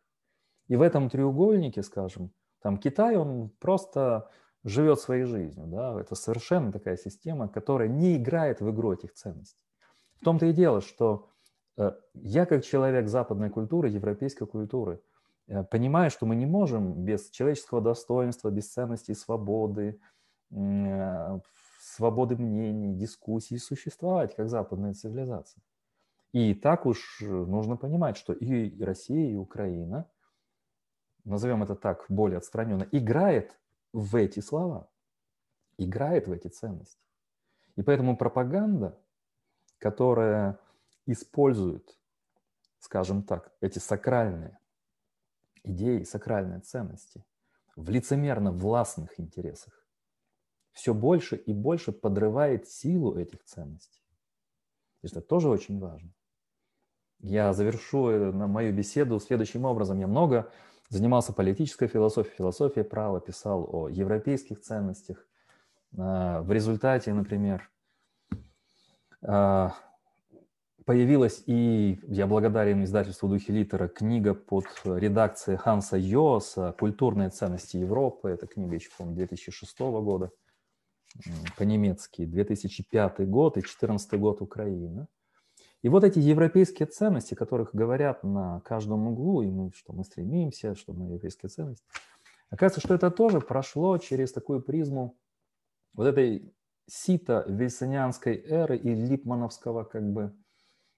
И 0.67 0.75
в 0.75 0.81
этом 0.81 1.09
треугольнике, 1.09 1.81
скажем, 1.81 2.31
там 2.61 2.77
Китай, 2.77 3.15
он 3.15 3.49
просто 3.59 4.29
живет 4.63 4.99
своей 4.99 5.23
жизнью. 5.23 5.67
Да? 5.67 5.99
Это 5.99 6.15
совершенно 6.15 6.71
такая 6.71 6.97
система, 6.97 7.47
которая 7.47 7.88
не 7.88 8.17
играет 8.17 8.59
в 8.59 8.69
игру 8.69 8.93
этих 8.93 9.13
ценностей. 9.13 9.63
В 10.19 10.25
том-то 10.25 10.47
и 10.47 10.51
дело, 10.51 10.81
что 10.81 11.29
э, 11.77 11.91
я 12.15 12.45
как 12.45 12.65
человек 12.65 13.07
западной 13.07 13.49
культуры, 13.49 13.88
европейской 13.88 14.45
культуры– 14.45 14.99
понимая, 15.47 16.09
что 16.09 16.25
мы 16.25 16.35
не 16.35 16.45
можем 16.45 17.03
без 17.05 17.29
человеческого 17.29 17.81
достоинства, 17.81 18.49
без 18.49 18.71
ценностей 18.71 19.13
свободы, 19.13 19.99
э, 20.51 21.39
свободы 21.79 22.35
мнений, 22.35 22.93
дискуссий 22.93 23.57
существовать, 23.57 24.35
как 24.35 24.49
западная 24.49 24.93
цивилизация. 24.93 25.63
И 26.33 26.53
так 26.53 26.85
уж 26.85 27.21
нужно 27.21 27.77
понимать, 27.77 28.17
что 28.17 28.33
и 28.33 28.83
Россия, 28.83 29.31
и 29.31 29.35
Украина, 29.35 30.09
назовем 31.23 31.63
это 31.63 31.75
так 31.75 32.05
более 32.09 32.37
отстраненно, 32.37 32.87
играет 32.91 33.57
в 33.93 34.15
эти 34.15 34.41
слова, 34.41 34.89
играет 35.77 36.27
в 36.27 36.31
эти 36.31 36.49
ценности. 36.49 37.01
И 37.77 37.83
поэтому 37.83 38.17
пропаганда, 38.17 38.99
которая 39.77 40.59
использует, 41.05 41.97
скажем 42.79 43.23
так, 43.23 43.53
эти 43.61 43.79
сакральные 43.79 44.59
идеи 45.68 46.03
сакральной 46.03 46.59
ценности 46.61 47.24
в 47.76 47.89
лицемерно 47.89 48.51
властных 48.51 49.20
интересах 49.20 49.88
все 50.72 50.93
больше 50.93 51.36
и 51.36 51.53
больше 51.53 51.91
подрывает 51.91 52.68
силу 52.68 53.18
этих 53.18 53.43
ценностей. 53.43 54.03
Это 55.01 55.22
тоже 55.22 55.49
очень 55.49 55.80
важно. 55.80 56.11
Я 57.20 57.53
завершу 57.53 58.09
э, 58.09 58.32
мою 58.32 58.74
беседу 58.74 59.20
следующим 59.20 59.65
образом. 59.65 59.97
Я 59.99 60.07
много 60.07 60.51
занимался 60.89 61.34
политической 61.34 61.88
философией, 61.88 62.36
философией 62.36 62.86
права, 62.86 63.20
писал 63.20 63.68
о 63.72 63.89
европейских 63.89 64.61
ценностях. 64.61 65.28
А, 65.97 66.41
в 66.41 66.51
результате, 66.51 67.13
например, 67.13 67.70
а, 69.22 69.74
Появилась 70.88 71.43
и, 71.47 71.99
я 72.07 72.27
благодарен 72.27 72.81
издательству 72.85 73.27
«Духи 73.27 73.51
литера», 73.51 73.89
книга 73.89 74.33
под 74.33 74.63
редакцией 74.85 75.57
Ханса 75.57 75.97
Йоса 75.97 76.73
«Культурные 76.79 77.29
ценности 77.29 77.75
Европы». 77.75 78.29
Это 78.29 78.47
книга 78.47 78.75
еще, 78.75 78.89
по 78.97 79.03
2006 79.03 79.79
года, 79.79 80.31
по-немецки, 81.57 82.23
2005 82.23 83.29
год 83.29 83.57
и 83.57 83.59
2014 83.59 84.17
год 84.17 84.41
Украина. 84.41 85.09
И 85.81 85.89
вот 85.89 86.05
эти 86.05 86.19
европейские 86.19 86.85
ценности, 86.85 87.33
которых 87.33 87.75
говорят 87.75 88.23
на 88.23 88.61
каждом 88.61 89.09
углу, 89.09 89.41
и 89.41 89.47
мы, 89.47 89.73
что 89.75 89.91
мы 89.91 90.05
стремимся, 90.05 90.73
что 90.73 90.93
мы 90.93 91.07
европейские 91.07 91.49
ценности, 91.49 91.83
оказывается, 92.49 92.88
что 92.88 92.95
это 92.95 93.11
тоже 93.11 93.41
прошло 93.41 93.97
через 93.97 94.31
такую 94.31 94.61
призму 94.61 95.17
вот 95.95 96.07
этой 96.07 96.55
сита 96.85 97.43
вильсонианской 97.45 98.38
эры 98.38 98.77
и 98.77 98.95
липмановского 98.95 99.83
как 99.83 100.09
бы 100.09 100.33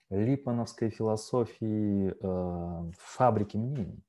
липмановской 0.09 0.89
философии 0.89 2.13
э, 2.19 2.91
фабрики 2.97 3.57
мнений. 3.57 4.03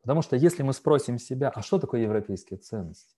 Потому 0.00 0.22
что 0.22 0.36
если 0.36 0.62
мы 0.62 0.72
спросим 0.72 1.18
себя, 1.18 1.48
а 1.48 1.62
что 1.62 1.78
такое 1.78 2.02
европейские 2.02 2.58
ценности, 2.58 3.16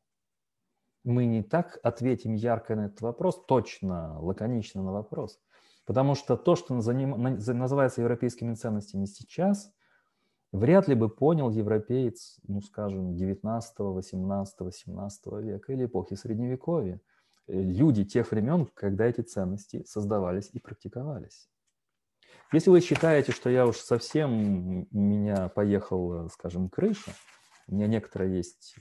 мы 1.05 1.27
не 1.27 1.43
так 1.43 1.79
ответим 1.83 2.35
ярко 2.35 2.75
на 2.75 2.87
этот 2.87 3.01
вопрос, 3.01 3.45
точно, 3.47 4.19
лаконично 4.21 4.83
на 4.83 4.93
вопрос. 4.93 5.39
Потому 5.85 6.15
что 6.15 6.37
то, 6.37 6.55
что 6.57 6.75
называется 6.75 8.03
европейскими 8.03 8.55
ценностями 8.55 9.07
сейчас, 9.07 9.73
вряд 10.53 10.89
ли 10.89 10.95
бы 10.95 11.09
понял 11.09 11.51
европеец, 11.51 12.39
ну, 12.47 12.61
скажем, 12.61 13.17
19, 13.17 13.79
18, 13.79 14.75
17 14.75 15.27
века 15.43 15.73
или 15.73 15.87
эпохи 15.87 16.15
Средневековья. 16.15 17.01
Люди 17.47 18.05
тех 18.05 18.31
времен, 18.31 18.67
когда 18.75 19.07
эти 19.07 19.23
ценности 19.23 19.83
создавались 19.85 20.51
и 20.53 20.59
практиковались. 20.59 21.49
Если 22.51 22.71
вы 22.71 22.81
считаете, 22.81 23.33
что 23.33 23.51
я 23.51 23.67
уж 23.67 23.77
совсем 23.77 24.87
меня 24.91 25.49
поехал, 25.49 26.31
скажем, 26.31 26.71
крыша, 26.71 27.13
у 27.67 27.75
меня 27.75 27.87
некоторые 27.87 28.39
есть 28.39 28.75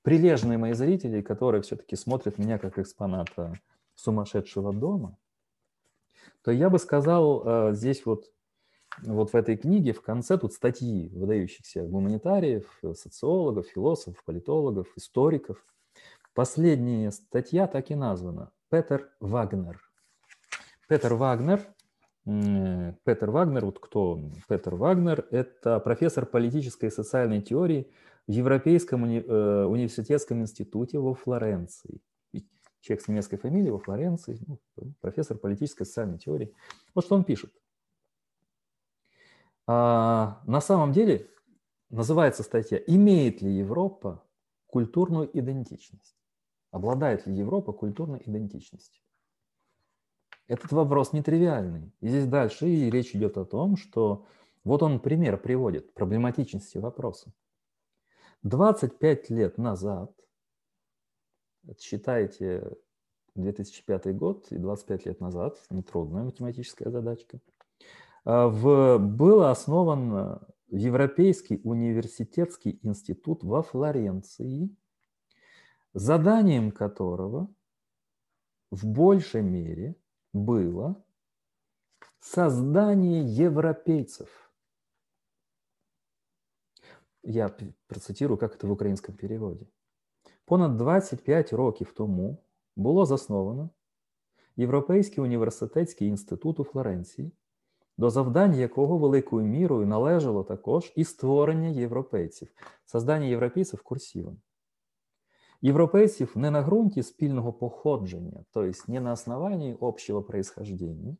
прилежные 0.00 0.56
мои 0.56 0.72
зрители, 0.72 1.20
которые 1.20 1.60
все-таки 1.60 1.94
смотрят 1.94 2.38
меня 2.38 2.58
как 2.58 2.78
экспоната 2.78 3.52
сумасшедшего 3.96 4.72
дома, 4.72 5.18
то 6.42 6.50
я 6.50 6.70
бы 6.70 6.78
сказал 6.78 7.42
э, 7.44 7.74
здесь 7.74 8.06
вот, 8.06 8.24
вот 9.02 9.32
в 9.32 9.36
этой 9.36 9.58
книге 9.58 9.92
в 9.92 10.00
конце 10.00 10.38
тут 10.38 10.54
статьи 10.54 11.10
выдающихся 11.14 11.82
гуманитариев, 11.82 12.80
социологов, 12.94 13.66
философов, 13.68 14.24
политологов, 14.24 14.88
историков. 14.96 15.64
Последняя 16.32 17.10
статья 17.10 17.66
так 17.66 17.90
и 17.90 17.94
названа 17.94 18.52
«Петер 18.70 19.10
Вагнер». 19.20 19.82
Петер 20.88 21.14
Вагнер 21.14 21.62
Петер 22.24 23.30
Вагнер, 23.30 23.64
вот 23.64 23.80
кто 23.80 24.12
он? 24.12 24.32
Петер 24.48 24.76
Вагнер– 24.76 25.26
это 25.30 25.80
профессор 25.80 26.24
политической 26.24 26.86
и 26.86 26.90
социальной 26.90 27.42
теории 27.42 27.90
в 28.28 28.30
Европейском 28.30 29.02
уни 29.02 29.20
э, 29.20 29.64
университетском 29.64 30.40
институте 30.40 30.98
во 30.98 31.14
Флоренции. 31.14 32.00
Человек 32.80 33.04
с 33.04 33.08
немецкой 33.08 33.36
фамилией 33.36 33.70
во 33.70 33.78
Флоренции, 33.78 34.38
ну, 34.46 34.58
профессор 35.00 35.36
политической 35.36 35.82
и 35.82 35.86
социальной 35.86 36.18
теории. 36.18 36.54
Вот 36.94 37.04
что 37.04 37.16
он 37.16 37.24
пишет. 37.24 37.52
А, 39.66 40.42
на 40.46 40.60
самом 40.60 40.92
деле 40.92 41.28
называется 41.90 42.42
статья 42.42 42.78
«Имеет 42.86 43.40
ли 43.40 43.50
Европа 43.50 44.24
культурную 44.66 45.30
идентичность?» 45.36 46.16
Обладает 46.72 47.26
ли 47.26 47.34
Европа 47.34 47.72
культурной 47.72 48.22
идентичностью? 48.24 49.02
Этот 50.48 50.72
вопрос 50.72 51.12
нетривиальный. 51.12 51.92
И 52.00 52.08
здесь 52.08 52.26
дальше 52.26 52.68
и 52.68 52.90
речь 52.90 53.14
идет 53.14 53.38
о 53.38 53.44
том, 53.44 53.76
что 53.76 54.26
вот 54.64 54.82
он 54.82 55.00
пример 55.00 55.38
приводит 55.38 55.94
проблематичности 55.94 56.78
вопроса. 56.78 57.32
25 58.42 59.30
лет 59.30 59.56
назад, 59.56 60.12
считайте 61.78 62.76
2005 63.34 64.16
год 64.16 64.50
и 64.50 64.58
25 64.58 65.06
лет 65.06 65.20
назад, 65.20 65.58
нетрудная 65.70 66.24
математическая 66.24 66.90
задачка, 66.90 67.40
а, 68.24 68.48
в, 68.48 68.98
был 68.98 69.44
основан 69.44 70.40
Европейский 70.68 71.60
университетский 71.64 72.78
институт 72.82 73.44
во 73.44 73.62
Флоренции, 73.62 74.74
заданием 75.92 76.72
которого 76.72 77.48
в 78.70 78.86
большей 78.86 79.42
мере 79.42 79.96
было 80.32 81.02
создание 82.20 83.24
европейцев. 83.24 84.28
Я 87.22 87.54
процитирую, 87.86 88.38
как 88.38 88.56
это 88.56 88.66
в 88.66 88.72
украинском 88.72 89.16
переводе. 89.16 89.66
Понад 90.44 90.76
25 90.76 91.52
років 91.52 91.92
тому 91.92 92.38
було 92.76 93.06
засновано 93.06 93.70
Європейський 94.56 95.24
університетський 95.24 96.08
інститут 96.08 96.60
у 96.60 96.64
Флоренції, 96.64 97.32
до 97.96 98.10
завдань 98.10 98.54
якого 98.54 98.98
великою 98.98 99.46
мірою 99.46 99.86
належало 99.86 100.44
також 100.44 100.92
і 100.96 101.04
створення 101.04 101.68
європейців, 101.68 102.48
создання 102.86 103.26
європейців 103.26 103.82
курсивом. 103.82 104.40
Європейців 105.61 106.31
не 106.35 106.51
на 106.51 106.61
ґрунті 106.61 107.03
спільного 107.03 107.53
походження, 107.53 108.43
тобто 108.51 108.91
не 108.91 108.99
на 108.99 109.11
основании 109.11 109.77
общего 109.79 110.23
происхождения, 110.23 111.17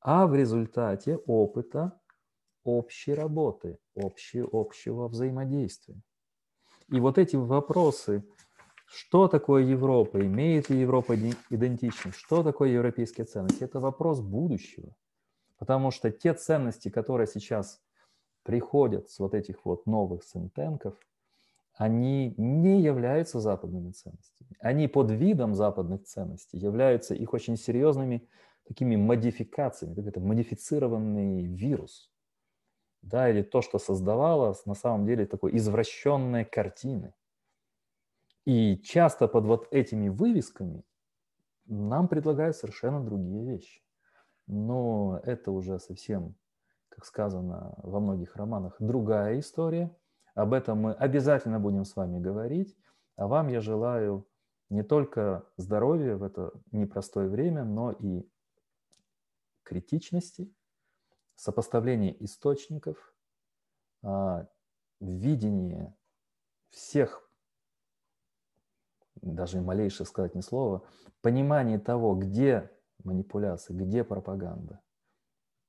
а 0.00 0.26
в 0.26 0.34
результате 0.34 1.16
опыта 1.16 1.92
общей 2.64 3.14
работы, 3.14 3.78
общей, 3.94 4.44
общего 4.52 5.08
взаимодействия. 5.08 5.96
И 6.88 7.00
вот 7.00 7.18
эти 7.18 7.36
вопросы, 7.36 8.22
что 8.86 9.28
такое 9.28 9.64
Европа, 9.64 10.20
имеет 10.20 10.70
ли 10.70 10.80
Европа 10.80 11.14
идентичность, 11.50 12.18
что 12.18 12.42
такое 12.42 12.70
европейские 12.70 13.24
ценности, 13.24 13.64
это 13.64 13.80
вопрос 13.80 14.20
будущего. 14.20 14.94
Потому 15.58 15.90
что 15.90 16.10
те 16.10 16.34
ценности, 16.34 16.90
которые 16.90 17.26
сейчас 17.26 17.80
приходят 18.42 19.08
с 19.08 19.18
вот 19.18 19.34
этих 19.34 19.64
вот 19.64 19.86
новых 19.86 20.24
сентенков, 20.24 20.94
они 21.79 22.35
не 22.37 22.81
являются 22.81 23.39
западными 23.39 23.91
ценностями. 23.91 24.51
Они 24.59 24.87
под 24.87 25.09
видом 25.11 25.55
западных 25.55 26.03
ценностей 26.03 26.57
являются 26.57 27.15
их 27.15 27.33
очень 27.33 27.57
серьезными 27.57 28.27
такими 28.67 28.95
модификациями, 28.95 29.95
как 29.95 30.05
это 30.05 30.19
модифицированный 30.19 31.47
вирус, 31.47 32.11
да, 33.01 33.29
или 33.29 33.41
то, 33.41 33.61
что 33.61 33.79
создавалось 33.79 34.65
на 34.67 34.75
самом 34.75 35.07
деле 35.07 35.25
такой 35.25 35.57
извращенной 35.57 36.45
картины. 36.45 37.13
И 38.45 38.77
часто 38.77 39.27
под 39.27 39.45
вот 39.45 39.67
этими 39.71 40.09
вывесками 40.09 40.83
нам 41.65 42.07
предлагают 42.07 42.55
совершенно 42.55 43.03
другие 43.03 43.45
вещи 43.45 43.81
но 44.49 45.21
это 45.23 45.51
уже 45.51 45.79
совсем, 45.79 46.35
как 46.89 47.05
сказано 47.05 47.75
во 47.77 47.99
многих 47.99 48.35
романах, 48.35 48.75
другая 48.79 49.39
история. 49.39 49.95
Об 50.39 50.53
этом 50.53 50.79
мы 50.79 50.93
обязательно 50.93 51.59
будем 51.59 51.83
с 51.83 51.97
вами 51.97 52.17
говорить. 52.17 52.73
А 53.17 53.27
вам 53.27 53.49
я 53.49 53.59
желаю 53.59 54.25
не 54.69 54.83
только 54.83 55.45
здоровья 55.57 56.15
в 56.15 56.23
это 56.23 56.53
непростое 56.71 57.27
время, 57.27 57.65
но 57.65 57.91
и 57.91 58.25
критичности, 59.63 60.49
сопоставления 61.35 62.15
источников, 62.21 63.13
а, 64.01 64.47
видения 65.01 65.93
всех, 66.69 67.29
даже 69.15 69.59
малейшее 69.59 70.07
сказать 70.07 70.35
ни 70.35 70.41
слова, 70.41 70.87
понимание 71.19 71.79
того, 71.79 72.15
где 72.15 72.71
манипуляции, 73.03 73.73
где 73.73 74.05
пропаганда, 74.05 74.79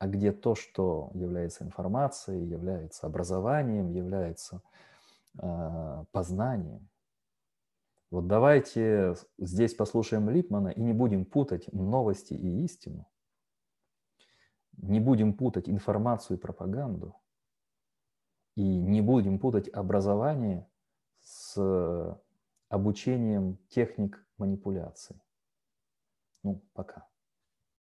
а 0.00 0.06
где 0.06 0.32
то, 0.32 0.54
что 0.54 1.10
является 1.12 1.62
информацией, 1.62 2.46
является 2.46 3.06
образованием, 3.06 3.90
является 3.90 4.62
э, 5.38 6.04
познанием. 6.10 6.88
Вот 8.10 8.26
давайте 8.26 9.14
здесь 9.36 9.74
послушаем 9.74 10.30
Липмана 10.30 10.68
и 10.68 10.80
не 10.80 10.94
будем 10.94 11.26
путать 11.26 11.70
новости 11.74 12.32
и 12.32 12.64
истину. 12.64 13.06
Не 14.78 15.00
будем 15.00 15.34
путать 15.34 15.68
информацию 15.68 16.38
и 16.38 16.40
пропаганду. 16.40 17.14
И 18.56 18.62
не 18.62 19.02
будем 19.02 19.38
путать 19.38 19.68
образование 19.68 20.66
с 21.20 22.18
обучением 22.70 23.58
техник 23.68 24.26
манипуляции. 24.38 25.20
Ну, 26.42 26.62
пока. 26.72 27.09